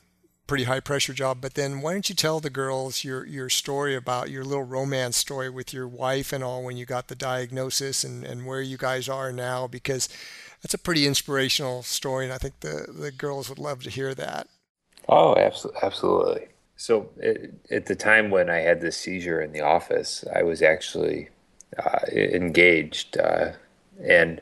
pretty 0.47 0.65
high 0.65 0.81
pressure 0.81 1.13
job 1.13 1.39
but 1.41 1.55
then 1.55 1.81
why 1.81 1.93
don't 1.93 2.09
you 2.09 2.15
tell 2.15 2.41
the 2.41 2.51
girls 2.51 3.05
your 3.05 3.25
your 3.25 3.49
story 3.49 3.95
about 3.95 4.31
your 4.31 4.43
little 4.43 4.65
romance 4.65 5.17
story 5.17 5.49
with 5.49 5.73
your 5.73 5.87
wife 5.87 6.33
and 6.33 6.43
all 6.43 6.65
when 6.65 6.77
you 6.77 6.85
got 6.85 7.07
the 7.07 7.15
diagnosis 7.15 8.03
and 8.03 8.25
and 8.25 8.45
where 8.45 8.61
you 8.61 8.77
guys 8.77 9.09
are 9.09 9.31
now 9.31 9.69
because 9.69 10.09
that's 10.63 10.75
a 10.75 10.79
pretty 10.79 11.07
inspirational 11.07 11.83
story, 11.83 12.25
and 12.25 12.35
I 12.35 12.39
think 12.39 12.61
the 12.61 12.87
the 12.89 13.11
girls 13.11 13.49
would 13.49 13.59
love 13.59 13.83
to 13.85 13.91
hear 13.91 14.15
that. 14.15 14.47
Oh, 15.09 15.35
absolutely. 15.83 16.49
So 16.77 17.11
it, 17.17 17.55
at 17.71 17.87
the 17.87 17.97
time 17.97 18.31
when 18.31 18.49
I 18.49 18.59
had 18.59 18.81
this 18.81 18.97
seizure 18.97 19.41
in 19.41 19.53
the 19.53 19.61
office, 19.61 20.25
I 20.35 20.43
was 20.43 20.63
actually 20.63 21.29
uh, 21.79 22.01
engaged, 22.13 23.19
uh, 23.19 23.53
and 24.05 24.41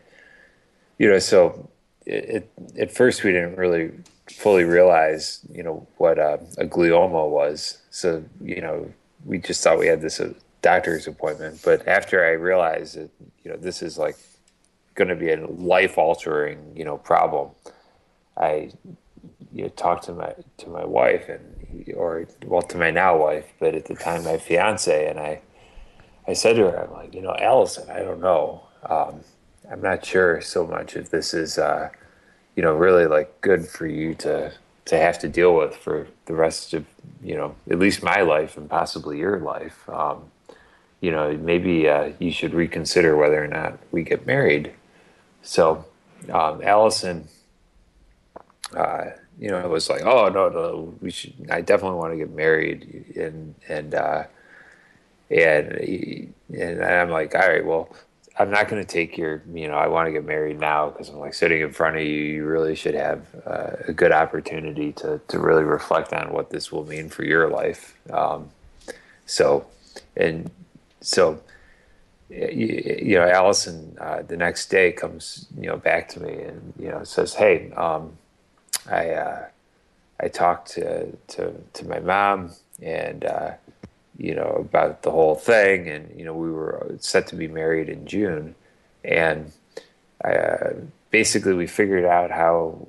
you 0.98 1.09
know, 1.09 1.18
so 1.18 1.70
it, 2.06 2.48
it, 2.56 2.78
at 2.78 2.90
first 2.90 3.22
we 3.22 3.32
didn't 3.32 3.56
really 3.56 3.92
fully 4.30 4.64
realize, 4.64 5.40
you 5.50 5.62
know, 5.62 5.86
what 5.96 6.18
uh, 6.18 6.38
a 6.59 6.64
glioma 6.64 7.28
was. 7.28 7.78
So, 7.90 8.24
you 8.40 8.61
know, 8.61 8.92
we 9.24 9.38
just 9.38 9.62
thought 9.62 9.78
we 9.78 9.86
had 9.86 10.00
this 10.00 10.20
uh, 10.20 10.32
doctor's 10.62 11.06
appointment. 11.06 11.61
But 11.64 11.86
after 11.86 12.24
I 12.24 12.30
realized 12.30 12.96
that, 12.96 13.11
you 13.42 13.50
know, 13.50 13.56
this 13.56 13.82
is 13.82 13.98
like 13.98 14.16
going 14.94 15.09
to 15.09 15.16
be 15.16 15.30
a 15.32 15.46
life 15.46 15.96
altering, 15.96 16.72
you 16.76 16.84
know, 16.84 16.98
problem, 16.98 17.50
I, 18.36 18.70
you 19.52 19.62
know, 19.62 19.68
talked 19.70 20.04
to 20.04 20.12
my 20.12 20.34
to 20.59 20.68
my 20.68 20.84
wife 20.84 21.28
and 21.28 21.94
or 21.94 22.26
well 22.44 22.62
to 22.62 22.78
my 22.78 22.90
now 22.90 23.16
wife, 23.16 23.46
but 23.61 23.74
at 23.74 23.86
the 23.86 23.94
time 23.94 24.24
my 24.24 24.36
fiance, 24.38 25.09
and 25.09 25.18
I, 25.18 25.40
I 26.26 26.32
said 26.32 26.56
to 26.56 26.70
her, 26.70 26.84
I'm 26.84 26.92
like, 26.92 27.14
you 27.14 27.22
know, 27.22 27.34
Allison, 27.38 27.88
I 27.90 28.00
don't 28.00 28.20
know. 28.20 28.62
Um, 28.88 29.20
I'm 29.70 29.82
not 29.82 30.04
sure 30.04 30.40
so 30.40 30.66
much 30.66 30.96
if 30.96 31.10
this 31.10 31.34
is, 31.34 31.58
uh, 31.58 31.90
you 32.56 32.62
know, 32.62 32.74
really 32.74 33.06
like 33.06 33.40
good 33.40 33.66
for 33.66 33.86
you 33.86 34.14
to 34.16 34.52
to 34.86 34.96
have 34.96 35.18
to 35.18 35.28
deal 35.28 35.54
with 35.54 35.76
for 35.76 36.08
the 36.24 36.34
rest 36.34 36.72
of, 36.72 36.86
you 37.22 37.36
know, 37.36 37.54
at 37.70 37.78
least 37.78 38.02
my 38.02 38.22
life 38.22 38.56
and 38.56 38.70
possibly 38.70 39.18
your 39.18 39.38
life. 39.38 39.86
Um, 39.88 40.30
you 41.00 41.10
know, 41.10 41.36
maybe 41.36 41.88
uh, 41.88 42.12
you 42.18 42.30
should 42.32 42.54
reconsider 42.54 43.14
whether 43.16 43.42
or 43.42 43.46
not 43.46 43.78
we 43.92 44.02
get 44.02 44.26
married. 44.26 44.72
So, 45.42 45.84
um, 46.32 46.62
Allison, 46.62 47.28
uh, 48.74 49.10
you 49.38 49.50
know, 49.50 49.58
it 49.58 49.68
was 49.68 49.88
like, 49.88 50.02
oh 50.02 50.28
no, 50.28 50.48
no, 50.48 50.94
we 51.00 51.10
should. 51.10 51.34
I 51.50 51.60
definitely 51.60 51.98
want 51.98 52.12
to 52.14 52.18
get 52.18 52.34
married, 52.34 53.12
and 53.16 53.54
and 53.68 53.94
uh, 53.94 54.24
and 55.30 56.32
and 56.52 56.84
I'm 56.84 57.10
like, 57.10 57.34
all 57.34 57.48
right, 57.48 57.64
well, 57.64 57.94
I'm 58.39 58.51
not 58.51 58.68
going 58.68 58.80
to 58.80 58.89
take 58.89 59.18
your, 59.18 59.43
you 59.53 59.66
know, 59.66 59.74
I 59.74 59.89
want 59.89 60.07
to 60.07 60.12
get 60.12 60.24
married 60.24 60.61
now 60.61 60.91
because 60.91 61.09
I'm 61.09 61.18
like 61.18 61.34
sitting 61.34 61.61
in 61.61 61.72
front 61.72 61.97
of 61.97 62.03
you. 62.03 62.09
You 62.09 62.47
really 62.47 62.76
should 62.76 62.95
have 62.95 63.26
uh, 63.45 63.70
a 63.89 63.93
good 63.93 64.12
opportunity 64.12 64.93
to, 64.93 65.20
to 65.26 65.39
really 65.41 65.64
reflect 65.64 66.12
on 66.12 66.32
what 66.32 66.51
this 66.51 66.70
will 66.70 66.84
mean 66.84 67.09
for 67.09 67.24
your 67.24 67.49
life. 67.49 67.99
Um, 68.11 68.51
so, 69.26 69.66
and 70.16 70.51
so, 71.01 71.43
you, 72.30 72.99
you 73.03 73.14
know, 73.16 73.28
Allison 73.28 73.97
uh, 74.01 74.22
the 74.22 74.36
next 74.36 74.68
day 74.68 74.93
comes, 74.93 75.47
you 75.57 75.66
know, 75.66 75.76
back 75.76 76.09
to 76.11 76.22
me 76.22 76.34
and, 76.43 76.72
you 76.78 76.91
know, 76.91 77.03
says, 77.03 77.34
Hey, 77.34 77.72
um, 77.72 78.16
I, 78.89 79.11
uh, 79.11 79.47
I 80.20 80.28
talked 80.28 80.70
to, 80.72 81.11
to, 81.28 81.55
to 81.72 81.89
my 81.89 81.99
mom 81.99 82.53
and, 82.80 83.24
uh, 83.24 83.51
you 84.18 84.34
know, 84.34 84.56
about 84.58 85.02
the 85.02 85.10
whole 85.10 85.36
thing. 85.36 85.88
And, 85.88 86.18
you 86.18 86.24
know, 86.24 86.34
we 86.34 86.50
were 86.50 86.96
set 86.98 87.26
to 87.28 87.36
be 87.36 87.48
married 87.48 87.88
in 87.88 88.06
June. 88.06 88.54
And 89.04 89.52
uh, 90.24 90.70
basically, 91.10 91.54
we 91.54 91.66
figured 91.66 92.04
out 92.04 92.30
how 92.30 92.86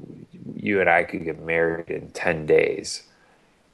you 0.56 0.82
and 0.82 0.90
I 0.90 1.04
could 1.04 1.24
get 1.24 1.42
married 1.42 1.90
in 1.90 2.10
10 2.10 2.46
days. 2.46 3.04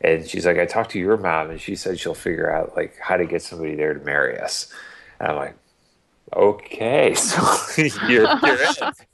And 0.02 0.28
she's 0.28 0.46
like, 0.46 0.58
I 0.58 0.66
talked 0.66 0.92
to 0.92 1.00
your 1.00 1.18
mom, 1.18 1.50
and 1.50 1.60
she 1.60 1.76
said 1.76 2.00
she'll 2.00 2.14
figure 2.14 2.52
out 2.52 2.76
like 2.76 2.98
how 3.00 3.18
to 3.18 3.26
get 3.26 3.42
somebody 3.42 3.76
there 3.76 3.94
to 3.94 4.04
marry 4.06 4.38
us. 4.40 4.72
And 5.20 5.30
I'm 5.30 5.36
like, 5.38 5.56
okay, 6.36 7.14
so 7.16 7.42
you're, 8.08 8.28
you're 8.44 8.60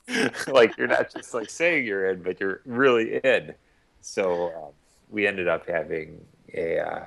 in. 0.08 0.32
like 0.48 0.76
you're 0.78 0.88
not 0.88 1.14
just 1.14 1.34
like 1.34 1.50
saying 1.50 1.86
you're 1.86 2.10
in, 2.10 2.24
but 2.24 2.40
you're 2.40 2.62
really 2.66 3.18
in. 3.18 3.54
So 4.02 4.48
um, 4.48 4.72
we 5.10 5.28
ended 5.28 5.48
up 5.48 5.68
having 5.68 6.26
a 6.54 6.80
uh, 6.80 7.04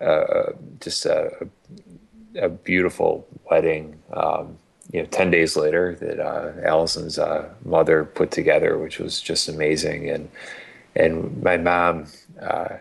uh, 0.00 0.52
just 0.80 1.06
a, 1.06 1.48
a, 2.36 2.48
beautiful 2.48 3.26
wedding. 3.50 3.98
Um, 4.12 4.58
you 4.92 5.00
know, 5.00 5.06
ten 5.06 5.30
days 5.30 5.56
later, 5.56 5.96
that 6.00 6.20
uh, 6.20 6.52
Allison's 6.62 7.18
uh, 7.18 7.48
mother 7.64 8.04
put 8.04 8.30
together, 8.30 8.78
which 8.78 8.98
was 8.98 9.20
just 9.20 9.48
amazing, 9.48 10.08
and 10.10 10.28
and 10.94 11.42
my 11.42 11.56
mom, 11.56 12.06
uh, 12.40 12.76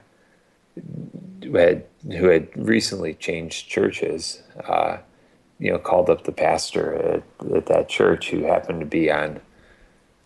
who 1.44 1.56
had 1.56 1.86
who 2.12 2.28
had 2.28 2.48
recently 2.56 3.14
changed 3.16 3.68
churches, 3.68 4.44
uh, 4.66 4.98
you 5.60 5.72
know, 5.72 5.80
called 5.80 6.10
up 6.10 6.24
the 6.26 6.32
pastor 6.32 6.94
at, 6.96 7.24
at 7.56 7.66
that 7.68 7.90
church 7.90 8.30
who 8.30 8.44
happened 8.44 8.82
to 8.82 8.86
be 8.86 9.12
on 9.12 9.40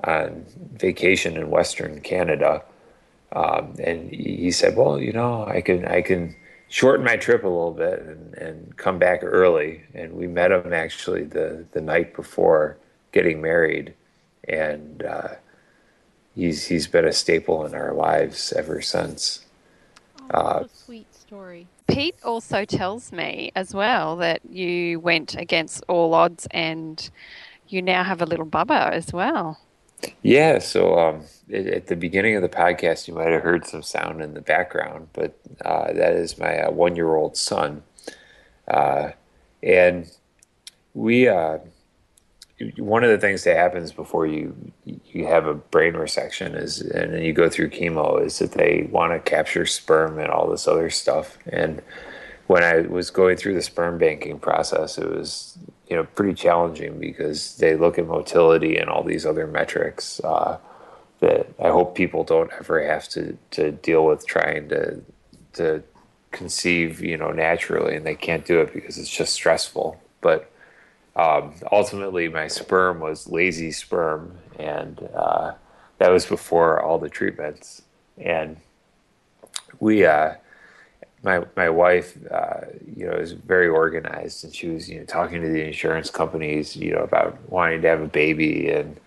on 0.04 0.46
vacation 0.74 1.38
in 1.38 1.50
Western 1.50 2.02
Canada. 2.02 2.64
Um, 3.32 3.76
and 3.84 4.12
he 4.12 4.52
said, 4.52 4.76
"Well, 4.76 5.00
you 5.00 5.14
know, 5.14 5.46
I 5.46 5.62
can, 5.62 5.86
I 5.86 6.02
can, 6.02 6.36
shorten 6.70 7.03
my 7.03 7.17
trip 7.17 7.43
a 7.43 7.47
little 7.47 7.74
bit 7.74 7.99
and, 7.99 8.34
and 8.36 8.78
come 8.78 8.97
back 8.97 9.20
early. 9.24 9.84
And 9.93 10.13
we 10.13 10.28
met 10.28 10.51
him 10.51 10.72
actually 10.72 11.24
the, 11.24 11.65
the 11.72 11.82
night 11.82 12.15
before 12.15 12.78
getting 13.11 13.41
married. 13.41 13.93
And 14.47 15.03
uh, 15.03 15.30
he's, 16.36 16.67
he's 16.67 16.88
been 16.88 17.05
a 17.05 17.11
staple 17.11 17.65
in 17.65 17.74
our 17.74 17.93
lives 17.93 18.53
ever 18.53 18.82
since. 18.82 19.45
Oh, 20.32 20.38
uh, 20.38 20.63
a 20.65 20.70
sweet 20.70 21.13
story. 21.13 21.67
Pete 21.88 22.15
also 22.24 22.65
tells 22.65 23.11
me 23.11 23.51
as 23.55 23.74
well 23.74 24.15
that 24.17 24.41
you 24.47 24.99
went 24.99 25.36
against 25.36 25.84
all 25.88 26.13
odds 26.13 26.47
and 26.51 27.09
you 27.67 27.82
now 27.82 28.03
have 28.03 28.22
a 28.22 28.26
little 28.26 28.45
bubba 28.45 28.91
as 28.91 29.11
well. 29.11 29.59
Yeah, 30.22 30.59
so 30.59 30.97
um, 30.97 31.24
at 31.52 31.88
the 31.88 31.95
beginning 31.95 32.36
of 32.36 32.41
the 32.41 32.50
podcast, 32.50 33.08
you 33.08 33.14
might 33.14 33.32
have 33.32 33.41
heard 33.41 33.66
some 33.66 33.82
sound 33.82 34.22
in 34.22 34.34
the 34.34 34.41
background, 34.41 35.10
but 35.14 35.38
uh, 35.66 35.91
that 35.93 36.14
is 36.14 36.38
my 36.38 36.60
uh, 36.60 36.72
one 36.72 36.95
year 36.95 37.16
old 37.16 37.36
son. 37.38 37.84
Uh, 38.68 39.12
and 39.64 40.12
we, 40.93 41.28
uh, 41.28 41.58
one 42.78 43.04
of 43.04 43.10
the 43.10 43.18
things 43.18 43.43
that 43.45 43.56
happens 43.56 43.91
before 43.91 44.28
you 44.28 44.72
you 44.86 45.26
have 45.26 45.47
a 45.47 45.54
brain 45.54 45.93
resection 45.93 46.56
is, 46.56 46.82
and 46.82 47.14
then 47.14 47.24
you 47.24 47.34
go 47.34 47.50
through 47.50 47.70
chemo, 47.70 48.24
is 48.24 48.39
that 48.39 48.52
they 48.52 48.88
want 48.91 49.14
to 49.14 49.20
capture 49.20 49.66
sperm 49.66 50.20
and 50.20 50.30
all 50.30 50.50
this 50.50 50.68
other 50.68 50.89
stuff. 50.89 51.38
And 51.47 51.82
when 52.47 52.64
I 52.64 52.82
was 52.82 53.10
going 53.10 53.38
through 53.38 53.56
the 53.56 53.62
sperm 53.62 53.97
banking 53.97 54.39
process, 54.39 54.97
it 54.97 55.10
was 55.10 55.58
you 55.89 55.95
know 55.95 56.04
pretty 56.04 56.34
challenging 56.34 57.00
because 57.00 57.58
they 57.58 57.76
look 57.76 57.97
at 57.97 58.06
motility 58.06 58.78
and 58.78 58.89
all 58.89 59.04
these 59.04 59.26
other 59.26 59.47
metrics 59.47 60.20
uh, 60.24 60.58
that 61.20 61.47
I 61.59 61.70
hope 61.70 61.95
people 61.95 62.24
don't 62.24 62.51
ever 62.53 62.82
have 62.86 63.07
to 63.09 63.38
to 63.51 63.72
deal 63.72 64.05
with 64.05 64.26
trying 64.26 64.70
to 64.70 65.01
to 65.53 65.84
conceive 66.32 67.01
you 67.01 67.17
know 67.17 67.32
naturally 67.32 67.95
and 67.95 68.05
they 68.05 68.15
can't 68.15 68.45
do 68.45 68.61
it 68.61 68.74
because 68.74 68.97
it's 68.97 69.09
just 69.09 69.34
stressful. 69.34 70.01
But 70.22 70.51
um, 71.15 71.53
ultimately, 71.72 72.30
my 72.30 72.47
sperm 72.47 72.99
was 72.99 73.28
lazy 73.28 73.72
sperm, 73.72 74.38
and 74.57 75.09
uh, 75.13 75.53
that 75.97 76.09
was 76.09 76.26
before 76.26 76.82
all 76.82 76.97
the 76.97 77.09
treatments. 77.09 77.82
And 78.17 78.57
we 79.80 80.05
uh, 80.05 80.36
my 81.24 81.43
my 81.57 81.70
wife, 81.70 82.17
uh, 82.32 82.61
you 82.95 83.05
know, 83.05 83.13
is 83.13 83.34
very 83.34 83.67
organized, 83.67 84.43
and 84.43 84.55
she 84.55 84.70
was, 84.70 84.89
you 84.89 84.99
know, 84.99 85.05
talking 85.05 85.41
to 85.41 85.49
the 85.49 85.65
insurance 85.65 86.09
companies, 86.09 86.76
you 86.76 86.93
know, 86.93 87.03
about 87.03 87.38
wanting 87.49 87.82
to 87.82 87.88
have 87.89 88.01
a 88.01 88.07
baby 88.07 88.70
and 88.70 88.97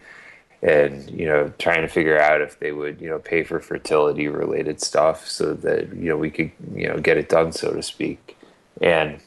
and 0.62 1.10
you 1.10 1.26
know, 1.26 1.52
trying 1.58 1.82
to 1.82 1.88
figure 1.88 2.18
out 2.18 2.40
if 2.40 2.58
they 2.58 2.72
would, 2.72 3.00
you 3.00 3.08
know, 3.08 3.18
pay 3.18 3.42
for 3.42 3.58
fertility 3.60 4.28
related 4.28 4.80
stuff 4.80 5.26
so 5.26 5.54
that 5.54 5.94
you 5.94 6.08
know 6.08 6.16
we 6.16 6.30
could, 6.30 6.52
you 6.74 6.88
know, 6.88 6.98
get 6.98 7.16
it 7.16 7.28
done, 7.28 7.52
so 7.52 7.72
to 7.72 7.82
speak. 7.82 8.36
And 8.80 9.20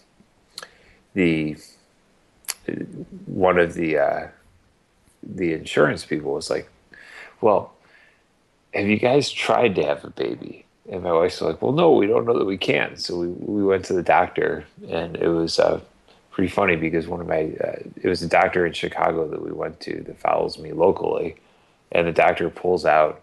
the 1.14 1.58
one 3.26 3.58
of 3.60 3.74
the 3.74 3.98
uh, 3.98 4.28
the 5.24 5.54
insurance 5.54 6.06
people 6.06 6.34
was 6.34 6.50
like, 6.50 6.70
"Well, 7.42 7.74
have 8.74 8.88
you 8.88 8.98
guys 8.98 9.30
tried 9.30 9.76
to 9.76 9.86
have 9.86 10.04
a 10.04 10.10
baby?" 10.10 10.66
and 10.90 11.04
my 11.04 11.12
wife's 11.12 11.42
like, 11.42 11.62
"Well, 11.62 11.72
no, 11.72 11.92
we 11.92 12.08
don't 12.08 12.26
know 12.26 12.38
that 12.38 12.46
we 12.46 12.58
can." 12.58 12.98
So 12.98 13.18
we 13.18 13.28
we 13.28 13.64
went 13.64 13.86
to 13.86 13.94
the 13.94 14.04
doctor, 14.04 14.66
and 14.90 15.16
it 15.18 15.30
was 15.30 15.60
uh, 15.60 15.82
pretty 16.36 16.52
funny 16.52 16.76
because 16.76 17.08
one 17.08 17.22
of 17.22 17.28
my 17.28 17.54
uh, 17.64 17.80
it 17.96 18.10
was 18.10 18.22
a 18.22 18.28
doctor 18.28 18.66
in 18.66 18.74
Chicago 18.74 19.26
that 19.26 19.42
we 19.42 19.54
went 19.54 19.80
to 19.80 20.04
that 20.06 20.20
follows 20.20 20.60
me 20.60 20.74
locally, 20.74 21.38
and 21.94 22.06
the 22.06 22.12
doctor 22.12 22.50
pulls 22.50 22.86
out 22.86 23.22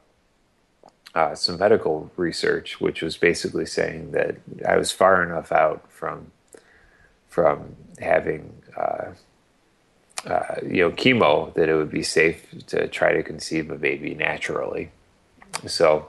uh, 1.14 1.34
some 1.34 1.58
medical 1.58 2.10
research, 2.16 2.80
which 2.80 3.02
was 3.02 3.18
basically 3.18 3.66
saying 3.66 4.12
that 4.12 4.36
I 4.66 4.78
was 4.78 4.92
far 4.92 5.22
enough 5.22 5.52
out 5.52 5.92
from 5.92 6.32
from 7.28 7.76
having 7.98 8.62
uh, 8.78 9.10
uh, 10.24 10.54
you 10.62 10.80
know 10.80 10.90
chemo 10.92 11.52
that 11.52 11.68
it 11.68 11.76
would 11.76 11.90
be 11.90 12.02
safe 12.02 12.46
to 12.68 12.88
try 12.88 13.12
to 13.12 13.22
conceive 13.22 13.70
a 13.70 13.76
baby 13.76 14.14
naturally. 14.14 14.90
So 15.66 16.08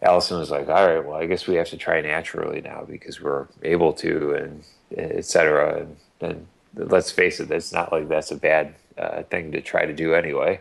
Allison 0.00 0.38
was 0.38 0.52
like, 0.52 0.68
all 0.68 0.86
right, 0.86 1.04
well, 1.04 1.16
I 1.16 1.26
guess 1.26 1.48
we 1.48 1.56
have 1.56 1.70
to 1.70 1.76
try 1.76 2.00
naturally 2.00 2.60
now 2.60 2.84
because 2.88 3.20
we're 3.20 3.48
able 3.64 3.92
to, 3.94 4.34
and 4.34 4.62
et 4.94 5.24
cetera. 5.24 5.80
And, 5.80 5.96
and 6.20 6.46
let's 6.74 7.10
face 7.10 7.40
it, 7.40 7.48
that's 7.48 7.72
not 7.72 7.92
like 7.92 8.08
that's 8.08 8.30
a 8.30 8.36
bad 8.36 8.74
uh, 8.98 9.22
thing 9.24 9.52
to 9.52 9.60
try 9.60 9.86
to 9.86 9.92
do 9.92 10.14
anyway. 10.14 10.60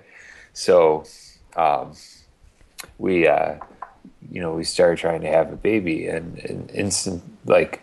So 0.54 1.06
um, 1.56 1.94
we, 2.98 3.28
uh, 3.28 3.56
you 4.32 4.42
know, 4.42 4.54
we 4.54 4.64
started 4.64 4.98
trying 4.98 5.22
to 5.22 5.28
have 5.28 5.52
a 5.52 5.56
baby, 5.56 6.08
and, 6.08 6.40
and 6.40 6.72
instant, 6.72 7.24
like 7.46 7.82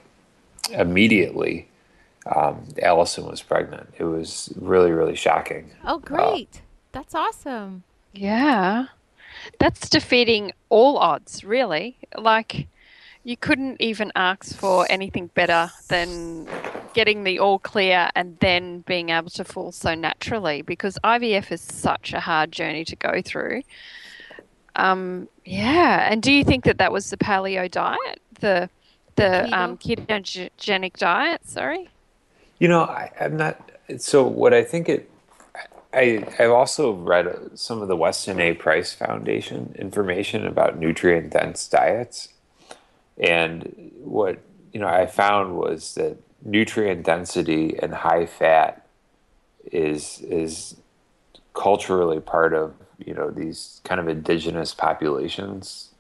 immediately, 0.70 1.68
um, 2.26 2.66
Allison 2.82 3.26
was 3.26 3.43
pregnant. 3.43 3.93
It 3.99 4.05
was 4.05 4.53
really, 4.57 4.93
really 4.93 5.16
shocking. 5.16 5.70
Oh, 5.84 5.99
great. 5.99 6.62
That's 6.93 7.14
awesome. 7.14 7.84
Yeah. 8.12 8.86
That's 9.59 9.88
defeating 9.88 10.53
all 10.68 10.99
odds, 10.99 11.43
really. 11.43 11.97
Like, 12.16 12.68
you 13.25 13.37
couldn't 13.37 13.81
even 13.81 14.11
ask 14.16 14.57
for 14.57 14.87
anything 14.91 15.29
better 15.29 15.70
than 15.89 16.49
getting 16.93 17.25
the 17.25 17.39
all 17.39 17.59
clear 17.59 18.11
and 18.14 18.37
then 18.41 18.81
being 18.81 19.11
able 19.11 19.31
to 19.31 19.45
fall 19.45 19.73
so 19.73 19.95
naturally 19.95 20.62
because 20.62 20.99
IVF 21.05 21.53
is 21.53 21.61
such 21.61 22.12
a 22.12 22.20
hard 22.20 22.53
journey 22.53 22.85
to 22.85 22.97
go 22.97 23.23
through. 23.25 23.62
Um, 24.77 25.29
yeah. 25.45 26.09
And 26.11 26.23
do 26.23 26.33
you 26.33 26.45
think 26.45 26.64
that 26.64 26.79
that 26.79 26.93
was 26.93 27.11
the 27.11 27.16
paleo 27.16 27.70
diet? 27.70 28.20
The 28.41 28.68
the 29.16 29.23
Keto? 29.23 29.53
um, 29.53 29.77
ketogenic 29.77 30.97
diet, 30.97 31.47
sorry? 31.47 31.91
You 32.59 32.68
know, 32.68 32.85
I, 32.85 33.12
I'm 33.20 33.37
not. 33.37 33.70
So 33.99 34.27
what 34.27 34.55
I 34.55 34.64
think 34.64 34.89
it, 34.89 35.11
I 35.93 36.25
I've 36.39 36.51
also 36.51 36.93
read 36.93 37.27
uh, 37.27 37.55
some 37.55 37.83
of 37.83 37.89
the 37.89 37.97
Weston 37.97 38.41
A. 38.41 38.55
Price 38.55 38.95
Foundation 38.95 39.75
information 39.79 40.47
about 40.47 40.79
nutrient 40.79 41.31
dense 41.31 41.68
diets, 41.68 42.29
and 43.18 43.92
what 43.98 44.38
you 44.72 44.80
know 44.80 44.88
I 44.88 45.06
found 45.06 45.56
was 45.56 45.94
that 45.94 46.16
nutrient 46.44 47.04
density 47.04 47.76
and 47.80 47.94
high 47.94 48.26
fat 48.26 48.86
is 49.70 50.20
is 50.20 50.76
culturally 51.54 52.20
part 52.20 52.54
of 52.54 52.74
you 52.98 53.14
know 53.14 53.30
these 53.30 53.80
kind 53.84 54.00
of 54.00 54.08
indigenous 54.08 54.74
populations 54.74 55.90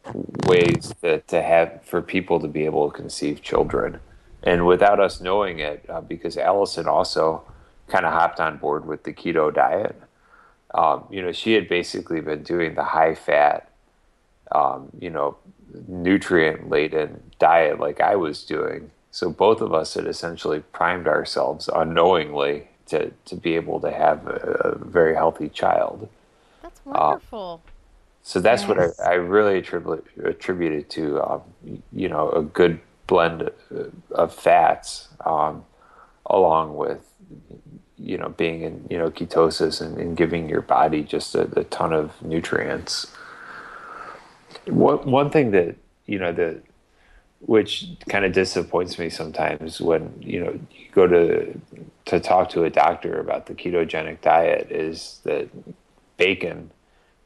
ways 0.46 0.92
that 1.00 1.28
to 1.28 1.40
have 1.40 1.80
for 1.84 2.02
people 2.02 2.40
to 2.40 2.48
be 2.48 2.64
able 2.64 2.90
to 2.90 2.96
conceive 2.96 3.40
children. 3.40 4.00
And 4.42 4.66
without 4.66 4.98
us 4.98 5.20
knowing 5.20 5.60
it 5.60 5.84
uh, 5.88 6.00
because 6.00 6.36
allison 6.36 6.86
also 6.88 7.44
kind 7.88 8.04
of 8.04 8.12
hopped 8.12 8.40
on 8.40 8.56
board 8.56 8.86
with 8.86 9.04
the 9.04 9.12
keto 9.12 9.54
diet 9.54 10.00
um, 10.74 11.04
you 11.10 11.22
know 11.22 11.30
she 11.32 11.52
had 11.52 11.68
basically 11.68 12.20
been 12.20 12.42
doing 12.42 12.74
the 12.74 12.82
high 12.82 13.14
fat 13.14 13.70
um, 14.50 14.88
you 14.98 15.10
know 15.10 15.36
nutrient 15.88 16.70
laden 16.70 17.22
diet 17.38 17.80
like 17.80 18.00
i 18.00 18.16
was 18.16 18.44
doing 18.44 18.90
so 19.10 19.30
both 19.30 19.60
of 19.60 19.74
us 19.74 19.94
had 19.94 20.06
essentially 20.06 20.60
primed 20.72 21.08
ourselves 21.08 21.68
unknowingly 21.74 22.68
to, 22.86 23.12
to 23.26 23.36
be 23.36 23.56
able 23.56 23.80
to 23.80 23.90
have 23.92 24.26
a, 24.26 24.36
a 24.74 24.78
very 24.84 25.14
healthy 25.14 25.48
child 25.48 26.08
That's 26.62 26.80
wonderful. 26.86 27.64
so 28.22 28.40
that's 28.40 28.64
Yes. 28.64 28.68
what 28.68 28.78
I, 28.80 28.90
I 29.04 29.14
really 29.14 29.58
attribute 29.58 30.06
attributed 30.24 30.90
to, 30.90 31.22
um, 31.22 31.42
you 31.92 32.08
know, 32.08 32.30
a 32.30 32.42
good 32.42 32.80
blend 33.08 33.50
of 34.12 34.34
fats, 34.34 35.08
um, 35.26 35.64
along 36.26 36.76
with, 36.76 37.08
you 37.98 38.18
know, 38.18 38.30
being 38.30 38.62
in, 38.62 38.86
you 38.90 38.98
know, 38.98 39.10
ketosis 39.10 39.80
and, 39.80 39.98
and 39.98 40.16
giving 40.16 40.48
your 40.48 40.62
body 40.62 41.02
just 41.02 41.34
a, 41.34 41.42
a 41.58 41.64
ton 41.64 41.92
of 41.92 42.22
nutrients. 42.22 43.08
One, 44.66 45.10
one 45.10 45.30
thing 45.30 45.50
that, 45.52 45.76
you 46.06 46.18
know, 46.18 46.32
that, 46.32 46.62
which 47.40 47.88
kind 48.08 48.24
of 48.24 48.32
disappoints 48.32 48.98
me 48.98 49.10
sometimes 49.10 49.80
when, 49.80 50.14
you 50.20 50.44
know, 50.44 50.52
you 50.70 50.86
go 50.92 51.06
to, 51.06 51.60
to 52.04 52.20
talk 52.20 52.50
to 52.50 52.64
a 52.64 52.70
doctor 52.70 53.18
about 53.18 53.46
the 53.46 53.54
ketogenic 53.54 54.20
diet 54.20 54.70
is 54.70 55.20
that 55.24 55.48
bacon, 56.16 56.70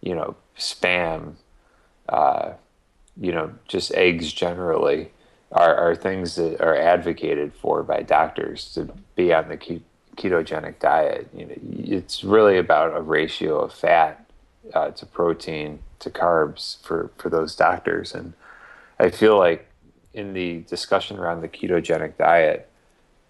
you 0.01 0.14
know, 0.14 0.34
spam, 0.57 1.34
uh, 2.09 2.53
you 3.20 3.32
know, 3.32 3.53
just 3.68 3.95
eggs 3.95 4.32
generally 4.32 5.11
are, 5.53 5.74
are 5.74 5.95
things 5.95 6.37
that 6.37 6.61
are 6.61 6.76
advocated 6.76 7.53
for 7.55 7.82
by 7.82 8.03
doctors 8.03 8.72
to 8.74 8.89
be 9.14 9.34
on 9.34 9.49
the 9.49 9.57
ke- 9.57 9.82
ketogenic 10.16 10.78
diet. 10.78 11.28
You 11.34 11.47
know, 11.47 11.55
it's 11.78 12.24
really 12.24 12.57
about 12.57 12.97
a 12.97 13.01
ratio 13.01 13.61
of 13.61 13.72
fat 13.72 14.24
uh, 14.72 14.91
to 14.93 15.07
protein 15.07 15.80
to 16.01 16.11
carbs 16.11 16.83
for, 16.83 17.11
for 17.19 17.29
those 17.31 17.55
doctors. 17.57 18.15
And 18.15 18.33
I 18.99 19.11
feel 19.11 19.39
like 19.39 19.67
in 20.15 20.33
the 20.33 20.61
discussion 20.63 21.19
around 21.19 21.41
the 21.43 21.49
ketogenic 21.49 22.17
diet, 22.17 22.69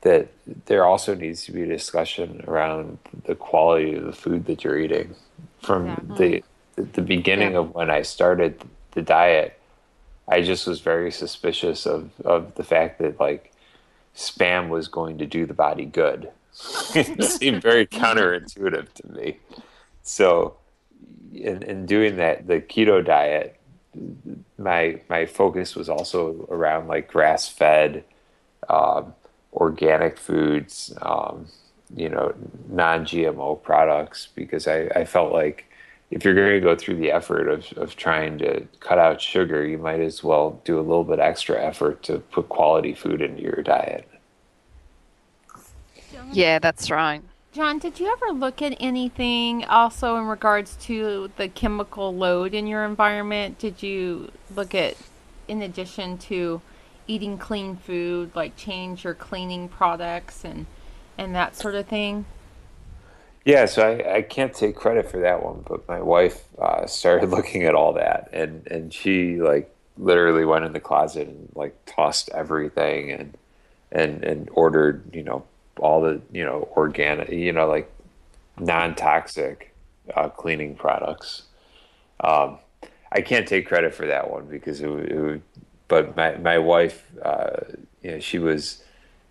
that 0.03 0.29
there 0.67 0.85
also 0.85 1.15
needs 1.15 1.45
to 1.47 1.53
be 1.53 1.63
a 1.63 1.67
discussion 1.67 2.45
around 2.47 2.99
the 3.25 3.35
quality 3.35 3.95
of 3.95 4.05
the 4.05 4.13
food 4.13 4.47
that 4.47 4.63
you're 4.63 4.79
eating. 4.79 5.15
From 5.63 5.89
Exactly. 5.89 6.43
the 6.77 6.83
the 6.93 7.03
beginning 7.03 7.53
Yeah. 7.53 7.59
of 7.61 7.75
when 7.75 7.91
I 7.91 8.03
started 8.03 8.63
the 8.93 9.01
diet, 9.03 9.59
I 10.29 10.43
just 10.43 10.67
was 10.67 10.81
very 10.81 11.11
suspicious 11.11 11.87
of 11.87 12.11
of 12.25 12.55
the 12.55 12.63
fact 12.63 12.99
that 13.01 13.19
like 13.19 13.53
spam 14.15 14.69
was 14.69 14.87
going 14.87 15.19
to 15.19 15.27
do 15.27 15.47
the 15.47 15.55
body 15.55 15.85
good. 15.87 16.31
it 16.95 17.23
seemed 17.25 17.63
very 17.63 17.87
counterintuitive 18.03 18.93
to 18.95 19.09
me. 19.13 19.39
So, 20.03 20.57
in, 21.35 21.63
in 21.63 21.87
doing 21.87 22.17
that, 22.17 22.47
the 22.47 22.61
keto 22.61 23.05
diet, 23.05 23.59
my 24.59 25.01
my 25.09 25.27
focus 25.27 25.75
was 25.75 25.89
also 25.89 26.47
around 26.51 26.89
like 26.89 27.09
grass 27.09 27.49
fed, 27.49 28.05
um, 28.69 29.15
organic 29.53 30.19
foods, 30.19 30.93
um, 31.03 31.47
you 31.95 32.09
know, 32.09 32.35
non 32.69 33.05
GMO 33.05 33.63
products, 33.63 34.29
because 34.35 34.67
I, 34.67 34.89
I 34.95 35.05
felt 35.05 35.33
like 35.33 35.67
if 36.11 36.25
you're 36.25 36.35
going 36.35 36.53
to 36.53 36.61
go 36.61 36.77
through 36.77 36.97
the 36.97 37.11
effort 37.11 37.49
of, 37.49 37.73
of 37.77 37.97
trying 37.97 38.39
to 38.39 38.67
cut 38.81 38.99
out 38.99 39.21
sugar, 39.21 39.67
you 39.67 39.79
might 39.79 40.01
as 40.01 40.23
well 40.23 40.61
do 40.65 40.79
a 40.79 40.83
little 40.83 41.05
bit 41.05 41.19
extra 41.19 41.61
effort 41.61 42.03
to 42.05 42.19
put 42.19 42.49
quality 42.49 42.95
food 42.95 43.21
into 43.21 43.43
your 43.43 43.63
diet. 43.63 44.09
Yeah, 46.33 46.59
that's 46.59 46.91
right. 46.91 47.23
John, 47.57 47.79
did 47.79 47.99
you 47.99 48.13
ever 48.13 48.39
look 48.39 48.61
at 48.61 48.77
anything 48.81 49.65
also 49.65 50.19
in 50.19 50.27
regards 50.27 50.77
to 50.83 51.31
the 51.39 51.49
chemical 51.49 52.15
load 52.15 52.53
in 52.53 52.67
your 52.67 52.85
environment? 52.85 53.59
Did 53.59 53.83
you 53.83 54.31
look 54.55 54.75
at, 54.75 54.95
in 55.49 55.63
addition 55.63 56.19
to 56.19 56.61
eating 57.07 57.39
clean 57.39 57.77
food, 57.77 58.33
like 58.35 58.57
change 58.57 59.05
your 59.05 59.15
cleaning 59.15 59.71
products 59.71 60.45
and 60.45 60.67
and 61.17 61.35
that 61.35 61.57
sort 61.57 61.75
of 61.75 61.87
thing? 61.87 62.27
Yeah, 63.47 63.65
so 63.65 63.89
I, 63.89 64.17
I 64.17 64.21
can't 64.21 64.53
take 64.53 64.77
credit 64.77 65.11
for 65.11 65.21
that 65.21 65.43
one, 65.43 65.65
but 65.67 65.89
my 65.89 66.03
wife 66.03 66.45
uh, 66.59 66.87
started 66.87 67.31
looking 67.31 67.63
at 67.63 67.75
all 67.75 67.95
that, 67.95 68.29
and 68.35 68.67
and 68.67 68.93
she 68.93 69.41
like 69.41 69.75
literally 69.97 70.45
went 70.45 70.67
in 70.67 70.75
the 70.75 70.81
closet 70.81 71.27
and 71.27 71.49
like 71.55 71.75
tossed 71.87 72.29
everything 72.35 73.11
and 73.13 73.39
and 73.91 74.23
and 74.25 74.51
ordered 74.53 75.09
you 75.15 75.23
know 75.23 75.47
all 75.81 76.01
the 76.01 76.21
you 76.33 76.45
know 76.45 76.69
organic 76.77 77.29
you 77.29 77.53
know 77.53 77.67
like 77.67 77.91
non-toxic 78.59 79.75
uh, 80.15 80.29
cleaning 80.29 80.75
products. 80.75 81.43
Um, 82.21 82.59
I 83.13 83.21
can't 83.21 83.47
take 83.47 83.67
credit 83.67 83.95
for 83.95 84.07
that 84.07 84.31
one 84.31 84.47
because 84.47 84.81
it, 84.81 84.89
it 84.89 85.21
would, 85.21 85.43
but 85.89 86.17
my 86.17 86.37
my 86.37 86.59
wife, 86.59 87.07
uh, 87.23 87.61
you 88.03 88.13
know, 88.13 88.21
she 88.21 88.39
was, 88.39 88.83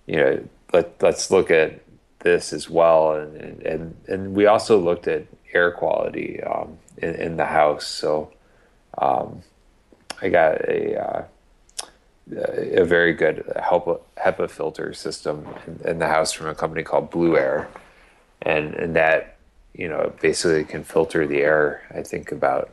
you 0.06 0.18
know, 0.18 0.48
let 0.74 1.02
let's 1.02 1.32
look 1.32 1.52
at 1.52 1.82
this 2.20 2.54
as 2.54 2.70
well, 2.70 3.14
and 3.14 3.36
and 3.38 3.62
and, 3.64 3.96
and 4.08 4.36
we 4.36 4.46
also 4.46 4.80
looked 4.80 5.08
at 5.08 5.26
air 5.54 5.72
quality 5.72 6.42
um, 6.44 6.78
in, 6.98 7.16
in 7.16 7.38
the 7.38 7.46
house. 7.46 7.88
So 7.88 8.32
um, 8.98 9.42
I 10.22 10.30
got 10.30 10.68
a 10.70 11.02
uh, 11.02 11.24
a 12.32 12.84
very 12.84 13.14
good 13.14 13.44
HEPA, 13.56 14.00
HEPA 14.18 14.50
filter 14.50 14.94
system 14.94 15.48
in, 15.68 15.92
in 15.92 16.00
the 16.00 16.08
house 16.08 16.32
from 16.32 16.48
a 16.48 16.56
company 16.56 16.84
called 16.84 17.12
Blueair, 17.12 17.68
and 18.42 18.74
and 18.76 18.96
that 18.96 19.38
you 19.74 19.88
know 19.88 20.14
basically 20.22 20.64
can 20.64 20.84
filter 20.84 21.28
the 21.28 21.42
air. 21.42 21.84
I 21.94 22.02
think 22.02 22.32
about 22.32 22.72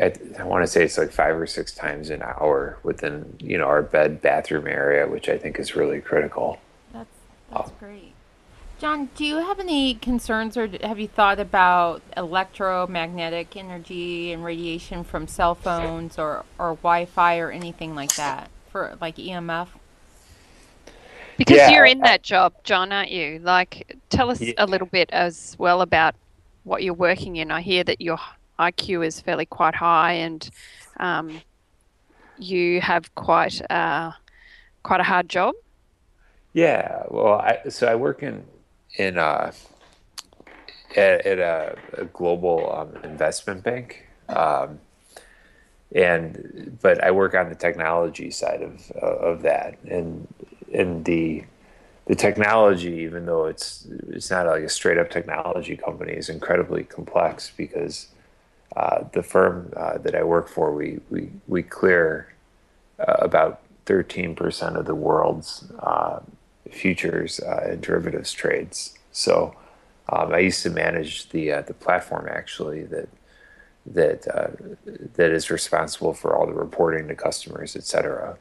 I, 0.00 0.12
I 0.38 0.44
want 0.44 0.64
to 0.64 0.66
say 0.66 0.84
it's 0.84 0.98
like 0.98 1.12
five 1.12 1.36
or 1.36 1.46
six 1.46 1.72
times 1.72 2.10
an 2.10 2.22
hour 2.22 2.78
within 2.82 3.36
you 3.40 3.58
know 3.58 3.66
our 3.66 3.82
bed 3.82 4.20
bathroom 4.20 4.66
area, 4.66 5.06
which 5.08 5.28
I 5.28 5.38
think 5.38 5.58
is 5.58 5.76
really 5.76 6.00
critical. 6.00 6.58
That's 6.92 7.08
that's 7.52 7.70
uh, 7.70 7.72
great. 7.78 8.09
John, 8.80 9.10
do 9.14 9.26
you 9.26 9.36
have 9.36 9.60
any 9.60 9.92
concerns 9.92 10.56
or 10.56 10.66
have 10.82 10.98
you 10.98 11.06
thought 11.06 11.38
about 11.38 12.00
electromagnetic 12.16 13.54
energy 13.54 14.32
and 14.32 14.42
radiation 14.42 15.04
from 15.04 15.28
cell 15.28 15.54
phones 15.54 16.18
or, 16.18 16.46
or 16.58 16.76
Wi-Fi 16.76 17.38
or 17.40 17.50
anything 17.50 17.94
like 17.94 18.14
that 18.16 18.48
for 18.70 18.96
like 18.98 19.16
EMF? 19.16 19.68
Because 21.36 21.58
Yeah, 21.58 21.70
you're 21.72 21.84
in 21.84 22.02
I- 22.02 22.08
that 22.08 22.22
job, 22.22 22.54
John, 22.64 22.90
aren't 22.90 23.10
you? 23.10 23.38
Like, 23.40 23.98
tell 24.08 24.30
us 24.30 24.40
Yeah. 24.40 24.54
a 24.56 24.64
little 24.64 24.86
bit 24.86 25.10
as 25.12 25.56
well 25.58 25.82
about 25.82 26.14
what 26.64 26.82
you're 26.82 26.94
working 26.94 27.36
in. 27.36 27.50
I 27.50 27.60
hear 27.60 27.84
that 27.84 28.00
your 28.00 28.18
IQ 28.58 29.06
is 29.06 29.20
fairly 29.20 29.44
quite 29.44 29.74
high, 29.74 30.12
and 30.12 30.48
um, 30.98 31.42
you 32.38 32.80
have 32.80 33.14
quite 33.14 33.60
uh, 33.70 34.12
quite 34.82 35.00
a 35.00 35.04
hard 35.04 35.28
job. 35.28 35.54
Yeah, 36.54 37.02
well, 37.10 37.34
I 37.34 37.58
so 37.68 37.86
I 37.86 37.94
work 37.94 38.22
in 38.22 38.44
in 38.96 39.18
uh, 39.18 39.52
at, 40.96 41.26
at 41.26 41.38
a, 41.38 41.76
a 41.98 42.04
global 42.06 42.72
um, 42.72 43.04
investment 43.04 43.62
bank, 43.62 44.08
um, 44.28 44.80
and 45.92 46.78
but 46.82 47.02
I 47.02 47.10
work 47.10 47.34
on 47.34 47.48
the 47.48 47.54
technology 47.54 48.30
side 48.30 48.62
of 48.62 48.90
of 48.92 49.42
that, 49.42 49.78
and 49.84 50.26
and 50.72 51.04
the 51.04 51.44
the 52.06 52.14
technology, 52.14 53.02
even 53.02 53.26
though 53.26 53.46
it's 53.46 53.86
it's 54.08 54.30
not 54.30 54.46
like 54.46 54.62
a 54.62 54.68
straight 54.68 54.98
up 54.98 55.10
technology 55.10 55.76
company, 55.76 56.12
is 56.12 56.28
incredibly 56.28 56.84
complex 56.84 57.52
because 57.56 58.08
uh, 58.76 59.04
the 59.12 59.22
firm 59.22 59.72
uh, 59.76 59.98
that 59.98 60.14
I 60.14 60.22
work 60.24 60.48
for, 60.48 60.72
we 60.74 61.00
we 61.10 61.30
we 61.46 61.62
clear 61.62 62.32
uh, 62.98 63.16
about 63.18 63.60
13% 63.86 64.76
of 64.76 64.86
the 64.86 64.94
world's 64.94 65.70
uh, 65.80 66.20
futures 66.72 67.40
uh, 67.40 67.68
and 67.70 67.80
derivatives 67.80 68.32
trades. 68.32 68.98
So 69.12 69.54
um, 70.08 70.32
I 70.32 70.38
used 70.38 70.62
to 70.62 70.70
manage 70.70 71.28
the 71.30 71.52
uh, 71.52 71.62
the 71.62 71.74
platform 71.74 72.28
actually 72.30 72.84
that 72.84 73.08
that 73.86 74.22
that 75.14 75.30
is 75.30 75.50
responsible 75.50 76.14
for 76.14 76.36
all 76.36 76.46
the 76.46 76.52
reporting 76.52 77.08
to 77.08 77.14
customers, 77.14 77.76
et 77.76 77.84
cetera. 77.84 78.36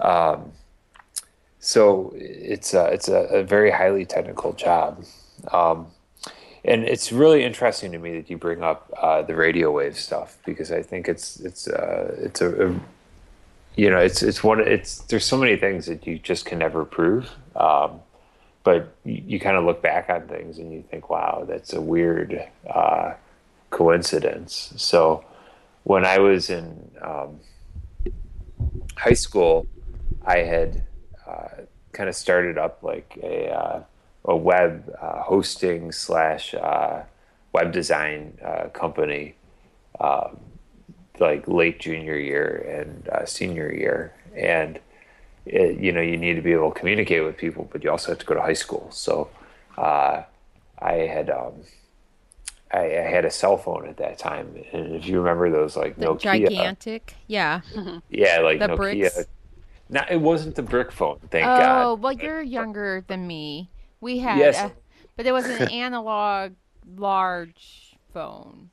Um, 0.00 0.52
so 1.60 2.12
it's 2.16 2.72
a, 2.74 2.86
it's 2.86 3.08
a, 3.08 3.16
a, 3.16 3.42
very 3.42 3.70
highly 3.70 4.04
technical 4.04 4.52
job. 4.52 5.04
Um, 5.52 5.88
and 6.64 6.84
it's 6.84 7.12
really 7.12 7.44
interesting 7.44 7.92
to 7.92 7.98
me 7.98 8.16
that 8.16 8.30
you 8.30 8.36
bring 8.36 8.62
up 8.62 8.92
uh, 9.00 9.22
the 9.22 9.34
radio 9.34 9.70
wave 9.70 9.96
stuff 9.96 10.38
because 10.44 10.70
I 10.70 10.82
think 10.82 11.08
it's 11.08 11.40
it's 11.40 11.66
uh, 11.68 12.14
it's 12.18 12.40
a, 12.40 12.68
a, 12.68 12.80
you 13.76 13.90
know 13.90 13.98
it's 13.98 14.22
it's 14.22 14.42
one 14.42 14.60
it's 14.60 14.98
there's 15.02 15.24
so 15.24 15.36
many 15.36 15.56
things 15.56 15.86
that 15.86 16.06
you 16.06 16.18
just 16.18 16.44
can 16.44 16.58
never 16.58 16.84
prove, 16.84 17.30
um, 17.56 18.00
but 18.64 18.94
you, 19.04 19.22
you 19.26 19.40
kind 19.40 19.56
of 19.56 19.64
look 19.64 19.82
back 19.82 20.10
on 20.10 20.28
things 20.28 20.58
and 20.58 20.72
you 20.72 20.84
think, 20.90 21.10
wow, 21.10 21.44
that's 21.48 21.72
a 21.72 21.80
weird 21.80 22.48
uh, 22.68 23.14
coincidence. 23.70 24.72
So 24.76 25.24
when 25.84 26.04
I 26.04 26.18
was 26.18 26.50
in 26.50 26.90
um, 27.00 27.40
high 28.96 29.14
school, 29.14 29.66
I 30.26 30.38
had 30.38 30.84
uh, 31.26 31.48
kind 31.92 32.08
of 32.08 32.14
started 32.14 32.58
up 32.58 32.82
like 32.82 33.18
a 33.22 33.50
uh, 33.50 33.82
a 34.24 34.36
web 34.36 34.94
uh, 35.00 35.22
hosting 35.22 35.90
slash 35.92 36.54
uh, 36.54 37.02
web 37.52 37.72
design 37.72 38.36
uh, 38.44 38.68
company, 38.68 39.34
um, 40.00 40.38
like 41.20 41.46
late 41.48 41.80
junior 41.80 42.16
year 42.16 42.64
and 42.80 43.08
uh, 43.08 43.24
senior 43.24 43.72
year, 43.72 44.12
and 44.36 44.78
it, 45.46 45.78
you 45.78 45.92
know 45.92 46.00
you 46.00 46.16
need 46.16 46.34
to 46.34 46.42
be 46.42 46.52
able 46.52 46.72
to 46.72 46.78
communicate 46.78 47.24
with 47.24 47.36
people, 47.36 47.68
but 47.72 47.82
you 47.84 47.90
also 47.90 48.12
have 48.12 48.18
to 48.18 48.26
go 48.26 48.34
to 48.34 48.40
high 48.40 48.52
school. 48.52 48.88
So 48.90 49.30
uh, 49.76 50.22
I 50.78 50.92
had. 50.92 51.30
Um, 51.30 51.54
I, 52.70 52.80
I, 52.80 53.10
had 53.10 53.24
a 53.24 53.30
cell 53.30 53.56
phone 53.56 53.88
at 53.88 53.96
that 53.96 54.18
time, 54.18 54.54
and 54.74 54.94
if 54.94 55.06
you 55.06 55.16
remember 55.20 55.50
those, 55.50 55.74
like 55.74 55.96
the 55.96 56.04
Nokia, 56.04 56.20
gigantic, 56.20 57.14
yeah, 57.26 57.62
yeah, 58.10 58.40
like 58.40 58.58
the 58.58 58.66
Nokia. 58.68 58.76
bricks. 58.76 59.24
No, 59.88 60.02
it 60.10 60.20
wasn't 60.20 60.54
the 60.54 60.62
brick 60.62 60.92
phone. 60.92 61.18
Thank 61.30 61.46
oh, 61.46 61.58
God. 61.58 61.82
Oh 61.82 61.94
well, 61.94 62.12
you're 62.12 62.42
younger 62.42 63.04
than 63.06 63.26
me. 63.26 63.70
We 64.00 64.18
had, 64.18 64.38
Yes. 64.38 64.58
a, 64.58 64.72
but 65.16 65.26
it 65.26 65.32
was 65.32 65.46
an 65.46 65.68
analog 65.70 66.52
large 66.96 67.96
phone. 68.12 68.70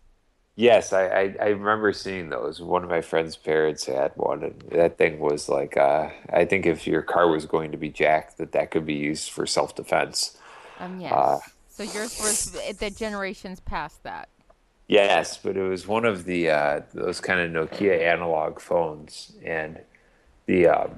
Yes, 0.58 0.93
I, 0.93 1.08
I, 1.08 1.36
I 1.41 1.47
remember 1.47 1.91
seeing 1.91 2.30
those. 2.30 2.62
One 2.62 2.84
of 2.84 2.89
my 2.89 3.01
friend's 3.01 3.36
parents 3.36 3.86
had 3.86 4.14
one, 4.16 4.41
and 4.43 4.64
that 4.72 4.97
thing 4.97 5.20
was 5.20 5.49
like, 5.49 5.76
uh, 5.76 6.10
I 6.32 6.45
think 6.45 6.66
if 6.66 6.88
your 6.88 7.01
car 7.01 7.30
was 7.30 7.45
going 7.45 7.72
to 7.72 7.78
be 7.78 7.89
jacked, 7.89 8.38
that 8.38 8.53
that 8.53 8.72
could 8.72 8.86
be 8.86 8.93
used 8.93 9.32
for 9.32 9.45
self 9.45 9.76
defense. 9.76 10.38
Um, 10.80 11.01
yes. 11.01 11.12
Uh, 11.12 11.39
so 11.68 11.84
yours 11.84 12.18
was 12.22 12.51
the 12.78 12.89
generations 12.89 13.60
past 13.60 14.01
that. 14.03 14.30
Yes, 14.88 15.38
but 15.38 15.58
it 15.58 15.64
was 15.64 15.88
one 15.88 16.06
of 16.06 16.24
the 16.24 16.49
uh, 16.49 16.82
those 16.93 17.20
kind 17.20 17.39
of 17.41 17.70
Nokia 17.70 18.01
analog 18.01 18.62
phones, 18.62 19.34
and 19.43 19.80
the 20.45 20.68
um, 20.68 20.91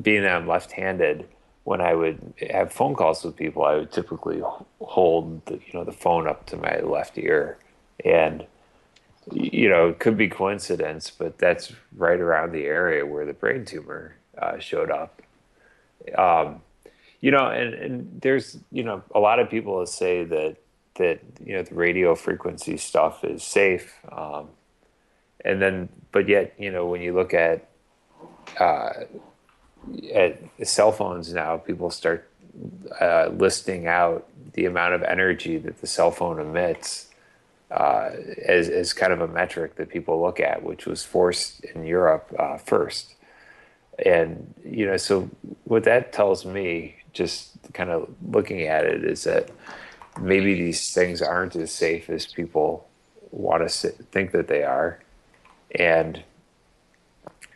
being 0.00 0.22
that 0.22 0.36
I'm 0.36 0.46
left-handed, 0.46 1.26
when 1.64 1.80
I 1.80 1.94
would 1.94 2.34
have 2.50 2.72
phone 2.72 2.94
calls 2.94 3.24
with 3.24 3.34
people, 3.34 3.64
I 3.64 3.74
would 3.74 3.90
typically 3.90 4.42
hold 4.80 5.44
the, 5.46 5.54
you 5.54 5.72
know 5.74 5.82
the 5.82 5.92
phone 5.92 6.28
up 6.28 6.46
to 6.46 6.56
my 6.56 6.78
left 6.80 7.18
ear, 7.18 7.58
and 8.04 8.46
you 9.32 9.68
know 9.68 9.88
it 9.88 9.98
could 9.98 10.16
be 10.16 10.28
coincidence, 10.28 11.10
but 11.10 11.38
that's 11.38 11.72
right 11.96 12.20
around 12.20 12.52
the 12.52 12.64
area 12.64 13.04
where 13.04 13.24
the 13.24 13.32
brain 13.32 13.64
tumor 13.64 14.16
uh, 14.38 14.58
showed 14.58 14.90
up. 14.90 15.20
Um, 16.16 16.62
you 17.20 17.30
know, 17.30 17.48
and, 17.48 17.74
and 17.74 18.20
there's 18.20 18.58
you 18.70 18.84
know 18.84 19.02
a 19.14 19.20
lot 19.20 19.38
of 19.38 19.50
people 19.50 19.84
say 19.86 20.24
that 20.24 20.56
that 20.96 21.20
you 21.44 21.54
know 21.54 21.62
the 21.62 21.74
radio 21.74 22.14
frequency 22.14 22.76
stuff 22.76 23.24
is 23.24 23.42
safe, 23.42 23.94
um, 24.12 24.48
and 25.44 25.60
then 25.60 25.88
but 26.12 26.28
yet 26.28 26.54
you 26.58 26.70
know 26.70 26.86
when 26.86 27.00
you 27.00 27.12
look 27.14 27.34
at 27.34 27.68
uh, 28.60 28.90
at 30.14 30.38
cell 30.62 30.92
phones 30.92 31.32
now, 31.32 31.56
people 31.56 31.90
start 31.90 32.28
uh, 33.00 33.28
listing 33.32 33.86
out 33.86 34.28
the 34.52 34.66
amount 34.66 34.94
of 34.94 35.02
energy 35.02 35.58
that 35.58 35.80
the 35.80 35.86
cell 35.86 36.10
phone 36.10 36.40
emits 36.40 37.05
uh, 37.70 38.10
as, 38.44 38.68
as 38.68 38.92
kind 38.92 39.12
of 39.12 39.20
a 39.20 39.28
metric 39.28 39.76
that 39.76 39.88
people 39.88 40.20
look 40.20 40.40
at, 40.40 40.62
which 40.62 40.86
was 40.86 41.04
forced 41.04 41.64
in 41.64 41.84
Europe 41.84 42.32
uh, 42.38 42.56
first. 42.58 43.14
And, 44.04 44.54
you 44.64 44.86
know, 44.86 44.96
so 44.96 45.30
what 45.64 45.84
that 45.84 46.12
tells 46.12 46.44
me, 46.44 46.96
just 47.12 47.56
kind 47.72 47.90
of 47.90 48.08
looking 48.22 48.62
at 48.62 48.84
it, 48.84 49.04
is 49.04 49.24
that 49.24 49.50
maybe 50.20 50.54
these 50.54 50.92
things 50.92 51.22
aren't 51.22 51.56
as 51.56 51.72
safe 51.72 52.10
as 52.10 52.26
people 52.26 52.88
want 53.30 53.68
to 53.68 53.88
think 53.88 54.32
that 54.32 54.48
they 54.48 54.62
are. 54.62 55.00
And 55.74 56.22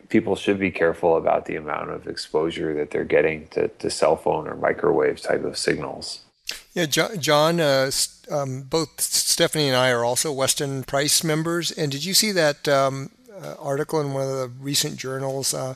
people 0.08 0.34
should 0.34 0.58
be 0.58 0.70
careful 0.70 1.16
about 1.16 1.44
the 1.44 1.56
amount 1.56 1.90
of 1.90 2.06
exposure 2.06 2.74
that 2.74 2.90
they're 2.90 3.04
getting 3.04 3.46
to, 3.48 3.68
to 3.68 3.90
cell 3.90 4.16
phone 4.16 4.48
or 4.48 4.56
microwave 4.56 5.20
type 5.20 5.44
of 5.44 5.56
signals. 5.56 6.22
Yeah, 6.72 6.86
John, 6.86 7.18
John 7.18 7.60
uh, 7.60 7.90
um, 8.30 8.62
both 8.62 9.00
Stephanie 9.00 9.68
and 9.68 9.76
I 9.76 9.90
are 9.90 10.04
also 10.04 10.32
Weston 10.32 10.84
Price 10.84 11.24
members. 11.24 11.70
And 11.72 11.90
did 11.90 12.04
you 12.04 12.14
see 12.14 12.32
that 12.32 12.68
um, 12.68 13.10
uh, 13.42 13.54
article 13.58 14.00
in 14.00 14.12
one 14.12 14.22
of 14.22 14.36
the 14.36 14.48
recent 14.60 14.96
journals? 14.96 15.52
Uh, 15.52 15.74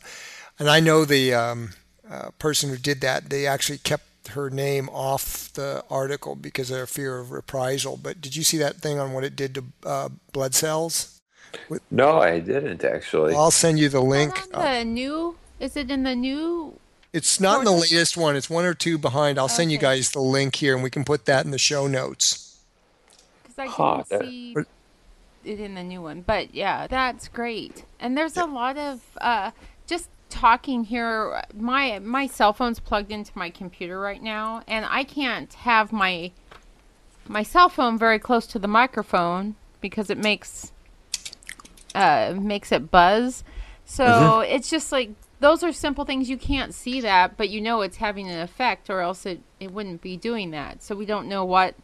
and 0.59 0.68
I 0.70 0.80
know 0.80 1.05
the 1.05 1.34
um, 1.34 1.70
uh, 2.09 2.30
person 2.38 2.70
who 2.70 2.76
did 2.76 3.01
that, 3.01 3.30
they 3.30 3.47
actually 3.47 3.78
kept 3.78 4.05
her 4.28 4.51
name 4.51 4.88
off 4.90 5.53
the 5.53 5.84
article 5.90 6.34
because 6.36 6.70
of 6.70 6.88
fear 6.88 7.18
of 7.18 7.30
reprisal. 7.30 7.97
But 7.97 8.20
did 8.20 8.36
you 8.36 8.45
see 8.45 8.59
that 8.59 8.76
thing 8.76 8.99
on 8.99 9.12
what 9.12 9.24
it 9.24 9.36
did 9.36 9.55
to 9.57 9.64
uh, 9.84 10.09
blood 10.32 10.55
cells? 10.55 11.20
No, 11.90 12.18
I 12.18 12.40
didn't 12.40 12.84
actually. 12.84 13.34
I'll 13.34 13.51
send 13.51 13.78
you 13.78 13.88
the 13.88 14.03
Is 14.03 14.09
link. 14.09 14.34
that 14.34 14.55
on 14.55 14.74
the 14.74 14.84
new? 14.84 15.36
Is 15.61 15.76
it 15.76 15.90
in 15.90 16.03
the 16.03 16.14
new? 16.14 16.78
It's 17.14 17.38
not 17.38 17.60
in 17.60 17.64
the 17.64 17.70
latest 17.70 18.16
one. 18.16 18.34
It's 18.34 18.50
one 18.50 18.64
or 18.64 18.74
two 18.74 18.98
behind. 18.98 19.38
I'll 19.38 19.48
send 19.48 19.70
you 19.70 19.78
Okay. 19.78 19.86
guys 19.86 20.10
the 20.10 20.20
link 20.20 20.56
here, 20.56 20.74
and 20.74 20.82
we 20.82 20.90
can 20.90 21.04
put 21.04 21.26
that 21.26 21.44
in 21.44 21.52
the 21.52 21.58
show 21.58 21.86
notes. 21.86 22.56
Because 23.44 23.58
I 23.58 23.66
Huh, 23.68 24.02
didn't 24.10 24.26
see 24.26 24.52
But- 24.54 24.66
it 25.44 25.60
in 25.60 25.76
the 25.76 25.84
new 25.84 26.02
one. 26.02 26.22
But 26.22 26.52
yeah, 26.54 26.88
that's 26.88 27.28
great. 27.28 27.84
And 28.00 28.18
there's 28.18 28.36
a 28.36 28.46
lot 28.46 28.76
of 28.76 29.00
uh, 29.20 29.52
just 29.86 30.08
talking 30.28 30.82
here. 30.84 31.44
My 31.56 32.00
my 32.00 32.26
cell 32.26 32.52
phone's 32.52 32.80
plugged 32.80 33.12
into 33.12 33.30
my 33.36 33.48
computer 33.48 34.00
right 34.00 34.20
now, 34.22 34.62
and 34.66 34.84
I 34.84 35.04
can't 35.04 35.54
have 35.54 35.92
my 35.92 36.32
my 37.28 37.44
cell 37.44 37.68
phone 37.68 37.96
very 37.96 38.18
close 38.18 38.44
to 38.48 38.58
the 38.58 38.66
microphone 38.68 39.54
because 39.80 40.10
it 40.10 40.18
makes 40.18 40.72
uh, 41.94 42.34
makes 42.36 42.72
it 42.72 42.90
buzz. 42.90 43.44
So 43.86 44.40
it's 44.40 44.68
just 44.68 44.90
like 44.90 45.10
those 45.45 45.62
are 45.62 45.74
simple 45.74 46.07
things 46.07 46.30
you 46.30 46.38
can't 46.38 46.72
see 46.72 47.03
that, 47.03 47.36
but 47.36 47.51
you 47.51 47.61
know 47.61 47.82
it's 47.82 47.99
having 47.99 48.30
an 48.30 48.40
effect, 48.40 48.88
or 48.88 49.01
else 49.01 49.26
it, 49.26 49.40
it 49.61 49.70
wouldn't 49.70 50.01
be 50.01 50.16
doing 50.16 50.53
that. 50.53 50.82
So 50.82 50.97
we 50.97 51.05
don't 51.05 51.28
know 51.28 51.45
what 51.45 51.74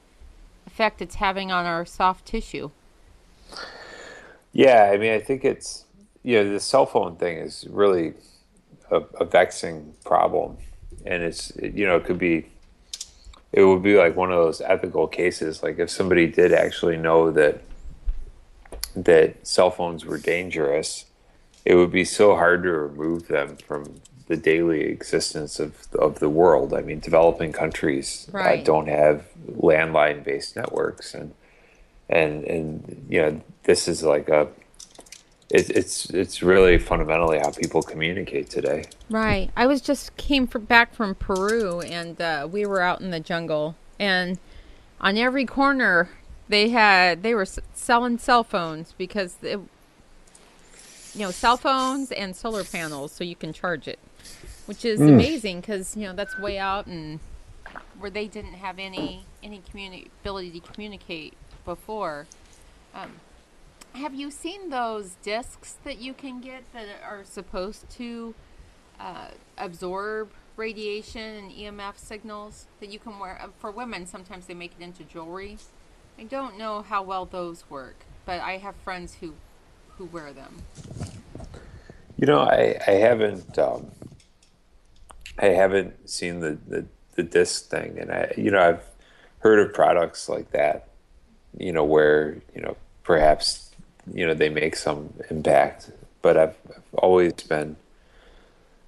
effect 0.66 1.02
it's 1.02 1.16
having 1.16 1.52
on 1.52 1.66
our 1.66 1.84
soft 1.84 2.24
tissue. 2.24 2.70
Yeah, 4.54 4.90
I 4.90 4.96
mean, 4.96 5.12
I 5.12 5.20
think 5.20 5.44
it's 5.44 5.84
you 6.22 6.42
know 6.42 6.50
the 6.50 6.58
cell 6.58 6.86
phone 6.86 7.16
thing 7.16 7.36
is 7.36 7.66
really 7.68 8.14
a, 8.90 9.02
a 9.20 9.26
vexing 9.26 9.92
problem, 10.06 10.56
and 11.04 11.22
it's 11.22 11.52
you 11.60 11.84
know 11.84 11.96
it 11.96 12.04
could 12.06 12.18
be 12.18 12.46
it 13.52 13.62
would 13.62 13.82
be 13.82 13.98
like 13.98 14.16
one 14.16 14.32
of 14.32 14.38
those 14.38 14.62
ethical 14.62 15.06
cases. 15.06 15.62
Like 15.62 15.78
if 15.78 15.90
somebody 15.90 16.26
did 16.26 16.54
actually 16.54 16.96
know 16.96 17.30
that 17.32 17.60
that 18.96 19.46
cell 19.46 19.70
phones 19.70 20.06
were 20.06 20.16
dangerous, 20.16 21.04
it 21.64 21.74
would 21.74 21.92
be 21.92 22.04
so 22.04 22.34
hard 22.34 22.62
to 22.62 22.72
remove 22.72 23.28
them 23.28 23.56
from 23.56 24.00
the 24.26 24.36
daily 24.36 24.82
existence 24.82 25.58
of 25.58 25.88
of 25.98 26.20
the 26.20 26.28
world. 26.28 26.72
I 26.72 26.82
mean, 26.82 27.00
developing 27.00 27.52
countries 27.52 28.30
uh, 28.32 28.56
don't 28.56 28.88
have 28.88 29.26
landline 29.50 30.22
based 30.22 30.56
networks, 30.56 31.14
and 31.14 31.34
and 32.08 32.44
and 32.44 33.06
you 33.08 33.20
know 33.20 33.40
this 33.64 33.88
is 33.88 34.02
like 34.02 34.28
a 34.28 34.48
it, 35.50 35.68
it's 35.70 36.08
it's 36.10 36.42
really 36.42 36.78
fundamentally 36.78 37.38
how 37.38 37.50
people 37.50 37.82
communicate 37.82 38.48
today. 38.48 38.84
Right. 39.08 39.50
I 39.56 39.66
was 39.66 39.80
just 39.80 40.16
came 40.16 40.46
from, 40.46 40.64
back 40.64 40.94
from 40.94 41.16
Peru, 41.16 41.80
and 41.80 42.20
uh, 42.20 42.48
we 42.50 42.64
were 42.64 42.80
out 42.80 43.00
in 43.00 43.10
the 43.10 43.20
jungle, 43.20 43.74
and 43.98 44.38
on 45.00 45.16
every 45.16 45.44
corner 45.44 46.08
they 46.48 46.70
had 46.70 47.22
they 47.22 47.34
were 47.34 47.46
selling 47.74 48.18
cell 48.18 48.44
phones 48.44 48.92
because 48.96 49.36
it, 49.42 49.58
you 51.14 51.20
know 51.20 51.30
cell 51.30 51.56
phones 51.56 52.12
and 52.12 52.34
solar 52.34 52.64
panels, 52.64 53.12
so 53.12 53.24
you 53.24 53.36
can 53.36 53.52
charge 53.52 53.88
it. 53.88 53.98
which 54.66 54.84
is 54.84 55.00
mm. 55.00 55.08
amazing 55.08 55.60
because 55.60 55.96
you 55.96 56.06
know 56.06 56.12
that's 56.12 56.38
way 56.38 56.58
out 56.58 56.86
and 56.86 57.20
where 57.98 58.10
they 58.10 58.26
didn't 58.26 58.54
have 58.54 58.78
any 58.78 59.24
any 59.42 59.60
communi- 59.60 60.08
ability 60.22 60.60
to 60.60 60.72
communicate 60.72 61.34
before. 61.64 62.26
Um, 62.94 63.12
have 63.94 64.14
you 64.14 64.30
seen 64.30 64.70
those 64.70 65.16
discs 65.22 65.76
that 65.84 65.98
you 65.98 66.14
can 66.14 66.40
get 66.40 66.62
that 66.72 66.86
are 67.04 67.24
supposed 67.24 67.90
to 67.90 68.34
uh, 68.98 69.28
absorb 69.58 70.30
radiation 70.56 71.22
and 71.22 71.52
EMF 71.52 71.96
signals 71.96 72.66
that 72.78 72.90
you 72.90 72.98
can 72.98 73.18
wear? 73.18 73.40
Uh, 73.42 73.48
for 73.58 73.70
women, 73.70 74.06
sometimes 74.06 74.46
they 74.46 74.54
make 74.54 74.72
it 74.78 74.82
into 74.82 75.02
jewelry. 75.02 75.58
I 76.18 76.24
don't 76.24 76.56
know 76.56 76.82
how 76.82 77.02
well 77.02 77.24
those 77.24 77.68
work, 77.68 78.04
but 78.24 78.40
I 78.40 78.58
have 78.58 78.76
friends 78.76 79.16
who 79.20 79.34
who 80.00 80.06
wear 80.06 80.32
them. 80.32 80.62
You 82.16 82.26
know, 82.26 82.40
I 82.40 82.76
I 82.86 82.92
haven't 82.92 83.58
um, 83.58 83.90
I 85.38 85.48
haven't 85.48 86.08
seen 86.08 86.40
the, 86.40 86.56
the 86.66 86.86
the 87.16 87.22
disc 87.22 87.68
thing, 87.68 87.98
and 87.98 88.10
I 88.10 88.32
you 88.34 88.50
know 88.50 88.60
I've 88.60 88.82
heard 89.40 89.58
of 89.58 89.74
products 89.74 90.26
like 90.28 90.52
that, 90.52 90.88
you 91.58 91.70
know, 91.70 91.84
where 91.84 92.38
you 92.54 92.62
know 92.62 92.76
perhaps 93.04 93.72
you 94.14 94.26
know 94.26 94.32
they 94.32 94.48
make 94.48 94.74
some 94.74 95.12
impact, 95.28 95.90
but 96.22 96.38
I've, 96.38 96.56
I've 96.74 96.94
always 96.94 97.34
been 97.34 97.76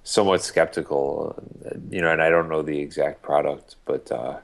somewhat 0.03 0.41
skeptical, 0.41 1.35
you 1.91 2.01
know, 2.01 2.11
and 2.11 2.23
I 2.23 2.29
don't 2.29 2.49
know 2.49 2.63
the 2.63 2.79
exact 2.79 3.21
product, 3.21 3.75
but 3.85 4.11
uh, 4.11 4.37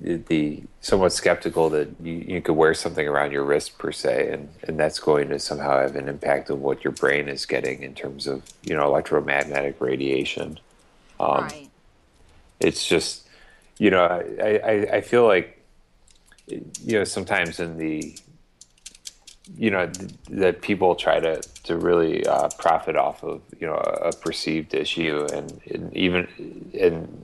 the, 0.00 0.62
somewhat 0.80 1.12
skeptical 1.12 1.70
that 1.70 1.88
you, 2.02 2.12
you 2.14 2.42
could 2.42 2.54
wear 2.54 2.74
something 2.74 3.06
around 3.06 3.32
your 3.32 3.44
wrist 3.44 3.78
per 3.78 3.92
se, 3.92 4.30
and, 4.32 4.48
and 4.64 4.78
that's 4.78 4.98
going 4.98 5.28
to 5.28 5.38
somehow 5.38 5.80
have 5.80 5.96
an 5.96 6.08
impact 6.08 6.50
on 6.50 6.60
what 6.60 6.82
your 6.82 6.92
brain 6.92 7.28
is 7.28 7.46
getting 7.46 7.82
in 7.82 7.94
terms 7.94 8.26
of 8.26 8.42
you 8.62 8.74
know 8.74 8.84
electromagnetic 8.84 9.80
radiation. 9.80 10.58
Um, 11.20 11.44
right. 11.44 11.70
It's 12.58 12.86
just, 12.86 13.28
you 13.78 13.90
know, 13.90 14.04
I, 14.04 14.60
I, 14.64 14.96
I 14.96 15.00
feel 15.00 15.26
like, 15.26 15.60
you 16.46 16.98
know, 16.98 17.04
sometimes 17.04 17.60
in 17.60 17.76
the 17.78 18.16
you 19.56 19.70
know 19.70 19.88
th- 19.88 20.10
that 20.28 20.62
people 20.62 20.94
try 20.94 21.18
to 21.18 21.40
to 21.64 21.76
really 21.76 22.24
uh, 22.26 22.48
profit 22.58 22.96
off 22.96 23.22
of 23.22 23.42
you 23.60 23.66
know 23.66 23.74
a, 23.74 24.08
a 24.08 24.12
perceived 24.12 24.74
issue 24.74 25.26
and, 25.32 25.60
and, 25.70 25.96
even 25.96 26.28
and 26.78 27.21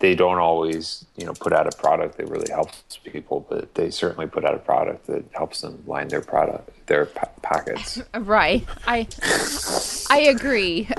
they 0.00 0.14
don't 0.14 0.38
always 0.38 1.04
you 1.16 1.24
know 1.24 1.32
put 1.32 1.52
out 1.52 1.66
a 1.66 1.76
product 1.78 2.16
that 2.16 2.28
really 2.28 2.50
helps 2.50 2.98
people 3.04 3.46
but 3.48 3.74
they 3.74 3.90
certainly 3.90 4.26
put 4.26 4.44
out 4.44 4.54
a 4.54 4.58
product 4.58 5.06
that 5.06 5.24
helps 5.32 5.60
them 5.60 5.82
line 5.86 6.08
their 6.08 6.20
product 6.20 6.70
their 6.86 7.06
po- 7.06 7.30
pockets 7.42 8.02
right 8.18 8.66
i 8.86 9.06
i 10.10 10.18
agree 10.18 10.84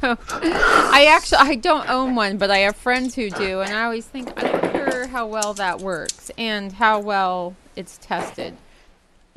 so 0.00 0.16
i 0.30 1.06
actually 1.08 1.38
i 1.38 1.54
don't 1.54 1.88
own 1.88 2.14
one 2.14 2.36
but 2.36 2.50
i 2.50 2.58
have 2.58 2.76
friends 2.76 3.14
who 3.14 3.30
do 3.30 3.60
and 3.60 3.72
i 3.72 3.84
always 3.84 4.06
think 4.06 4.32
i 4.36 4.50
wonder 4.50 5.06
how 5.06 5.26
well 5.26 5.54
that 5.54 5.78
works 5.80 6.30
and 6.36 6.72
how 6.72 6.98
well 6.98 7.54
it's 7.76 7.98
tested 7.98 8.56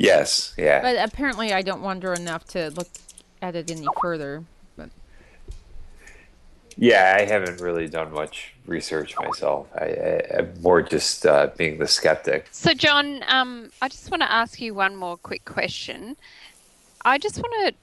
Yes, 0.02 0.56
yeah. 0.58 0.82
But 0.82 0.98
apparently, 0.98 1.54
I 1.54 1.62
don't 1.62 1.84
wonder 1.84 2.12
enough 2.12 2.44
to 2.50 2.72
look 2.72 2.88
at 3.40 3.56
it 3.56 3.70
any 3.70 3.86
further. 4.02 4.44
Yeah, 6.78 7.16
I 7.18 7.26
haven't 7.26 7.60
really 7.60 7.88
done 7.88 8.12
much 8.12 8.54
research 8.66 9.16
myself. 9.18 9.68
I, 9.76 10.22
am 10.32 10.54
more 10.62 10.82
just 10.82 11.26
uh, 11.26 11.50
being 11.58 11.78
the 11.78 11.88
skeptic. 11.88 12.48
So, 12.52 12.74
John, 12.74 13.24
um, 13.28 13.72
I 13.82 13.90
just 13.90 14.10
want 14.10 14.22
to 14.22 14.32
ask 14.32 14.62
you 14.62 14.74
one 14.74 14.96
more 14.96 15.18
quick 15.18 15.46
question. 15.46 16.16
I 17.04 17.18
just 17.18 17.38
want 17.38 17.54
to. 17.68 17.74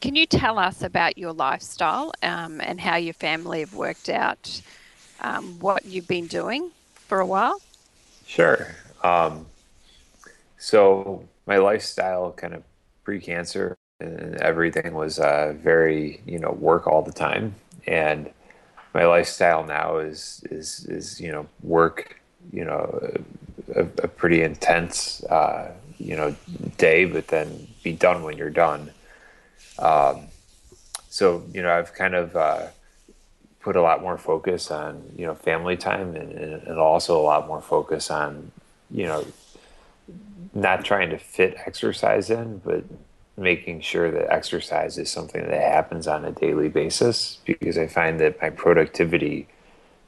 Can 0.00 0.14
you 0.14 0.26
tell 0.26 0.58
us 0.58 0.82
about 0.82 1.18
your 1.18 1.32
lifestyle 1.32 2.12
um, 2.22 2.60
and 2.60 2.80
how 2.80 2.96
your 2.96 3.14
family 3.14 3.60
have 3.60 3.74
worked 3.74 4.08
out 4.08 4.62
um, 5.20 5.58
what 5.58 5.84
you've 5.84 6.06
been 6.06 6.28
doing 6.28 6.70
for 6.94 7.18
a 7.18 7.26
while? 7.26 7.60
Sure. 8.26 8.74
Um, 9.02 9.46
so 10.56 11.26
my 11.46 11.56
lifestyle 11.56 12.32
kind 12.32 12.54
of 12.54 12.62
pre-cancer 13.02 13.76
and 14.00 14.36
everything 14.36 14.94
was 14.94 15.18
uh, 15.18 15.54
very 15.56 16.20
you 16.26 16.38
know 16.38 16.52
work 16.52 16.86
all 16.86 17.02
the 17.02 17.12
time 17.12 17.54
and 17.88 18.30
my 18.94 19.06
lifestyle 19.06 19.64
now 19.64 19.98
is 19.98 20.44
is 20.50 20.84
is 20.86 21.20
you 21.20 21.32
know 21.32 21.46
work 21.62 22.20
you 22.52 22.64
know 22.64 23.16
a, 23.74 23.80
a 23.80 24.08
pretty 24.08 24.42
intense 24.42 25.24
uh, 25.24 25.72
you 25.98 26.14
know 26.14 26.36
day 26.76 27.04
but 27.04 27.28
then 27.28 27.66
be 27.82 27.92
done 27.92 28.22
when 28.22 28.36
you're 28.36 28.50
done. 28.50 28.90
Um, 29.78 30.26
so 31.08 31.42
you 31.52 31.62
know 31.62 31.72
I've 31.72 31.94
kind 31.94 32.14
of 32.14 32.36
uh, 32.36 32.66
put 33.60 33.76
a 33.76 33.82
lot 33.82 34.02
more 34.02 34.18
focus 34.18 34.70
on 34.70 35.02
you 35.16 35.26
know 35.26 35.34
family 35.34 35.76
time 35.76 36.14
and, 36.14 36.32
and 36.32 36.78
also 36.78 37.18
a 37.18 37.24
lot 37.24 37.48
more 37.48 37.62
focus 37.62 38.10
on 38.10 38.52
you 38.90 39.06
know 39.06 39.24
not 40.54 40.84
trying 40.84 41.10
to 41.10 41.18
fit 41.18 41.56
exercise 41.66 42.30
in, 42.30 42.58
but 42.58 42.84
making 43.38 43.80
sure 43.80 44.10
that 44.10 44.32
exercise 44.32 44.98
is 44.98 45.10
something 45.10 45.42
that 45.46 45.60
happens 45.60 46.08
on 46.08 46.24
a 46.24 46.32
daily 46.32 46.68
basis 46.68 47.38
because 47.44 47.78
I 47.78 47.86
find 47.86 48.18
that 48.20 48.40
my 48.42 48.50
productivity 48.50 49.46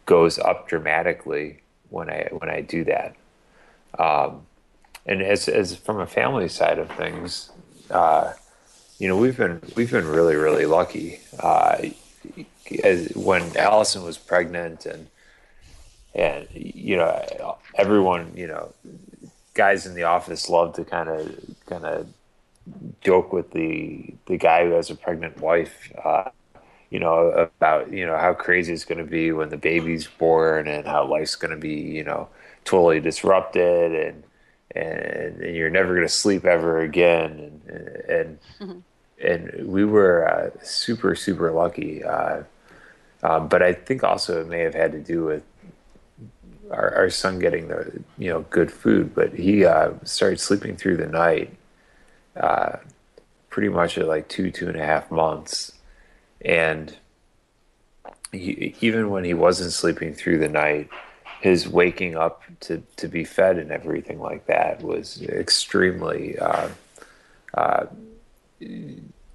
goes 0.06 0.38
up 0.38 0.68
dramatically 0.68 1.60
when 1.88 2.10
I 2.10 2.28
when 2.32 2.50
I 2.50 2.60
do 2.60 2.84
that. 2.84 3.14
Um, 3.98 4.42
and 5.06 5.22
as 5.22 5.48
as 5.48 5.76
from 5.76 6.00
a 6.00 6.06
family 6.06 6.48
side 6.48 6.78
of 6.78 6.90
things, 6.92 7.50
uh, 7.90 8.32
you 8.98 9.08
know, 9.08 9.16
we've 9.16 9.36
been 9.36 9.62
we've 9.76 9.90
been 9.90 10.06
really 10.06 10.36
really 10.36 10.66
lucky. 10.66 11.20
Uh, 11.38 11.88
as, 12.84 13.12
when 13.16 13.56
Allison 13.56 14.02
was 14.02 14.18
pregnant 14.18 14.86
and 14.86 15.08
and 16.14 16.48
you 16.52 16.96
know 16.96 17.58
everyone 17.76 18.32
you 18.34 18.46
know 18.46 18.72
guys 19.54 19.86
in 19.86 19.94
the 19.94 20.02
office 20.02 20.48
love 20.48 20.74
to 20.74 20.84
kind 20.84 21.08
of 21.08 21.34
kind 21.66 21.84
of 21.84 22.06
joke 23.00 23.32
with 23.32 23.50
the 23.52 24.14
the 24.26 24.36
guy 24.36 24.64
who 24.64 24.72
has 24.72 24.90
a 24.90 24.94
pregnant 24.94 25.40
wife. 25.40 25.92
Uh, 26.02 26.30
you 26.90 26.98
know 26.98 27.28
about 27.28 27.92
you 27.92 28.04
know 28.04 28.16
how 28.16 28.34
crazy 28.34 28.72
it's 28.72 28.84
going 28.84 28.98
to 28.98 29.10
be 29.10 29.32
when 29.32 29.48
the 29.48 29.56
baby's 29.56 30.06
born 30.06 30.66
and 30.66 30.86
how 30.86 31.06
life's 31.06 31.36
going 31.36 31.52
to 31.52 31.56
be 31.56 31.74
you 31.74 32.02
know 32.02 32.28
totally 32.64 33.00
disrupted 33.00 33.94
and 33.94 34.24
and, 34.74 35.40
and 35.40 35.56
you're 35.56 35.70
never 35.70 35.94
going 35.94 36.06
to 36.06 36.12
sleep 36.12 36.44
ever 36.44 36.80
again 36.80 37.60
and 37.68 37.86
and 38.08 38.38
mm-hmm. 38.60 38.78
and 39.24 39.68
we 39.68 39.84
were 39.84 40.28
uh, 40.28 40.50
super 40.64 41.14
super 41.14 41.52
lucky 41.52 42.02
uh, 42.02 42.42
um, 43.22 43.48
but 43.48 43.62
I 43.62 43.72
think 43.72 44.02
also 44.02 44.40
it 44.40 44.48
may 44.48 44.60
have 44.60 44.74
had 44.74 44.92
to 44.92 45.00
do 45.00 45.24
with 45.24 45.44
our, 46.70 46.94
our 46.94 47.10
son 47.10 47.38
getting 47.38 47.68
the 47.68 48.02
you 48.18 48.30
know 48.30 48.42
good 48.50 48.70
food, 48.70 49.14
but 49.14 49.34
he 49.34 49.64
uh, 49.64 49.92
started 50.04 50.40
sleeping 50.40 50.76
through 50.76 50.96
the 50.96 51.06
night, 51.06 51.54
uh, 52.36 52.76
pretty 53.48 53.68
much 53.68 53.98
at 53.98 54.06
like 54.06 54.28
two 54.28 54.50
two 54.50 54.68
and 54.68 54.76
a 54.76 54.84
half 54.84 55.10
months, 55.10 55.72
and 56.40 56.96
he, 58.32 58.74
even 58.80 59.10
when 59.10 59.24
he 59.24 59.34
wasn't 59.34 59.72
sleeping 59.72 60.14
through 60.14 60.38
the 60.38 60.48
night, 60.48 60.88
his 61.40 61.68
waking 61.68 62.16
up 62.16 62.42
to 62.60 62.82
to 62.96 63.08
be 63.08 63.24
fed 63.24 63.58
and 63.58 63.70
everything 63.70 64.20
like 64.20 64.46
that 64.46 64.82
was 64.82 65.22
extremely. 65.22 66.38
Uh, 66.38 66.68
uh 67.54 67.86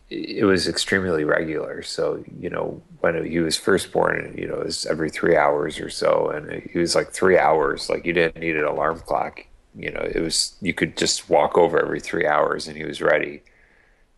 it 0.09 0.45
was 0.45 0.67
extremely 0.67 1.23
regular. 1.23 1.81
So, 1.81 2.23
you 2.39 2.49
know, 2.49 2.81
when 2.99 3.25
he 3.25 3.39
was 3.39 3.57
first 3.57 3.91
born, 3.91 4.35
you 4.37 4.47
know, 4.47 4.61
it 4.61 4.65
was 4.65 4.85
every 4.85 5.09
three 5.09 5.35
hours 5.35 5.79
or 5.79 5.89
so. 5.89 6.29
And 6.29 6.61
he 6.61 6.77
was 6.77 6.95
like 6.95 7.11
three 7.11 7.37
hours, 7.37 7.89
like 7.89 8.05
you 8.05 8.13
didn't 8.13 8.39
need 8.39 8.55
an 8.55 8.65
alarm 8.65 8.99
clock. 8.99 9.45
You 9.77 9.91
know, 9.91 10.01
it 10.01 10.21
was, 10.21 10.55
you 10.61 10.73
could 10.73 10.97
just 10.97 11.29
walk 11.29 11.57
over 11.57 11.79
every 11.81 11.99
three 11.99 12.25
hours 12.25 12.67
and 12.67 12.77
he 12.77 12.85
was 12.85 13.01
ready. 13.01 13.41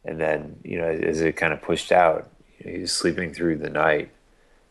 And 0.05 0.19
then, 0.19 0.59
you 0.63 0.77
know, 0.77 0.87
as 0.87 1.21
it 1.21 1.35
kind 1.35 1.51
of 1.51 1.61
pushed 1.61 1.91
out, 1.91 2.29
he 2.59 2.79
was 2.79 2.91
sleeping 2.91 3.33
through 3.33 3.57
the 3.57 3.69
night 3.69 4.11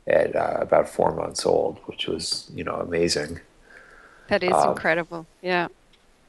at 0.06 0.34
uh, 0.34 0.58
about 0.60 0.88
four 0.88 1.14
months 1.14 1.44
old, 1.44 1.78
which 1.86 2.06
was, 2.06 2.50
you 2.54 2.64
know, 2.64 2.76
amazing. 2.76 3.40
That 4.28 4.42
is 4.42 4.52
um, 4.52 4.70
incredible. 4.70 5.26
Yeah. 5.42 5.68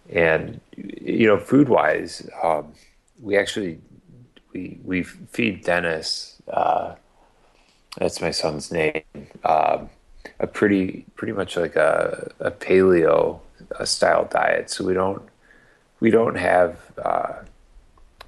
And, 0.10 0.60
you 0.76 1.28
know, 1.28 1.38
food 1.38 1.70
wise, 1.70 2.28
um, 2.44 2.74
we 3.22 3.38
actually 3.38 3.80
we 4.54 4.80
we 4.84 5.04
feed 5.04 5.64
Dennis. 5.64 6.42
Uh, 6.48 6.96
that's 7.98 8.22
my 8.22 8.32
son's 8.32 8.72
name. 8.72 9.04
Um, 9.44 9.90
a 10.40 10.48
pretty 10.48 11.06
pretty 11.16 11.34
much 11.34 11.58
like 11.58 11.76
a, 11.76 12.32
a 12.40 12.52
paleo 12.52 13.40
a 13.80 13.86
style 13.86 14.28
diet. 14.32 14.70
So 14.70 14.86
we 14.86 14.94
don't 14.94 15.22
we 16.00 16.12
don't 16.12 16.36
have 16.36 16.78
uh, 17.04 17.34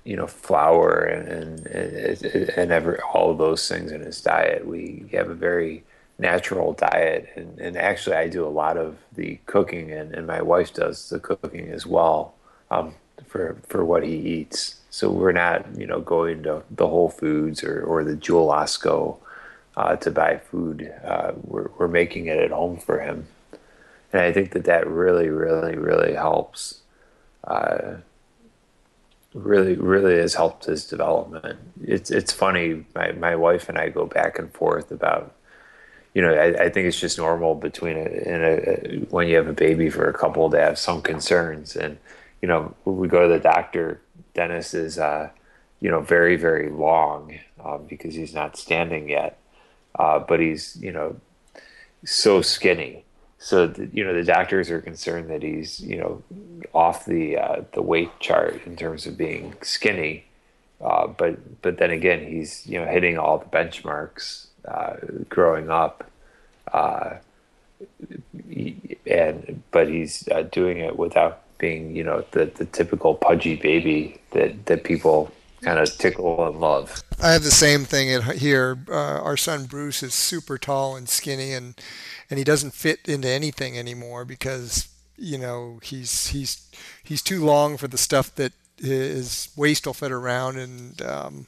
you 0.04 0.16
know 0.18 0.28
flour 0.28 1.02
and 1.04 1.66
and 1.68 2.26
and 2.58 2.72
ever 2.72 3.00
all 3.14 3.32
of 3.32 3.38
those 3.38 3.68
things 3.68 3.92
in 3.92 4.02
his 4.02 4.22
diet. 4.22 4.66
We 4.68 5.06
have 5.14 5.30
a 5.30 5.36
very 5.36 5.84
natural 6.18 6.74
diet 6.74 7.30
and, 7.36 7.60
and 7.60 7.78
actually 7.78 8.16
I 8.18 8.28
do 8.28 8.46
a 8.46 8.50
lot 8.50 8.78
of 8.78 8.98
the 9.16 9.40
cooking 9.46 9.92
and, 9.92 10.14
and 10.14 10.28
my 10.28 10.42
wife 10.42 10.74
does 10.74 11.10
the 11.10 11.20
cooking 11.20 11.70
as 11.72 11.86
well 11.86 12.34
um, 12.70 12.96
for 13.28 13.58
for 13.68 13.86
what 13.86 14.04
he 14.04 14.16
eats. 14.16 14.82
So 14.90 15.10
we're 15.12 15.32
not, 15.32 15.66
you 15.78 15.86
know, 15.88 16.02
going 16.02 16.44
to 16.44 16.64
the 16.72 16.88
Whole 16.88 17.10
Foods 17.10 17.64
or, 17.64 17.82
or 17.84 18.04
the 18.04 18.16
Jewel 18.16 18.48
Osco. 18.48 19.18
uh, 19.78 19.96
to 19.98 20.12
buy 20.12 20.38
food. 20.38 20.92
Uh, 21.04 21.32
we're, 21.44 21.70
we're 21.78 21.88
making 21.88 22.28
it 22.28 22.38
at 22.40 22.52
home 22.52 22.78
for 22.78 23.00
him. 23.00 23.28
And 24.12 24.22
I 24.22 24.32
think 24.32 24.52
that 24.52 24.66
that 24.66 24.88
really, 24.88 25.30
really, 25.30 25.78
really 25.78 26.14
helps. 26.14 26.82
Uh, 27.44 27.98
really, 29.34 29.76
really 29.76 30.18
has 30.18 30.34
helped 30.34 30.66
his 30.66 30.86
development. 30.86 31.60
It's 31.84 32.10
it's 32.12 32.34
funny. 32.34 32.86
My 32.96 33.12
my 33.14 33.36
wife 33.36 33.70
and 33.70 33.78
I 33.78 33.90
go 33.90 34.06
back 34.06 34.40
and 34.40 34.52
forth 34.52 34.92
about. 34.92 35.36
You 36.16 36.24
know, 36.24 36.34
I, 36.34 36.64
I 36.64 36.70
think 36.70 36.88
it's 36.88 37.00
just 37.00 37.20
normal 37.20 37.54
between 37.54 37.96
a, 37.96 38.02
in 38.02 38.44
a, 38.44 39.06
when 39.12 39.28
you 39.28 39.36
have 39.36 39.48
a 39.48 39.54
baby 39.54 39.92
for 39.92 40.10
a 40.10 40.14
couple 40.14 40.50
to 40.50 40.60
have 40.60 40.80
some 40.80 41.04
concerns, 41.04 41.76
and 41.76 42.00
you 42.42 42.48
know, 42.48 42.74
we 42.84 43.08
go 43.08 43.28
to 43.28 43.34
the 43.34 43.40
doctor, 43.40 44.02
Dennis 44.34 44.74
is, 44.74 44.98
uh, 44.98 45.30
you 45.80 45.92
know, 45.92 46.02
very 46.02 46.36
very 46.36 46.70
long 46.72 47.38
uh, 47.64 47.78
because 47.78 48.16
he's 48.16 48.34
not 48.34 48.58
standing 48.58 49.08
yet, 49.08 49.38
uh, 50.00 50.18
but 50.18 50.40
he's 50.40 50.78
you 50.82 50.92
know 50.92 51.18
so 52.04 52.42
skinny 52.42 53.04
so 53.40 53.68
the, 53.68 53.90
you 53.94 54.04
know 54.04 54.14
the 54.14 54.24
doctors 54.24 54.70
are 54.70 54.82
concerned 54.82 55.30
that 55.30 55.42
he's 55.42 55.80
you 55.80 55.98
know 55.98 56.22
off 56.74 57.06
the 57.06 57.38
uh, 57.38 57.62
the 57.72 57.82
weight 57.82 58.12
chart 58.20 58.62
in 58.66 58.76
terms 58.76 59.08
of 59.08 59.18
being 59.18 59.56
skinny, 59.62 60.26
uh, 60.82 61.08
but 61.08 61.62
but 61.62 61.78
then 61.78 61.90
again 61.90 62.28
he's 62.28 62.68
you 62.68 62.80
know 62.80 62.86
hitting 62.86 63.18
all 63.18 63.38
the 63.38 63.46
benchmarks 63.46 64.48
uh, 64.68 64.98
growing 65.30 65.70
up, 65.70 66.12
uh, 66.74 67.16
and 69.08 69.64
but 69.72 69.88
he's 69.88 70.28
uh, 70.28 70.42
doing 70.44 70.78
it 70.80 71.00
without 71.00 71.42
being 71.58 71.96
you 71.96 72.04
know 72.04 72.26
the 72.32 72.46
the 72.46 72.66
typical 72.66 73.16
pudgy 73.16 73.56
baby 73.56 74.20
that 74.32 74.66
that 74.66 74.84
people 74.84 75.32
kind 75.62 75.80
of 75.80 75.90
tickle 75.98 76.42
of 76.44 76.56
love. 76.56 77.04
I 77.22 77.32
have 77.32 77.44
the 77.44 77.52
same 77.52 77.86
thing 77.86 78.22
here. 78.38 78.80
Uh, 78.88 78.94
our 78.94 79.38
son 79.38 79.66
Bruce 79.66 80.04
is 80.04 80.14
super 80.14 80.58
tall 80.58 80.96
and 80.96 81.10
skinny, 81.10 81.54
and 81.54 81.80
and 82.30 82.38
he 82.38 82.44
doesn't 82.44 82.74
fit 82.74 83.00
into 83.06 83.28
anything 83.28 83.78
anymore 83.78 84.26
because 84.26 84.88
you 85.18 85.38
know 85.38 85.80
he's 85.84 86.28
he's 86.28 86.70
he's 87.04 87.22
too 87.22 87.44
long 87.44 87.78
for 87.78 87.88
the 87.88 87.98
stuff 87.98 88.34
that 88.36 88.54
his 88.78 89.50
waist 89.56 89.86
will 89.86 89.94
fit 89.94 90.12
around, 90.12 90.58
and 90.58 91.02
um, 91.02 91.48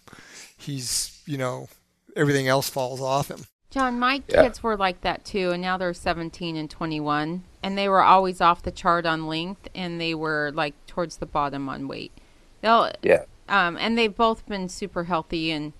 he's 0.57 1.21
you 1.25 1.37
know 1.37 1.69
everything 2.15 2.47
else 2.47 2.69
falls 2.69 3.01
off 3.01 3.29
him. 3.29 3.45
John, 3.69 3.99
my 3.99 4.21
yeah. 4.27 4.43
kids 4.43 4.61
were 4.61 4.75
like 4.75 4.99
that 5.01 5.23
too, 5.23 5.51
and 5.51 5.61
now 5.61 5.77
they're 5.77 5.93
17 5.93 6.57
and 6.57 6.69
21, 6.69 7.43
and 7.63 7.77
they 7.77 7.87
were 7.87 8.03
always 8.03 8.41
off 8.41 8.61
the 8.61 8.71
chart 8.71 9.05
on 9.05 9.27
length, 9.27 9.69
and 9.73 9.99
they 9.99 10.13
were 10.13 10.51
like 10.53 10.73
towards 10.87 11.17
the 11.17 11.25
bottom 11.25 11.69
on 11.69 11.87
weight. 11.87 12.11
They'll 12.59 12.91
yeah 13.01 13.23
um, 13.51 13.77
and 13.77 13.97
they've 13.97 14.15
both 14.15 14.47
been 14.47 14.69
super 14.69 15.03
healthy, 15.03 15.51
and 15.51 15.73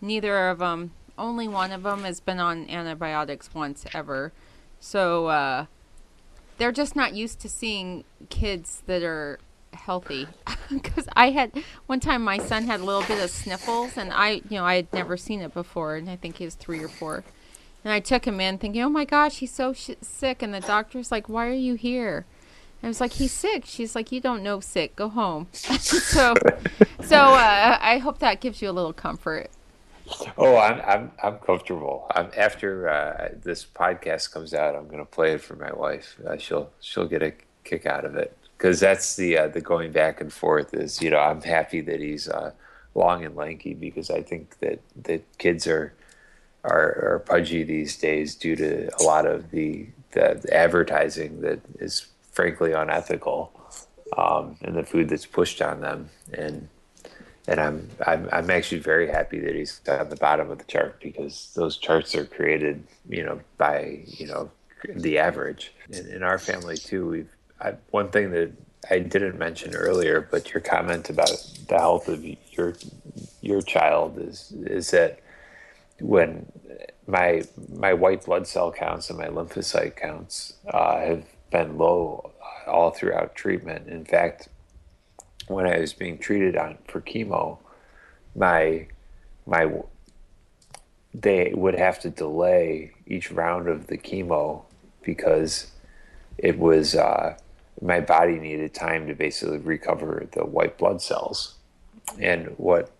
neither 0.00 0.48
of 0.48 0.58
them, 0.58 0.90
only 1.16 1.46
one 1.46 1.70
of 1.70 1.84
them 1.84 2.02
has 2.02 2.18
been 2.20 2.40
on 2.40 2.68
antibiotics 2.68 3.54
once 3.54 3.86
ever. 3.94 4.32
So 4.80 5.28
uh, 5.28 5.66
they're 6.58 6.72
just 6.72 6.96
not 6.96 7.14
used 7.14 7.38
to 7.40 7.48
seeing 7.48 8.02
kids 8.28 8.82
that 8.86 9.02
are 9.02 9.38
healthy. 9.72 10.28
Because 10.72 11.06
I 11.14 11.30
had 11.32 11.52
one 11.84 12.00
time, 12.00 12.22
my 12.24 12.38
son 12.38 12.64
had 12.64 12.80
a 12.80 12.84
little 12.84 13.02
bit 13.02 13.22
of 13.22 13.28
sniffles, 13.28 13.98
and 13.98 14.10
I, 14.10 14.40
you 14.48 14.56
know, 14.56 14.64
I 14.64 14.76
had 14.76 14.90
never 14.94 15.18
seen 15.18 15.42
it 15.42 15.52
before, 15.52 15.96
and 15.96 16.08
I 16.08 16.16
think 16.16 16.38
he 16.38 16.46
was 16.46 16.54
three 16.54 16.82
or 16.82 16.88
four. 16.88 17.24
And 17.84 17.92
I 17.92 18.00
took 18.00 18.26
him 18.26 18.40
in, 18.40 18.56
thinking, 18.56 18.80
"Oh 18.80 18.88
my 18.88 19.04
gosh, 19.04 19.38
he's 19.38 19.52
so 19.52 19.74
sh- 19.74 19.90
sick." 20.00 20.40
And 20.40 20.54
the 20.54 20.60
doctor's 20.60 21.12
like, 21.12 21.28
"Why 21.28 21.46
are 21.46 21.52
you 21.52 21.74
here?" 21.74 22.24
I 22.82 22.88
was 22.88 23.00
like, 23.00 23.12
he's 23.12 23.32
sick. 23.32 23.64
She's 23.64 23.94
like, 23.94 24.10
you 24.10 24.20
don't 24.20 24.42
know 24.42 24.60
sick. 24.60 24.96
Go 24.96 25.08
home. 25.08 25.46
so, 25.52 26.34
so 27.02 27.16
uh, 27.16 27.78
I 27.80 27.98
hope 27.98 28.18
that 28.18 28.40
gives 28.40 28.60
you 28.60 28.70
a 28.70 28.72
little 28.72 28.92
comfort. 28.92 29.50
Oh, 30.36 30.56
I'm 30.56 30.80
I'm 30.80 31.12
I'm 31.22 31.38
comfortable. 31.38 32.06
I'm, 32.14 32.30
after 32.36 32.88
uh, 32.88 33.28
this 33.42 33.64
podcast 33.64 34.32
comes 34.32 34.52
out, 34.52 34.74
I'm 34.74 34.86
going 34.86 34.98
to 34.98 35.04
play 35.04 35.32
it 35.32 35.40
for 35.40 35.56
my 35.56 35.72
wife. 35.72 36.18
Uh, 36.26 36.36
she'll 36.36 36.70
she'll 36.80 37.06
get 37.06 37.22
a 37.22 37.32
kick 37.64 37.86
out 37.86 38.04
of 38.04 38.16
it 38.16 38.36
because 38.58 38.80
that's 38.80 39.16
the 39.16 39.38
uh, 39.38 39.48
the 39.48 39.60
going 39.60 39.92
back 39.92 40.20
and 40.20 40.32
forth. 40.32 40.74
Is 40.74 41.00
you 41.00 41.10
know 41.10 41.18
I'm 41.18 41.40
happy 41.40 41.80
that 41.82 42.00
he's 42.00 42.28
uh, 42.28 42.52
long 42.94 43.24
and 43.24 43.36
lanky 43.36 43.74
because 43.74 44.10
I 44.10 44.22
think 44.22 44.58
that 44.58 44.80
that 45.04 45.38
kids 45.38 45.66
are 45.66 45.94
are, 46.64 47.14
are 47.14 47.24
pudgy 47.26 47.62
these 47.62 47.96
days 47.96 48.34
due 48.34 48.56
to 48.56 48.90
a 49.00 49.02
lot 49.02 49.26
of 49.26 49.50
the 49.50 49.86
the 50.12 50.46
advertising 50.52 51.40
that 51.40 51.60
is 51.78 52.06
frankly 52.32 52.72
unethical 52.72 53.52
um, 54.16 54.56
in 54.62 54.74
the 54.74 54.82
food 54.82 55.08
that's 55.08 55.26
pushed 55.26 55.62
on 55.62 55.80
them. 55.80 56.10
And 56.32 56.68
and 57.48 57.60
I'm, 57.60 57.88
I'm 58.06 58.28
I'm 58.32 58.50
actually 58.50 58.80
very 58.80 59.08
happy 59.08 59.40
that 59.40 59.54
he's 59.54 59.80
on 59.88 60.08
the 60.08 60.16
bottom 60.16 60.50
of 60.50 60.58
the 60.58 60.64
chart 60.64 61.00
because 61.00 61.52
those 61.54 61.76
charts 61.76 62.14
are 62.14 62.24
created, 62.24 62.84
you 63.08 63.24
know, 63.24 63.40
by 63.58 64.00
you 64.06 64.26
know 64.26 64.50
the 64.88 65.18
average. 65.18 65.72
In, 65.90 66.06
in 66.08 66.22
our 66.22 66.38
family 66.38 66.76
too, 66.76 67.08
we've 67.08 67.36
I, 67.60 67.74
one 67.90 68.10
thing 68.10 68.30
that 68.32 68.52
I 68.90 68.98
didn't 68.98 69.38
mention 69.38 69.74
earlier, 69.74 70.20
but 70.20 70.52
your 70.52 70.60
comment 70.60 71.10
about 71.10 71.30
the 71.68 71.78
health 71.78 72.08
of 72.08 72.24
your 72.24 72.74
your 73.40 73.62
child 73.62 74.18
is 74.18 74.52
is 74.62 74.90
that 74.92 75.20
when 76.00 76.50
my 77.06 77.42
my 77.74 77.92
white 77.92 78.24
blood 78.24 78.46
cell 78.46 78.72
counts 78.72 79.10
and 79.10 79.18
my 79.18 79.26
lymphocyte 79.26 79.96
counts 79.96 80.54
uh, 80.68 80.98
have 80.98 81.24
been 81.52 81.78
low 81.78 82.32
all 82.66 82.90
throughout 82.90 83.34
treatment. 83.34 83.88
In 83.88 84.04
fact, 84.04 84.48
when 85.48 85.66
I 85.66 85.78
was 85.78 85.92
being 85.92 86.18
treated 86.18 86.56
on 86.56 86.78
for 86.88 87.00
chemo, 87.00 87.58
my 88.34 88.88
my 89.46 89.70
they 91.14 91.52
would 91.54 91.74
have 91.74 92.00
to 92.00 92.10
delay 92.10 92.92
each 93.06 93.30
round 93.30 93.68
of 93.68 93.86
the 93.86 93.98
chemo 93.98 94.62
because 95.02 95.70
it 96.38 96.58
was 96.58 96.94
uh, 96.94 97.36
my 97.80 98.00
body 98.00 98.38
needed 98.38 98.72
time 98.72 99.06
to 99.06 99.14
basically 99.14 99.58
recover 99.58 100.26
the 100.32 100.44
white 100.44 100.78
blood 100.78 101.02
cells. 101.02 101.56
And 102.18 102.54
what 102.56 102.90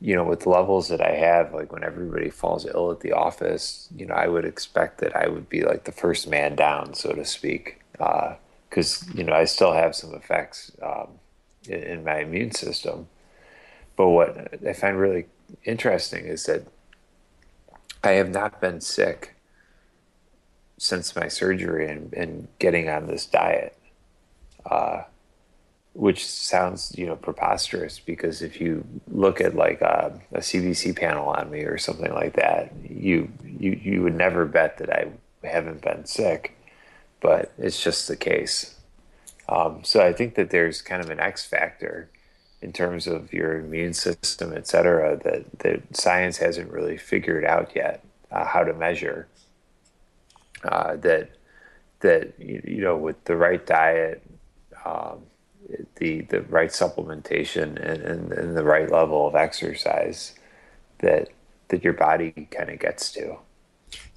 you 0.00 0.14
know, 0.14 0.24
with 0.24 0.40
the 0.40 0.50
levels 0.50 0.88
that 0.88 1.00
I 1.00 1.12
have, 1.12 1.54
like 1.54 1.72
when 1.72 1.82
everybody 1.82 2.28
falls 2.28 2.66
ill 2.66 2.90
at 2.90 3.00
the 3.00 3.12
office, 3.12 3.88
you 3.96 4.06
know, 4.06 4.14
I 4.14 4.28
would 4.28 4.44
expect 4.44 4.98
that 4.98 5.16
I 5.16 5.28
would 5.28 5.48
be 5.48 5.64
like 5.64 5.84
the 5.84 5.92
first 5.92 6.28
man 6.28 6.54
down, 6.54 6.94
so 6.94 7.12
to 7.12 7.24
speak, 7.24 7.80
because 7.92 9.02
uh, 9.02 9.12
you 9.14 9.24
know 9.24 9.32
I 9.32 9.44
still 9.44 9.72
have 9.72 9.94
some 9.94 10.14
effects 10.14 10.70
um, 10.82 11.08
in, 11.66 11.82
in 11.82 12.04
my 12.04 12.20
immune 12.20 12.52
system. 12.52 13.08
But 13.96 14.08
what 14.10 14.54
I 14.66 14.74
find 14.74 14.98
really 14.98 15.26
interesting 15.64 16.26
is 16.26 16.44
that 16.44 16.66
I 18.04 18.10
have 18.12 18.30
not 18.30 18.60
been 18.60 18.82
sick 18.82 19.34
since 20.78 21.16
my 21.16 21.28
surgery 21.28 21.90
and, 21.90 22.12
and 22.12 22.48
getting 22.58 22.90
on 22.90 23.06
this 23.06 23.24
diet. 23.24 23.78
Uh, 24.64 25.04
which 25.96 26.26
sounds 26.26 26.92
you 26.96 27.06
know 27.06 27.16
preposterous 27.16 27.98
because 27.98 28.42
if 28.42 28.60
you 28.60 28.84
look 29.08 29.40
at 29.40 29.54
like 29.54 29.80
a, 29.80 30.20
a, 30.32 30.40
CBC 30.40 30.94
panel 30.94 31.28
on 31.28 31.50
me 31.50 31.60
or 31.60 31.78
something 31.78 32.12
like 32.12 32.34
that, 32.36 32.72
you 32.84 33.32
you 33.44 33.80
you 33.82 34.02
would 34.02 34.14
never 34.14 34.44
bet 34.44 34.76
that 34.76 34.90
I 34.90 35.08
haven't 35.42 35.80
been 35.80 36.04
sick, 36.04 36.54
but 37.20 37.52
it's 37.56 37.82
just 37.82 38.08
the 38.08 38.16
case. 38.16 38.74
Um, 39.48 39.84
so 39.84 40.00
I 40.00 40.12
think 40.12 40.34
that 40.34 40.50
there's 40.50 40.82
kind 40.82 41.02
of 41.02 41.08
an 41.08 41.18
X 41.18 41.46
factor 41.46 42.10
in 42.60 42.72
terms 42.72 43.06
of 43.06 43.32
your 43.32 43.58
immune 43.58 43.94
system, 43.94 44.52
et 44.52 44.66
cetera, 44.66 45.16
that 45.24 45.58
that 45.60 45.96
science 45.96 46.36
hasn't 46.38 46.70
really 46.70 46.98
figured 46.98 47.44
out 47.44 47.74
yet 47.74 48.04
uh, 48.30 48.44
how 48.44 48.62
to 48.64 48.74
measure. 48.74 49.28
Uh, 50.62 50.96
that 50.96 51.30
that 52.00 52.34
you 52.38 52.82
know 52.82 52.98
with 52.98 53.24
the 53.24 53.36
right 53.36 53.66
diet. 53.66 54.22
Um, 54.84 55.22
the 55.96 56.22
the 56.22 56.42
right 56.42 56.70
supplementation 56.70 57.76
and, 57.76 58.02
and, 58.02 58.32
and 58.32 58.56
the 58.56 58.64
right 58.64 58.90
level 58.90 59.26
of 59.26 59.34
exercise 59.34 60.34
that 60.98 61.28
that 61.68 61.82
your 61.82 61.92
body 61.92 62.32
kind 62.50 62.70
of 62.70 62.78
gets 62.78 63.12
to. 63.12 63.36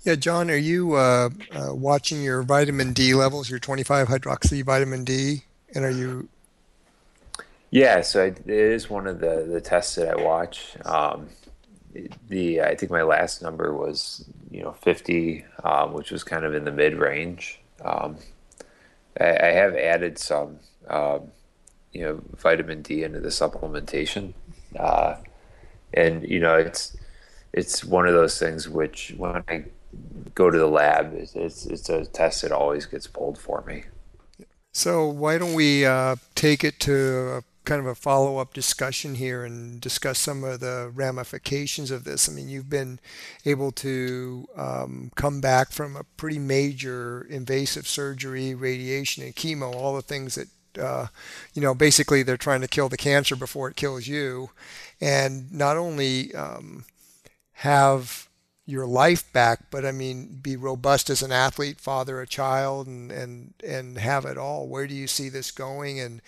Yeah, 0.03 0.15
John, 0.15 0.49
are 0.49 0.55
you 0.55 0.93
uh, 0.93 1.29
uh, 1.51 1.73
watching 1.73 2.23
your 2.23 2.41
vitamin 2.43 2.93
D 2.93 3.13
levels, 3.13 3.49
your 3.49 3.59
25 3.59 4.07
hydroxy 4.07 4.63
vitamin 4.63 5.03
D, 5.03 5.43
and 5.75 5.83
are 5.83 5.91
you? 5.91 6.29
Yeah, 7.71 8.01
so 8.01 8.23
I, 8.23 8.27
it 8.27 8.49
is 8.49 8.89
one 8.89 9.07
of 9.07 9.19
the 9.19 9.45
the 9.49 9.61
tests 9.61 9.95
that 9.95 10.17
I 10.17 10.21
watch. 10.21 10.77
Um, 10.85 11.29
the 12.29 12.61
I 12.61 12.75
think 12.75 12.91
my 12.91 13.03
last 13.03 13.41
number 13.41 13.73
was 13.75 14.25
you 14.51 14.63
know 14.63 14.71
50, 14.71 15.45
um, 15.63 15.93
which 15.93 16.11
was 16.11 16.23
kind 16.23 16.45
of 16.45 16.53
in 16.53 16.63
the 16.63 16.71
mid 16.71 16.95
range. 16.95 17.59
Um, 17.83 18.17
I, 19.19 19.29
I, 19.29 19.51
have 19.51 19.75
added 19.75 20.17
some 20.17 20.59
um, 20.89 21.31
you 21.91 22.01
know 22.01 22.21
vitamin 22.37 22.81
D 22.81 23.03
into 23.03 23.19
the 23.19 23.29
supplementation, 23.29 24.33
uh, 24.77 25.15
and 25.93 26.27
you 26.27 26.39
know 26.39 26.55
it's 26.55 26.95
it's 27.53 27.83
one 27.83 28.07
of 28.07 28.13
those 28.13 28.37
things 28.37 28.69
which 28.69 29.13
when 29.17 29.43
I 29.47 29.65
go 30.35 30.49
to 30.49 30.57
the 30.57 30.67
lab, 30.67 31.13
it's 31.13 31.35
it's, 31.35 31.65
it's 31.65 31.89
a 31.89 32.05
test 32.05 32.41
that 32.43 32.51
always 32.51 32.85
gets 32.85 33.07
pulled 33.07 33.37
for 33.37 33.63
me. 33.65 33.85
So 34.71 35.07
why 35.07 35.37
don't 35.37 35.55
we 35.55 35.85
uh, 35.85 36.17
take 36.35 36.63
it 36.63 36.79
to 36.81 37.43
kind 37.65 37.81
of 37.81 37.87
a 37.87 37.95
follow 37.95 38.37
up 38.37 38.53
discussion 38.53 39.15
here 39.15 39.43
and 39.43 39.81
discuss 39.81 40.17
some 40.17 40.43
of 40.43 40.59
the 40.59 40.91
ramifications 40.93 41.91
of 41.91 42.03
this. 42.03 42.29
I 42.29 42.31
mean, 42.31 42.49
you've 42.49 42.69
been 42.69 42.99
able 43.45 43.71
to 43.73 44.47
um, 44.55 45.11
come 45.15 45.41
back 45.41 45.71
from 45.71 45.95
a 45.95 46.03
pretty 46.03 46.39
major 46.39 47.21
invasive 47.29 47.87
surgery, 47.87 48.55
radiation, 48.55 49.23
and 49.23 49.35
chemo, 49.35 49.73
all 49.73 49.95
the 49.95 50.01
things 50.01 50.35
that 50.35 50.47
uh, 50.77 51.07
you 51.53 51.61
know, 51.61 51.73
basically 51.73 52.23
they're 52.23 52.37
trying 52.37 52.61
to 52.61 52.67
kill 52.67 52.89
the 52.89 52.97
cancer 52.97 53.35
before 53.35 53.69
it 53.69 53.75
kills 53.75 54.07
you, 54.07 54.51
and 55.01 55.51
not 55.51 55.77
only 55.77 56.33
um, 56.35 56.85
have 57.53 58.27
your 58.65 58.85
life 58.85 59.31
back, 59.33 59.71
but 59.71 59.85
I 59.85 59.91
mean, 59.91 60.39
be 60.41 60.55
robust 60.55 61.09
as 61.09 61.23
an 61.23 61.31
athlete, 61.31 61.79
father 61.79 62.21
a 62.21 62.27
child, 62.27 62.87
and 62.87 63.11
and 63.11 63.53
and 63.65 63.97
have 63.97 64.25
it 64.25 64.37
all. 64.37 64.67
Where 64.67 64.87
do 64.87 64.93
you 64.93 65.07
see 65.07 65.29
this 65.29 65.51
going, 65.51 65.99
and 65.99 66.21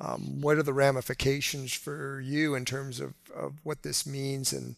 um, 0.00 0.40
what 0.40 0.58
are 0.58 0.62
the 0.62 0.72
ramifications 0.72 1.72
for 1.72 2.20
you 2.20 2.54
in 2.54 2.64
terms 2.64 3.00
of, 3.00 3.14
of 3.34 3.54
what 3.62 3.82
this 3.82 4.06
means, 4.06 4.52
and 4.52 4.76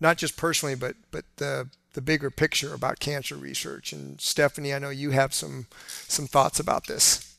not 0.00 0.18
just 0.18 0.36
personally, 0.36 0.74
but 0.74 0.96
but 1.10 1.24
the 1.36 1.68
the 1.94 2.02
bigger 2.02 2.30
picture 2.30 2.74
about 2.74 3.00
cancer 3.00 3.36
research. 3.36 3.92
And 3.92 4.20
Stephanie, 4.20 4.74
I 4.74 4.78
know 4.78 4.90
you 4.90 5.10
have 5.10 5.32
some 5.32 5.66
some 6.06 6.26
thoughts 6.26 6.60
about 6.60 6.86
this. 6.86 7.35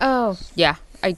Oh 0.00 0.38
yeah, 0.54 0.76
I 1.02 1.16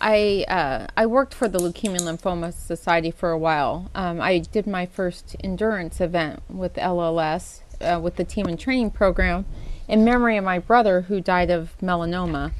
I 0.00 0.44
uh, 0.48 0.86
I 0.96 1.06
worked 1.06 1.34
for 1.34 1.48
the 1.48 1.58
Leukemia 1.58 2.00
Lymphoma 2.00 2.52
Society 2.52 3.10
for 3.10 3.30
a 3.30 3.38
while. 3.38 3.90
Um, 3.94 4.20
I 4.20 4.38
did 4.38 4.66
my 4.66 4.86
first 4.86 5.36
endurance 5.42 6.00
event 6.00 6.42
with 6.48 6.74
LLS 6.74 7.60
uh, 7.80 8.00
with 8.02 8.16
the 8.16 8.24
Team 8.24 8.46
In 8.46 8.56
Training 8.56 8.90
program 8.90 9.44
in 9.86 10.04
memory 10.04 10.36
of 10.36 10.44
my 10.44 10.58
brother 10.58 11.02
who 11.02 11.20
died 11.20 11.50
of 11.50 11.76
melanoma 11.80 12.52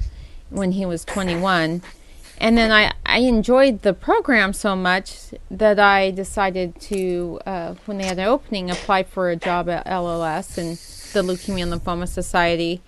when 0.50 0.72
he 0.72 0.86
was 0.86 1.04
21. 1.04 1.82
And 2.40 2.56
then 2.56 2.70
I, 2.70 2.92
I 3.04 3.18
enjoyed 3.18 3.82
the 3.82 3.92
program 3.92 4.52
so 4.52 4.76
much 4.76 5.34
that 5.50 5.80
I 5.80 6.12
decided 6.12 6.80
to, 6.82 7.40
uh, 7.44 7.74
when 7.84 7.98
they 7.98 8.06
had 8.06 8.18
an 8.18 8.26
opening, 8.26 8.70
apply 8.70 9.02
for 9.02 9.28
a 9.28 9.36
job 9.36 9.68
at 9.68 9.84
LLS 9.86 10.56
and 10.56 10.76
the 11.12 11.22
Leukemia 11.22 11.66
Lymphoma 11.66 12.06
Society. 12.06 12.80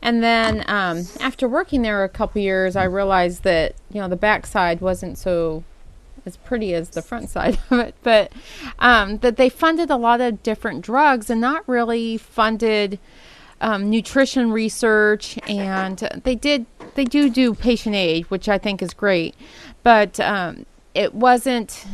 And 0.00 0.22
then 0.22 0.64
um, 0.68 1.04
after 1.20 1.48
working 1.48 1.82
there 1.82 2.04
a 2.04 2.08
couple 2.08 2.40
years, 2.40 2.76
I 2.76 2.84
realized 2.84 3.42
that 3.42 3.74
you 3.90 4.00
know 4.00 4.08
the 4.08 4.16
backside 4.16 4.80
wasn't 4.80 5.18
so 5.18 5.64
as 6.24 6.36
pretty 6.36 6.74
as 6.74 6.90
the 6.90 7.02
front 7.02 7.30
side 7.30 7.58
of 7.70 7.80
it, 7.80 7.94
but 8.02 8.32
um, 8.78 9.18
that 9.18 9.36
they 9.36 9.48
funded 9.48 9.90
a 9.90 9.96
lot 9.96 10.20
of 10.20 10.42
different 10.42 10.82
drugs 10.82 11.30
and 11.30 11.40
not 11.40 11.68
really 11.68 12.16
funded 12.16 12.98
um, 13.60 13.90
nutrition 13.90 14.52
research. 14.52 15.38
And 15.48 15.98
they 16.22 16.34
did 16.36 16.66
they 16.94 17.04
do 17.04 17.28
do 17.28 17.54
patient 17.54 17.96
aid, 17.96 18.26
which 18.26 18.48
I 18.48 18.58
think 18.58 18.82
is 18.82 18.94
great, 18.94 19.34
but 19.82 20.20
um, 20.20 20.64
it 20.94 21.14
wasn't. 21.14 21.84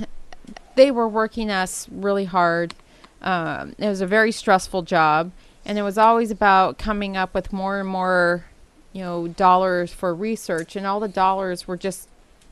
They 0.76 0.90
were 0.90 1.08
working 1.08 1.50
us 1.50 1.88
really 1.90 2.24
hard. 2.24 2.74
Um, 3.22 3.74
it 3.78 3.88
was 3.88 4.02
a 4.02 4.06
very 4.06 4.32
stressful 4.32 4.82
job 4.82 5.30
and 5.64 5.78
it 5.78 5.82
was 5.82 5.98
always 5.98 6.30
about 6.30 6.78
coming 6.78 7.16
up 7.16 7.34
with 7.34 7.52
more 7.52 7.80
and 7.80 7.88
more 7.88 8.44
you 8.92 9.02
know 9.02 9.28
dollars 9.28 9.92
for 9.92 10.14
research. 10.14 10.76
And 10.76 10.86
all 10.86 11.00
the 11.00 11.08
dollars 11.08 11.68
were 11.68 11.76
just 11.76 12.08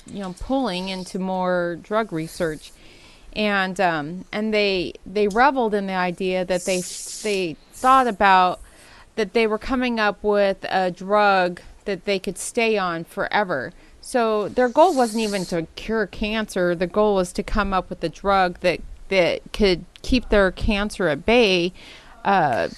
you 0.06 0.20
know 0.20 0.34
pulling 0.38 0.88
into 0.88 1.18
more 1.18 1.78
drug 1.82 2.12
research. 2.12 2.72
And 3.34 3.80
um, 3.80 4.26
and 4.32 4.52
they 4.52 4.94
they 5.06 5.28
reveled 5.28 5.74
in 5.74 5.86
the 5.86 5.94
idea 5.94 6.44
that 6.44 6.64
they 6.64 6.82
they 7.22 7.56
thought 7.72 8.06
about 8.06 8.60
that 9.16 9.32
they 9.32 9.46
were 9.46 9.58
coming 9.58 10.00
up 10.00 10.22
with 10.22 10.64
a 10.68 10.90
drug 10.90 11.60
that 11.84 12.04
they 12.04 12.18
could 12.18 12.38
stay 12.38 12.78
on 12.78 13.04
forever. 13.04 13.72
So 14.00 14.48
their 14.48 14.68
goal 14.68 14.94
wasn't 14.94 15.22
even 15.22 15.44
to 15.46 15.66
cure 15.76 16.06
cancer. 16.06 16.74
The 16.74 16.86
goal 16.86 17.14
was 17.14 17.32
to 17.34 17.42
come 17.42 17.72
up 17.72 17.88
with 17.88 18.02
a 18.02 18.08
drug 18.08 18.60
that 18.60 18.80
that 19.08 19.40
could 19.52 19.84
keep 20.02 20.28
their 20.28 20.50
cancer 20.50 21.08
at 21.08 21.24
bay 21.24 21.72
uh, 22.24 22.68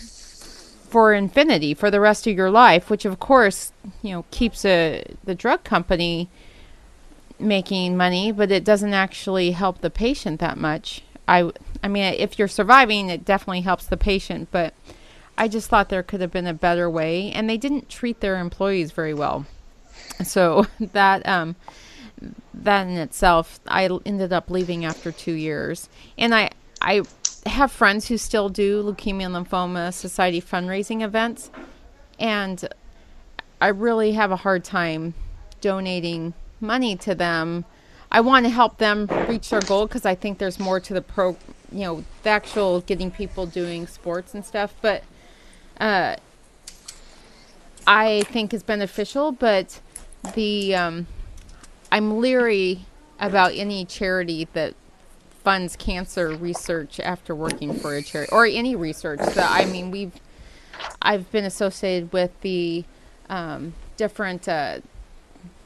for 0.94 1.12
infinity 1.12 1.74
for 1.74 1.90
the 1.90 1.98
rest 1.98 2.24
of 2.24 2.36
your 2.36 2.52
life, 2.52 2.88
which 2.88 3.04
of 3.04 3.18
course, 3.18 3.72
you 4.00 4.12
know, 4.12 4.24
keeps 4.30 4.64
a 4.64 5.02
the 5.24 5.34
drug 5.34 5.64
company 5.64 6.28
making 7.36 7.96
money, 7.96 8.30
but 8.30 8.52
it 8.52 8.62
doesn't 8.62 8.94
actually 8.94 9.50
help 9.50 9.80
the 9.80 9.90
patient 9.90 10.38
that 10.38 10.56
much. 10.56 11.02
I 11.26 11.50
I 11.82 11.88
mean, 11.88 12.14
if 12.16 12.38
you're 12.38 12.46
surviving, 12.46 13.10
it 13.10 13.24
definitely 13.24 13.62
helps 13.62 13.86
the 13.86 13.96
patient, 13.96 14.50
but 14.52 14.72
I 15.36 15.48
just 15.48 15.68
thought 15.68 15.88
there 15.88 16.04
could 16.04 16.20
have 16.20 16.30
been 16.30 16.46
a 16.46 16.54
better 16.54 16.88
way, 16.88 17.32
and 17.32 17.50
they 17.50 17.56
didn't 17.56 17.88
treat 17.88 18.20
their 18.20 18.38
employees 18.38 18.92
very 18.92 19.14
well. 19.14 19.46
So 20.22 20.68
that 20.92 21.26
um, 21.26 21.56
that 22.54 22.86
in 22.86 22.98
itself, 22.98 23.58
I 23.66 23.90
ended 24.06 24.32
up 24.32 24.48
leaving 24.48 24.84
after 24.84 25.10
two 25.10 25.32
years, 25.32 25.88
and 26.16 26.32
I 26.32 26.50
I 26.80 27.02
have 27.46 27.70
friends 27.70 28.08
who 28.08 28.18
still 28.18 28.48
do 28.48 28.82
Leukemia 28.82 29.26
and 29.26 29.46
Lymphoma 29.46 29.92
Society 29.92 30.40
fundraising 30.40 31.02
events, 31.02 31.50
and 32.18 32.68
I 33.60 33.68
really 33.68 34.12
have 34.12 34.30
a 34.30 34.36
hard 34.36 34.64
time 34.64 35.14
donating 35.60 36.34
money 36.60 36.96
to 36.96 37.14
them. 37.14 37.64
I 38.10 38.20
want 38.20 38.46
to 38.46 38.50
help 38.50 38.78
them 38.78 39.06
reach 39.28 39.50
their 39.50 39.60
goal 39.60 39.86
because 39.86 40.04
I 40.04 40.14
think 40.14 40.38
there's 40.38 40.60
more 40.60 40.80
to 40.80 40.94
the 40.94 41.02
pro, 41.02 41.36
you 41.72 41.80
know, 41.80 42.04
the 42.22 42.30
actual 42.30 42.80
getting 42.80 43.10
people 43.10 43.46
doing 43.46 43.86
sports 43.86 44.34
and 44.34 44.44
stuff. 44.44 44.74
But 44.80 45.02
uh, 45.80 46.16
I 47.86 48.22
think 48.24 48.54
is 48.54 48.62
beneficial. 48.62 49.32
But 49.32 49.80
the 50.34 50.74
um, 50.74 51.06
I'm 51.90 52.20
leery 52.20 52.86
about 53.18 53.52
any 53.54 53.84
charity 53.84 54.48
that 54.52 54.74
funds 55.44 55.76
cancer 55.76 56.30
research 56.30 56.98
after 56.98 57.34
working 57.34 57.74
for 57.74 57.94
a 57.94 58.02
charity 58.02 58.32
or 58.32 58.46
any 58.46 58.74
research. 58.74 59.20
that 59.20 59.50
I 59.50 59.66
mean, 59.66 59.90
we've 59.90 60.12
I've 61.00 61.30
been 61.30 61.44
associated 61.44 62.12
with 62.12 62.38
the 62.40 62.84
um, 63.28 63.74
different, 63.96 64.48
uh, 64.48 64.78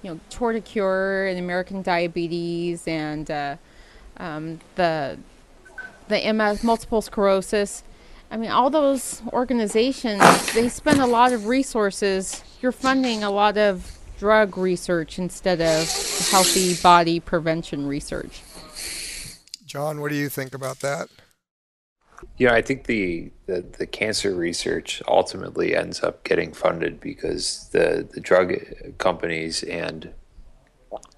you 0.03 0.11
know, 0.11 0.21
Tour 0.31 0.53
de 0.53 0.61
Cure 0.61 1.27
and 1.27 1.39
American 1.39 1.83
Diabetes 1.83 2.87
and 2.87 3.31
uh, 3.31 3.57
um, 4.19 4.61
the 4.75 5.19
the 6.09 6.33
MS, 6.33 6.65
multiple 6.65 7.01
sclerosis. 7.01 7.83
I 8.31 8.37
mean, 8.37 8.51
all 8.51 8.69
those 8.69 9.23
organizations 9.33 10.53
they 10.53 10.69
spend 10.69 11.01
a 11.01 11.07
lot 11.07 11.33
of 11.33 11.47
resources. 11.47 12.43
You're 12.61 12.73
funding 12.73 13.23
a 13.23 13.31
lot 13.31 13.57
of 13.57 13.99
drug 14.19 14.59
research 14.59 15.19
instead 15.19 15.61
of 15.61 15.89
healthy 16.31 16.75
body 16.83 17.21
prevention 17.21 17.87
research. 17.87 18.43
John, 19.69 20.01
what 20.01 20.11
do 20.11 20.17
you 20.17 20.31
think 20.31 20.55
about 20.55 20.81
that? 20.81 21.11
Know, 22.41 22.49
I 22.49 22.63
think 22.63 22.87
the, 22.87 23.31
the, 23.45 23.61
the 23.61 23.87
cancer 23.87 24.35
research 24.35 25.03
ultimately 25.07 25.77
ends 25.77 26.03
up 26.03 26.25
getting 26.25 26.55
funded 26.55 27.01
because 27.01 27.69
the, 27.73 28.09
the 28.11 28.21
drug 28.21 28.55
companies 28.97 29.63
and 29.63 30.13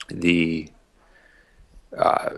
the 0.09 0.68
uh, 1.96 2.30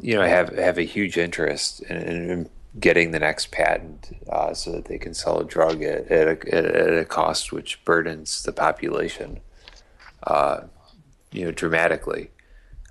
you 0.00 0.14
know 0.14 0.24
have 0.26 0.56
have 0.56 0.78
a 0.78 0.82
huge 0.82 1.16
interest 1.16 1.82
in, 1.82 1.96
in 1.96 2.50
getting 2.78 3.12
the 3.12 3.18
next 3.18 3.50
patent 3.52 4.12
uh, 4.28 4.52
so 4.52 4.72
that 4.72 4.86
they 4.86 4.98
can 4.98 5.14
sell 5.14 5.38
a 5.38 5.44
drug 5.44 5.82
at, 5.82 6.10
at, 6.10 6.28
a, 6.28 6.54
at 6.54 6.98
a 6.98 7.04
cost 7.04 7.52
which 7.52 7.84
burdens 7.84 8.42
the 8.42 8.52
population 8.52 9.40
uh, 10.24 10.62
you 11.32 11.44
know 11.44 11.52
dramatically. 11.52 12.30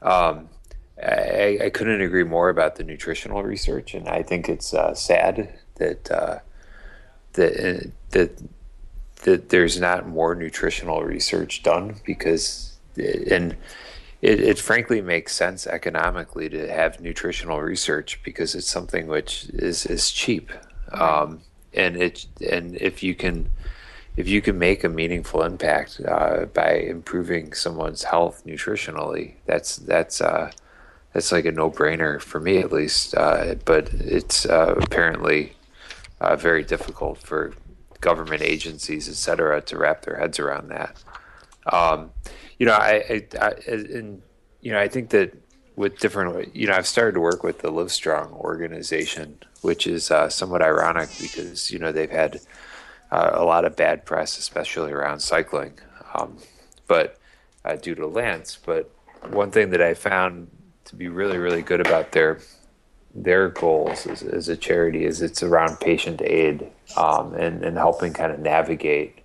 Um, 0.02 0.50
I, 1.02 1.60
I, 1.64 1.70
couldn't 1.70 2.02
agree 2.02 2.24
more 2.24 2.50
about 2.50 2.76
the 2.76 2.84
nutritional 2.84 3.44
research, 3.44 3.94
and 3.94 4.08
I 4.10 4.22
think 4.22 4.50
it's 4.50 4.74
uh, 4.74 4.94
sad 4.94 5.58
that 5.76 6.12
uh, 6.12 6.40
that 7.34 7.54
uh, 7.54 7.90
that 8.10 8.42
that 9.24 9.50
there's 9.50 9.80
not 9.80 10.08
more 10.08 10.36
nutritional 10.36 11.04
research 11.04 11.64
done 11.64 11.96
because 12.06 12.78
it, 12.96 13.32
and 13.32 13.56
it, 14.22 14.40
it 14.42 14.60
frankly 14.60 15.02
makes 15.02 15.36
sense 15.36 15.68
economically 15.68 16.50
to 16.50 16.72
have 16.72 17.00
nutritional 17.00 17.62
research 17.62 18.20
because 18.24 18.56
it's 18.56 18.70
something 18.70 19.08
which 19.08 19.48
is 19.54 19.86
is 19.86 20.12
cheap, 20.12 20.52
um, 20.92 21.42
and 21.74 21.96
it 21.96 22.26
and 22.50 22.76
if 22.76 23.04
you 23.04 23.16
can 23.16 23.50
if 24.18 24.28
you 24.28 24.42
can 24.42 24.60
make 24.60 24.84
a 24.84 24.90
meaningful 24.90 25.44
impact 25.44 26.02
uh, 26.06 26.46
by 26.54 26.74
improving 26.74 27.54
someone's 27.54 28.04
health 28.04 28.44
nutritionally, 28.46 29.36
that's 29.46 29.78
that's 29.78 30.20
uh, 30.20 30.52
it's 31.16 31.32
like 31.32 31.46
a 31.46 31.52
no-brainer 31.52 32.22
for 32.22 32.40
me 32.40 32.58
at 32.58 32.72
least. 32.72 33.16
Uh, 33.16 33.56
but 33.66 33.92
it's 33.94 34.46
uh, 34.46 34.76
apparently 34.78 35.54
uh, 36.22 36.36
very 36.36 36.64
difficult 36.64 37.18
for 37.18 37.54
government 38.02 38.42
agencies, 38.42 39.10
et 39.10 39.16
cetera, 39.16 39.62
to 39.62 39.78
wrap 39.78 40.04
their 40.04 40.18
heads 40.18 40.40
around 40.40 40.70
that. 40.70 40.96
Um, 41.72 42.12
you 42.58 42.66
know, 42.66 42.74
I, 42.74 43.04
I, 43.10 43.28
I, 43.42 43.50
and 43.68 44.22
you 44.62 44.72
know, 44.72 44.80
I 44.80 44.88
think 44.88 45.10
that 45.10 45.36
with 45.76 46.00
different, 46.00 46.56
you 46.56 46.68
know, 46.68 46.74
I've 46.74 46.88
started 46.88 47.14
to 47.14 47.22
work 47.22 47.44
with 47.44 47.60
the 47.60 47.72
Livestrong 47.72 48.34
organization, 48.34 49.40
which 49.62 49.88
is 49.88 50.12
uh, 50.12 50.30
somewhat 50.30 50.62
ironic 50.62 51.10
because 51.20 51.72
you 51.72 51.80
know 51.80 51.92
they've 51.92 52.12
had 52.12 52.42
uh, 53.12 53.32
a 53.34 53.44
lot 53.44 53.66
of 53.66 53.76
bad 53.76 54.06
press, 54.06 54.38
especially 54.38 54.92
around 54.92 55.22
cycling, 55.22 55.80
um, 56.14 56.38
but 56.88 57.18
uh, 57.66 57.76
due 57.76 57.96
to 57.96 58.08
Lance, 58.08 58.58
but 58.66 58.92
one 59.30 59.52
thing 59.52 59.70
that 59.70 59.82
I 59.82 59.94
found 59.94 60.50
to 60.90 60.96
be 60.96 61.08
really, 61.08 61.38
really 61.38 61.62
good 61.62 61.82
about 61.82 62.12
their 62.12 62.40
their 63.16 63.50
goals 63.50 64.06
as, 64.06 64.22
as 64.22 64.50
a 64.50 64.56
charity 64.56 65.04
is 65.04 65.22
it's 65.24 65.42
around 65.42 65.80
patient 65.80 66.22
aid 66.22 66.68
um, 66.96 67.34
and, 67.34 67.64
and 67.64 67.76
helping 67.76 68.14
kind 68.14 68.32
of 68.32 68.40
navigate 68.40 69.20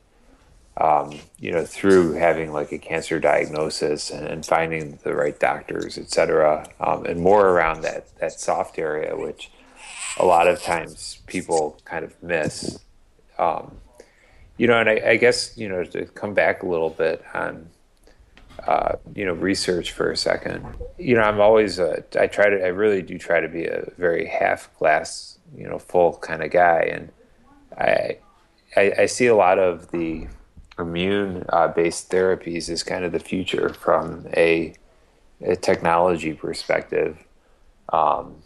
um, 0.77 1.19
you 1.39 1.53
know, 1.53 1.65
through 1.65 2.12
having 2.12 2.53
like 2.53 2.73
a 2.73 2.78
cancer 2.78 3.20
diagnosis 3.20 4.11
and, 4.11 4.27
and 4.27 4.45
finding 4.45 4.99
the 5.05 5.15
right 5.15 5.39
doctors, 5.39 5.99
et 5.99 6.11
cetera, 6.11 6.66
um, 6.81 7.05
and 7.07 7.20
more 7.20 7.49
around 7.49 7.82
that, 7.82 8.15
that 8.19 8.32
soft 8.32 8.78
area, 8.78 9.16
which 9.16 9.51
a 10.19 10.24
lot 10.24 10.49
of 10.49 10.61
times 10.62 11.20
people 11.27 11.78
kind 11.85 12.05
of 12.05 12.20
miss. 12.23 12.78
Um, 13.39 13.77
you 14.57 14.66
know, 14.66 14.78
and 14.81 14.89
I, 14.89 15.11
I, 15.11 15.16
guess, 15.16 15.57
you 15.57 15.69
know, 15.69 15.85
to 15.85 16.07
come 16.07 16.35
back 16.35 16.62
a 16.62 16.66
little 16.66 16.91
bit 16.91 17.24
on, 17.35 17.69
uh, 18.67 18.97
you 19.15 19.25
know, 19.25 19.33
research 19.33 19.93
for 19.93 20.11
a 20.11 20.17
second, 20.17 20.65
you 20.99 21.15
know, 21.15 21.23
I'm 21.23 21.41
always, 21.41 21.79
uh, 21.79 22.03
I 22.19 22.27
try 22.27 22.49
to, 22.49 22.65
I 22.65 22.69
really 22.69 23.03
do 23.03 23.19
try 23.19 23.41
to 23.41 23.49
be 23.49 23.67
a 23.67 23.91
very 23.99 24.27
half 24.27 24.75
glass, 24.79 25.39
you 25.57 25.69
know, 25.69 25.79
full 25.79 26.19
kind 26.19 26.43
of 26.43 26.51
guy. 26.51 26.89
And 26.93 27.13
I, 27.77 28.19
I, 28.77 28.93
I 29.01 29.07
see 29.07 29.27
a 29.27 29.37
lot 29.37 29.59
of 29.59 29.91
the, 29.91 30.29
immune 30.79 31.45
uh, 31.51 31.69
based 31.69 32.11
therapies 32.11 32.69
is 32.69 32.83
kind 32.83 33.05
of 33.05 33.13
the 33.13 33.19
future 33.19 33.69
from 33.69 34.27
a, 34.37 34.75
a 35.41 35.57
technology 35.57 36.33
perspective 36.33 37.19
um, 37.93 38.43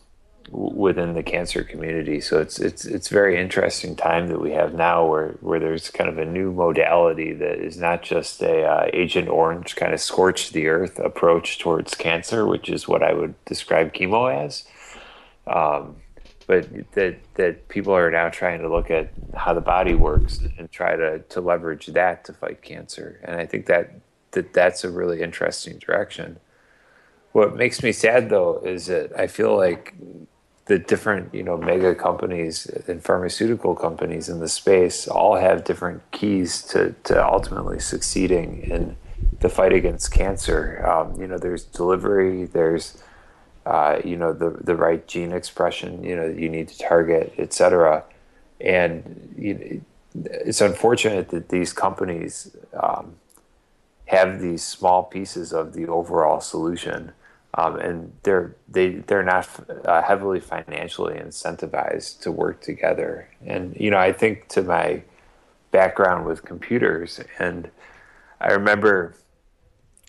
within 0.50 1.14
the 1.14 1.22
cancer 1.22 1.62
community. 1.64 2.20
So 2.20 2.40
it's 2.40 2.58
it's 2.58 2.84
it's 2.84 3.08
very 3.08 3.38
interesting 3.38 3.96
time 3.96 4.28
that 4.28 4.40
we 4.40 4.52
have 4.52 4.74
now 4.74 5.06
where 5.06 5.30
where 5.40 5.60
there's 5.60 5.90
kind 5.90 6.08
of 6.10 6.18
a 6.18 6.24
new 6.24 6.52
modality 6.52 7.32
that 7.34 7.58
is 7.58 7.76
not 7.76 8.02
just 8.02 8.42
a 8.42 8.64
uh, 8.64 8.90
Agent 8.92 9.28
Orange 9.28 9.76
kind 9.76 9.92
of 9.92 10.00
scorch 10.00 10.50
the 10.50 10.68
earth 10.68 10.98
approach 10.98 11.58
towards 11.58 11.94
cancer, 11.94 12.46
which 12.46 12.68
is 12.68 12.88
what 12.88 13.02
I 13.02 13.12
would 13.12 13.34
describe 13.44 13.92
chemo 13.92 14.32
as. 14.44 14.64
Um, 15.46 15.96
but 16.46 16.66
that 16.92 17.18
that 17.34 17.68
people 17.68 17.94
are 17.94 18.10
now 18.10 18.30
trying 18.30 18.60
to 18.62 18.68
look 18.68 18.90
at 18.90 19.10
how 19.34 19.52
the 19.52 19.60
body 19.60 19.94
works 19.94 20.40
and 20.58 20.70
try 20.72 20.96
to 20.96 21.20
to 21.20 21.40
leverage 21.40 21.86
that 21.86 22.24
to 22.24 22.32
fight 22.32 22.62
cancer. 22.62 23.20
And 23.22 23.36
I 23.36 23.46
think 23.46 23.66
that 23.66 24.00
that 24.32 24.52
that's 24.52 24.82
a 24.82 24.90
really 24.90 25.20
interesting 25.20 25.78
direction. 25.78 26.40
What 27.32 27.54
makes 27.54 27.82
me 27.82 27.92
sad 27.92 28.30
though 28.30 28.60
is 28.64 28.86
that 28.86 29.16
I 29.18 29.26
feel 29.26 29.56
like 29.56 29.94
the 30.68 30.78
different 30.78 31.34
you 31.34 31.42
know 31.42 31.56
mega 31.56 31.94
companies 31.94 32.66
and 32.86 33.02
pharmaceutical 33.02 33.74
companies 33.74 34.28
in 34.28 34.38
the 34.38 34.48
space 34.48 35.08
all 35.08 35.36
have 35.36 35.64
different 35.64 36.02
keys 36.12 36.62
to 36.62 36.94
to 37.04 37.24
ultimately 37.24 37.80
succeeding 37.80 38.62
in 38.62 38.96
the 39.40 39.48
fight 39.48 39.72
against 39.72 40.12
cancer. 40.12 40.84
Um, 40.86 41.20
you 41.20 41.26
know, 41.26 41.38
there's 41.38 41.64
delivery, 41.64 42.44
there's 42.44 43.02
uh, 43.68 44.00
you 44.04 44.16
know 44.16 44.32
the 44.32 44.50
the 44.62 44.74
right 44.74 45.06
gene 45.06 45.32
expression 45.32 46.02
you 46.02 46.16
know 46.16 46.26
you 46.26 46.48
need 46.48 46.68
to 46.68 46.78
target 46.78 47.34
et 47.36 47.52
cetera 47.52 48.02
and 48.62 49.34
you 49.36 49.84
it's 50.24 50.62
unfortunate 50.62 51.28
that 51.28 51.50
these 51.50 51.74
companies 51.74 52.56
um, 52.72 53.16
have 54.06 54.40
these 54.40 54.64
small 54.64 55.02
pieces 55.02 55.52
of 55.52 55.74
the 55.74 55.86
overall 55.86 56.40
solution 56.40 57.12
um, 57.58 57.76
and 57.76 58.12
they're 58.22 58.54
they 58.68 58.90
they're 59.06 59.22
not 59.22 59.48
uh, 59.84 60.02
heavily 60.02 60.40
financially 60.40 61.14
incentivized 61.14 62.20
to 62.20 62.30
work 62.30 62.60
together 62.60 63.28
and 63.44 63.76
you 63.76 63.90
know 63.90 63.98
I 63.98 64.12
think 64.12 64.48
to 64.48 64.62
my 64.62 65.02
background 65.70 66.24
with 66.24 66.44
computers 66.44 67.20
and 67.38 67.70
I 68.40 68.52
remember 68.52 69.14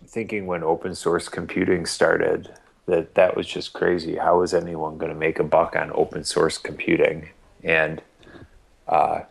thinking 0.05 0.45
when 0.45 0.63
open 0.63 0.95
source 0.95 1.27
computing 1.27 1.85
started 1.85 2.49
that 2.85 3.15
that 3.15 3.35
was 3.35 3.47
just 3.47 3.73
crazy. 3.73 4.15
How 4.15 4.39
was 4.39 4.53
anyone 4.53 4.97
going 4.97 5.11
to 5.11 5.17
make 5.17 5.39
a 5.39 5.43
buck 5.43 5.75
on 5.75 5.91
open 5.93 6.23
source 6.23 6.57
computing? 6.57 7.29
And 7.63 8.01
uh, 8.87 9.21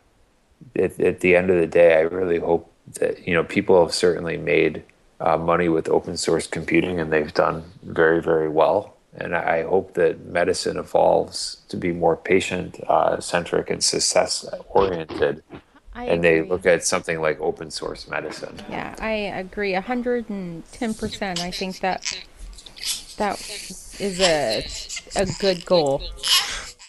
at, 0.76 0.98
at, 1.00 1.20
the 1.20 1.36
end 1.36 1.50
of 1.50 1.56
the 1.60 1.66
day, 1.66 1.96
I 1.96 2.02
really 2.02 2.38
hope 2.38 2.72
that 2.94 3.26
you 3.26 3.34
know 3.34 3.44
people 3.44 3.84
have 3.84 3.94
certainly 3.94 4.36
made 4.36 4.84
uh, 5.20 5.36
money 5.36 5.68
with 5.68 5.88
open 5.88 6.16
source 6.16 6.46
computing, 6.46 7.00
and 7.00 7.12
they've 7.12 7.34
done 7.34 7.64
very 7.82 8.20
very 8.22 8.48
well. 8.48 8.94
And 9.16 9.34
I 9.34 9.64
hope 9.64 9.94
that 9.94 10.26
medicine 10.26 10.76
evolves 10.76 11.62
to 11.70 11.76
be 11.76 11.92
more 11.92 12.16
patient 12.16 12.78
uh, 12.88 13.18
centric 13.20 13.70
and 13.70 13.82
success 13.82 14.48
oriented. 14.68 15.42
and 15.94 16.22
they 16.22 16.42
look 16.42 16.64
at 16.64 16.84
something 16.84 17.20
like 17.20 17.40
open 17.40 17.72
source 17.72 18.06
medicine. 18.06 18.54
Yeah, 18.70 18.94
I 19.00 19.12
agree 19.42 19.72
110%. 19.72 21.40
I 21.40 21.50
think 21.50 21.80
that 21.80 22.24
that 23.16 23.40
is 23.98 24.20
a 24.20 24.64
a 25.16 25.26
good 25.40 25.66
goal. 25.66 26.02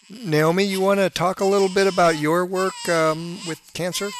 Naomi, 0.08 0.64
you 0.64 0.80
want 0.80 0.98
to 1.00 1.10
talk 1.10 1.40
a 1.40 1.44
little 1.44 1.68
bit 1.68 1.86
about 1.86 2.18
your 2.18 2.44
work 2.44 2.74
um, 2.88 3.38
with 3.46 3.60
cancer? 3.74 4.10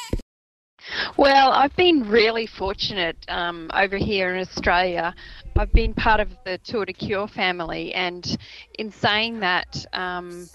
Well, 1.17 1.51
I've 1.51 1.75
been 1.75 2.07
really 2.09 2.45
fortunate 2.45 3.17
um, 3.27 3.69
over 3.73 3.97
here 3.97 4.33
in 4.33 4.41
Australia. 4.41 5.13
I've 5.57 5.71
been 5.71 5.93
part 5.93 6.19
of 6.19 6.29
the 6.45 6.57
Tour 6.59 6.85
de 6.85 6.93
Cure 6.93 7.27
family, 7.27 7.93
and 7.93 8.37
in 8.77 8.91
saying 8.91 9.39
that, 9.41 9.85
um, 9.93 10.49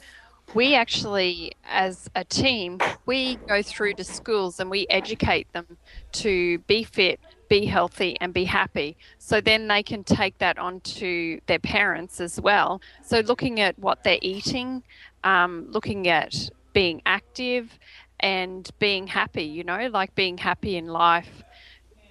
we 0.54 0.74
actually, 0.74 1.52
as 1.64 2.08
a 2.14 2.24
team, 2.24 2.78
we 3.04 3.36
go 3.48 3.62
through 3.62 3.94
to 3.94 4.04
schools 4.04 4.60
and 4.60 4.70
we 4.70 4.86
educate 4.88 5.52
them 5.52 5.66
to 6.12 6.58
be 6.60 6.84
fit, 6.84 7.20
be 7.48 7.66
healthy 7.66 8.16
and 8.20 8.32
be 8.32 8.44
happy. 8.44 8.96
So 9.18 9.40
then 9.40 9.68
they 9.68 9.82
can 9.82 10.04
take 10.04 10.38
that 10.38 10.58
on 10.58 10.80
to 10.80 11.40
their 11.46 11.58
parents 11.58 12.20
as 12.20 12.40
well. 12.40 12.80
So 13.02 13.20
looking 13.20 13.60
at 13.60 13.78
what 13.78 14.04
they're 14.04 14.18
eating, 14.22 14.82
um, 15.24 15.66
looking 15.70 16.08
at 16.08 16.50
being 16.72 17.02
active 17.06 17.78
and 18.20 18.68
being 18.78 19.06
happy, 19.06 19.44
you 19.44 19.64
know, 19.64 19.88
like 19.92 20.14
being 20.14 20.38
happy 20.38 20.76
in 20.76 20.86
life 20.86 21.42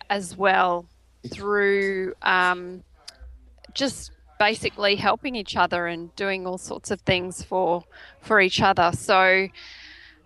as 0.10 0.38
well 0.38 0.86
through 1.32 2.14
um, 2.22 2.84
just 3.74 4.12
basically 4.40 4.96
helping 4.96 5.36
each 5.36 5.56
other 5.56 5.88
and 5.88 6.16
doing 6.16 6.46
all 6.46 6.58
sorts 6.58 6.92
of 6.92 7.02
things 7.02 7.44
for 7.44 7.84
for 8.22 8.40
each 8.40 8.62
other. 8.62 8.92
So 8.94 9.48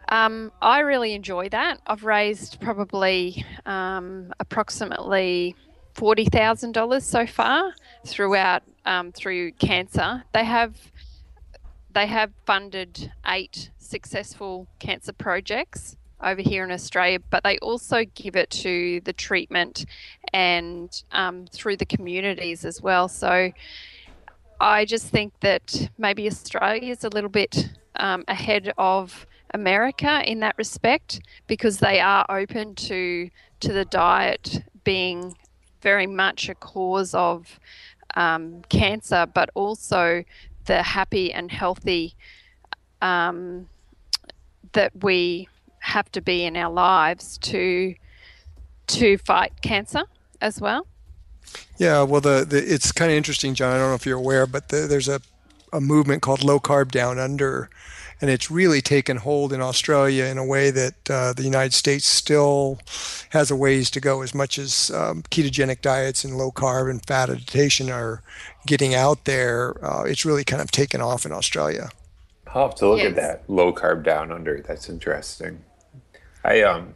um, 0.09 0.51
I 0.61 0.79
really 0.79 1.13
enjoy 1.13 1.49
that. 1.49 1.79
I've 1.85 2.03
raised 2.03 2.59
probably 2.59 3.45
um, 3.65 4.33
approximately 4.39 5.55
forty 5.93 6.25
thousand 6.25 6.73
dollars 6.73 7.05
so 7.05 7.25
far 7.25 7.73
throughout 8.05 8.63
um, 8.85 9.11
through 9.11 9.51
cancer. 9.53 10.23
They 10.33 10.45
have 10.45 10.75
they 11.93 12.07
have 12.07 12.31
funded 12.45 13.11
eight 13.25 13.71
successful 13.77 14.67
cancer 14.79 15.13
projects 15.13 15.97
over 16.21 16.41
here 16.41 16.63
in 16.63 16.71
Australia, 16.71 17.19
but 17.29 17.43
they 17.43 17.57
also 17.59 18.03
give 18.13 18.35
it 18.35 18.49
to 18.49 19.01
the 19.01 19.13
treatment 19.13 19.85
and 20.33 21.03
um, 21.11 21.45
through 21.47 21.77
the 21.77 21.85
communities 21.85 22.65
as 22.65 22.81
well. 22.81 23.07
So 23.07 23.51
I 24.59 24.85
just 24.85 25.07
think 25.07 25.33
that 25.39 25.89
maybe 25.97 26.27
Australia 26.27 26.91
is 26.91 27.03
a 27.03 27.09
little 27.09 27.29
bit 27.29 27.69
um, 27.95 28.23
ahead 28.27 28.73
of 28.77 29.25
America 29.53 30.21
in 30.29 30.41
that 30.41 30.57
respect 30.57 31.21
because 31.47 31.79
they 31.79 31.99
are 31.99 32.25
open 32.29 32.75
to 32.75 33.29
to 33.61 33.73
the 33.73 33.85
diet 33.85 34.63
being 34.83 35.35
very 35.81 36.07
much 36.07 36.49
a 36.49 36.55
cause 36.55 37.13
of 37.13 37.59
um, 38.15 38.61
cancer, 38.69 39.25
but 39.33 39.49
also 39.53 40.23
the 40.69 40.83
happy 40.83 41.33
and 41.33 41.51
healthy 41.51 42.13
um, 43.01 43.67
that 44.73 44.91
we 45.03 45.49
have 45.79 46.11
to 46.11 46.21
be 46.21 46.45
in 46.45 46.55
our 46.55 46.71
lives 46.71 47.39
to 47.39 47.95
to 48.85 49.17
fight 49.17 49.51
cancer 49.61 50.03
as 50.41 50.61
well. 50.61 50.85
Yeah, 51.79 52.03
well, 52.03 52.21
the, 52.21 52.45
the 52.47 52.57
it's 52.57 52.91
kind 52.91 53.09
of 53.09 53.17
interesting, 53.17 53.55
John. 53.55 53.73
I 53.73 53.79
don't 53.79 53.89
know 53.89 53.95
if 53.95 54.05
you're 54.05 54.19
aware, 54.19 54.45
but 54.45 54.69
the, 54.69 54.81
there's 54.81 55.09
a 55.09 55.21
a 55.73 55.81
movement 55.81 56.21
called 56.21 56.43
Low 56.43 56.59
Carb 56.59 56.91
Down 56.91 57.17
Under, 57.17 57.69
and 58.21 58.29
it's 58.29 58.51
really 58.51 58.81
taken 58.81 59.17
hold 59.17 59.53
in 59.53 59.61
Australia 59.61 60.25
in 60.25 60.37
a 60.37 60.45
way 60.45 60.71
that 60.71 61.09
uh, 61.09 61.33
the 61.33 61.43
United 61.43 61.73
States 61.73 62.05
still 62.05 62.79
has 63.29 63.49
a 63.49 63.55
ways 63.55 63.89
to 63.91 63.99
go. 63.99 64.21
As 64.21 64.35
much 64.35 64.57
as 64.57 64.91
um, 64.91 65.23
ketogenic 65.23 65.81
diets 65.81 66.23
and 66.23 66.37
low 66.37 66.51
carb 66.51 66.89
and 66.89 67.05
fat 67.05 67.29
adaptation 67.29 67.89
are 67.89 68.21
getting 68.65 68.93
out 68.93 69.25
there, 69.25 69.83
uh, 69.85 70.03
it's 70.03 70.25
really 70.25 70.43
kind 70.43 70.61
of 70.61 70.71
taken 70.71 71.01
off 71.01 71.25
in 71.25 71.31
Australia. 71.31 71.89
I'll 72.47 72.67
have 72.67 72.75
to 72.75 72.89
look 72.89 72.99
yes. 72.99 73.09
at 73.09 73.15
that 73.15 73.43
low 73.49 73.71
carb 73.71 74.03
down 74.03 74.31
under. 74.31 74.61
That's 74.61 74.89
interesting. 74.89 75.63
I 76.43 76.61
um, 76.61 76.95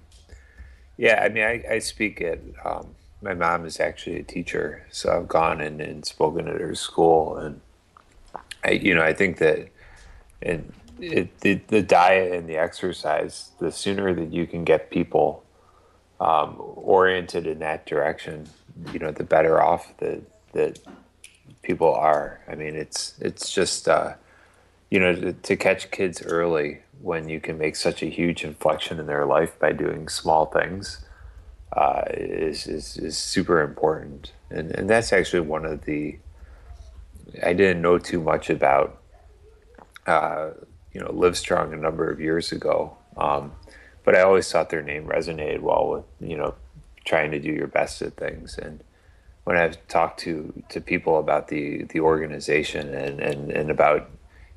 yeah, 0.98 1.22
I 1.24 1.30
mean, 1.30 1.44
I, 1.44 1.64
I 1.70 1.80
speak 1.80 2.22
at 2.22 2.40
um, 2.66 2.96
my 3.22 3.34
mom 3.34 3.66
is 3.66 3.80
actually 3.80 4.20
a 4.20 4.24
teacher, 4.24 4.86
so 4.92 5.16
I've 5.16 5.28
gone 5.28 5.62
and, 5.62 5.80
and 5.82 6.06
spoken 6.06 6.48
at 6.48 6.60
her 6.60 6.76
school, 6.76 7.38
and 7.38 7.62
I, 8.64 8.72
you 8.72 8.94
know, 8.94 9.02
I 9.02 9.14
think 9.14 9.38
that, 9.38 9.70
and 10.42 10.72
it, 11.00 11.40
the, 11.42 11.56
the 11.68 11.82
diet 11.82 12.34
and 12.34 12.48
the 12.48 12.58
exercise, 12.58 13.52
the 13.60 13.72
sooner 13.72 14.14
that 14.14 14.32
you 14.32 14.48
can 14.48 14.64
get 14.64 14.90
people 14.90 15.44
um, 16.20 16.56
oriented 16.58 17.48
in 17.48 17.60
that 17.60 17.86
direction, 17.86 18.50
you 18.92 19.00
know, 19.00 19.12
the 19.12 19.24
better 19.24 19.62
off 19.62 19.96
that 19.98 20.22
that 20.54 20.80
people 21.62 21.94
are. 21.94 22.40
I 22.48 22.56
mean, 22.56 22.76
it's 22.76 23.16
it's 23.20 23.52
just 23.52 23.88
uh, 23.88 24.14
you 24.90 25.00
know 25.00 25.14
to, 25.14 25.34
to, 25.34 25.56
catch 25.56 25.92
kids 25.92 26.22
early 26.22 26.82
when 27.02 27.28
you 27.28 27.40
can 27.40 27.58
make 27.58 27.76
such 27.76 28.02
a 28.04 28.06
huge 28.06 28.44
inflection 28.44 29.00
in 29.00 29.08
their 29.08 29.26
life 29.26 29.58
by 29.60 29.72
doing 29.72 30.08
small 30.08 30.46
things 30.46 31.04
uh, 31.76 32.04
is, 32.10 32.68
is 32.68 32.98
is 32.98 33.18
super 33.18 33.62
important, 33.62 34.32
and 34.50 34.72
and 34.72 34.90
that's 34.90 35.12
actually 35.12 35.42
one 35.42 35.66
of 35.66 35.86
the 35.86 36.18
I 37.44 37.54
didn't 37.54 37.82
know 37.82 37.98
too 37.98 38.22
much 38.22 38.50
about 38.50 39.02
uh, 40.06 40.52
you 40.94 41.02
know 41.02 41.08
Livestrong 41.08 41.74
a 41.74 41.78
number 41.78 42.10
of 42.10 42.20
years 42.20 42.52
ago, 42.52 42.98
um, 43.18 43.54
but 44.04 44.16
I 44.16 44.22
always 44.22 44.52
thought 44.52 44.70
their 44.70 44.84
name 44.84 45.06
resonated 45.06 45.62
well 45.62 45.90
with 45.90 46.30
you 46.30 46.38
know 46.38 46.56
trying 47.06 47.32
to 47.32 47.40
do 47.40 47.52
your 47.52 47.68
best 47.68 48.02
at 48.02 48.16
things. 48.16 48.58
And 48.58 48.82
when 49.44 49.58
I've 49.58 49.86
talked 49.88 50.20
to 50.22 50.64
to 50.70 50.80
people 50.82 51.20
about 51.20 51.48
the 51.50 51.84
the 51.84 52.00
organization 52.00 52.94
and 52.94 53.20
and 53.20 53.52
and 53.52 53.70
about 53.70 54.10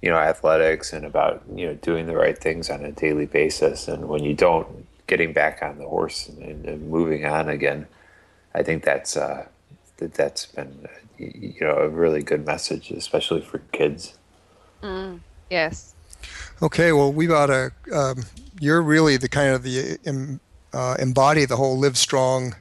you 0.02 0.10
know 0.10 0.18
athletics 0.18 0.92
and 0.92 1.04
about 1.04 1.42
you 1.54 1.66
know 1.66 1.74
doing 1.74 2.06
the 2.06 2.16
right 2.16 2.38
things 2.38 2.70
on 2.70 2.84
a 2.84 2.92
daily 2.92 3.26
basis 3.26 3.88
and 3.88 4.08
when 4.08 4.22
you 4.22 4.34
don't 4.34 4.86
getting 5.06 5.32
back 5.32 5.62
on 5.62 5.78
the 5.78 5.88
horse 5.88 6.28
and, 6.28 6.64
and 6.64 6.88
moving 6.88 7.24
on 7.24 7.48
again 7.48 7.86
i 8.54 8.62
think 8.62 8.84
that's 8.84 9.16
uh 9.16 9.46
that 9.96 10.14
that's 10.14 10.46
been 10.46 10.86
you 11.18 11.60
know 11.60 11.76
a 11.76 11.88
really 11.88 12.22
good 12.22 12.44
message 12.46 12.90
especially 12.90 13.40
for 13.40 13.58
kids. 13.72 14.14
Mm, 14.82 15.20
yes 15.50 15.95
okay 16.62 16.92
well 16.92 17.12
we've 17.12 17.28
got 17.28 17.50
a 17.50 17.70
um, 17.92 18.24
you're 18.60 18.82
really 18.82 19.16
the 19.16 19.28
kind 19.28 19.54
of 19.54 19.62
the 19.62 19.98
uh, 20.72 20.96
embody 20.98 21.44
the 21.44 21.56
whole 21.56 21.78
live 21.78 21.96
strong 21.96 22.54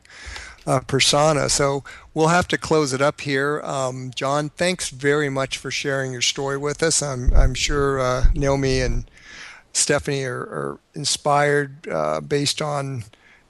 uh, 0.68 0.80
persona. 0.82 1.50
So 1.50 1.84
we'll 2.14 2.28
have 2.28 2.48
to 2.50 2.58
close 2.58 2.94
it 2.94 3.02
up 3.02 3.22
here. 3.22 3.62
Um, 3.64 4.12
John, 4.16 4.50
thanks 4.50 4.90
very 4.90 5.30
much 5.30 5.58
for 5.58 5.72
sharing 5.72 6.12
your 6.12 6.22
story 6.22 6.58
with 6.58 6.82
us. 6.82 7.02
I'm, 7.02 7.34
I'm 7.34 7.54
sure 7.54 8.00
uh, 8.00 8.26
Naomi 8.34 8.82
and 8.82 9.10
Stephanie 9.74 10.24
are, 10.24 10.42
are 10.42 10.80
inspired 10.94 11.88
uh, 11.88 12.22
based 12.22 12.62
on 12.62 13.04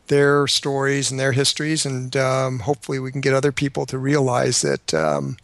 their 0.08 0.46
stories 0.48 1.10
and 1.10 1.20
their 1.20 1.32
histories, 1.32 1.86
and 1.86 2.16
um, 2.16 2.60
hopefully 2.60 3.00
we 3.00 3.12
can 3.12 3.22
get 3.22 3.34
other 3.34 3.52
people 3.52 3.88
to 3.88 3.98
realize 3.98 4.62
that 4.62 4.94
um, 4.94 5.38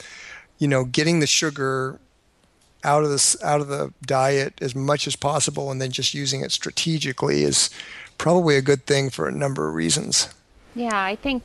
you 0.60 0.68
know 0.68 0.86
getting 0.86 1.19
the 1.19 1.26
sugar 1.26 1.99
out 2.84 3.03
of 3.03 3.10
this 3.10 3.41
out 3.44 3.62
of 3.62 3.68
the 3.68 3.94
diet 4.06 4.53
as 4.62 4.76
much 4.76 5.08
as 5.08 5.16
possible, 5.16 5.72
and 5.72 5.82
then 5.82 5.91
just 5.91 6.14
using 6.14 6.41
it 6.41 6.52
strategically 6.52 7.44
is 7.44 7.70
probably 8.18 8.56
a 8.56 8.62
good 8.62 8.86
thing 8.86 9.10
for 9.10 9.28
a 9.28 9.32
number 9.32 9.68
of 9.68 9.76
reasons. 9.76 10.30
Yeah, 10.76 11.03
I 11.03 11.16
think 11.16 11.44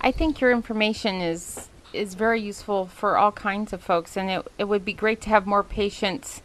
I 0.00 0.12
think 0.12 0.40
your 0.40 0.52
information 0.52 1.20
is 1.20 1.68
is 1.92 2.14
very 2.14 2.40
useful 2.40 2.86
for 2.86 3.16
all 3.16 3.32
kinds 3.32 3.72
of 3.72 3.82
folks, 3.82 4.16
and 4.16 4.30
it 4.30 4.46
it 4.58 4.64
would 4.64 4.84
be 4.84 4.92
great 4.92 5.20
to 5.22 5.28
have 5.28 5.46
more 5.46 5.62
patients, 5.62 6.42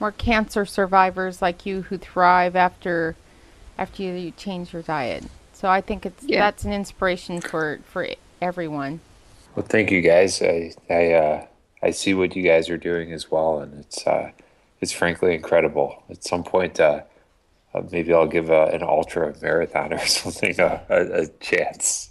more 0.00 0.12
cancer 0.12 0.64
survivors 0.64 1.42
like 1.42 1.66
you 1.66 1.82
who 1.82 1.98
thrive 1.98 2.56
after 2.56 3.16
after 3.76 4.02
you 4.02 4.30
change 4.32 4.72
your 4.72 4.82
diet. 4.82 5.24
So 5.52 5.68
I 5.68 5.80
think 5.80 6.06
it's 6.06 6.24
yeah. 6.24 6.40
that's 6.40 6.64
an 6.64 6.72
inspiration 6.72 7.40
for 7.40 7.80
for 7.84 8.08
everyone. 8.40 9.00
Well, 9.54 9.66
thank 9.66 9.90
you 9.90 10.00
guys. 10.00 10.40
I 10.40 10.72
I 10.88 11.12
uh, 11.12 11.46
I 11.82 11.90
see 11.90 12.14
what 12.14 12.34
you 12.34 12.42
guys 12.42 12.68
are 12.68 12.76
doing 12.76 13.12
as 13.12 13.30
well, 13.30 13.60
and 13.60 13.80
it's 13.80 14.06
uh, 14.06 14.32
it's 14.80 14.92
frankly 14.92 15.34
incredible. 15.34 16.02
At 16.10 16.24
some 16.24 16.44
point, 16.44 16.80
uh, 16.80 17.02
uh 17.74 17.82
maybe 17.92 18.12
I'll 18.12 18.26
give 18.26 18.50
a, 18.50 18.66
an 18.66 18.82
ultra 18.82 19.34
marathon 19.40 19.92
or 19.98 20.06
something 20.06 20.58
a, 20.58 20.82
a, 20.88 21.22
a 21.22 21.26
chance. 21.40 22.10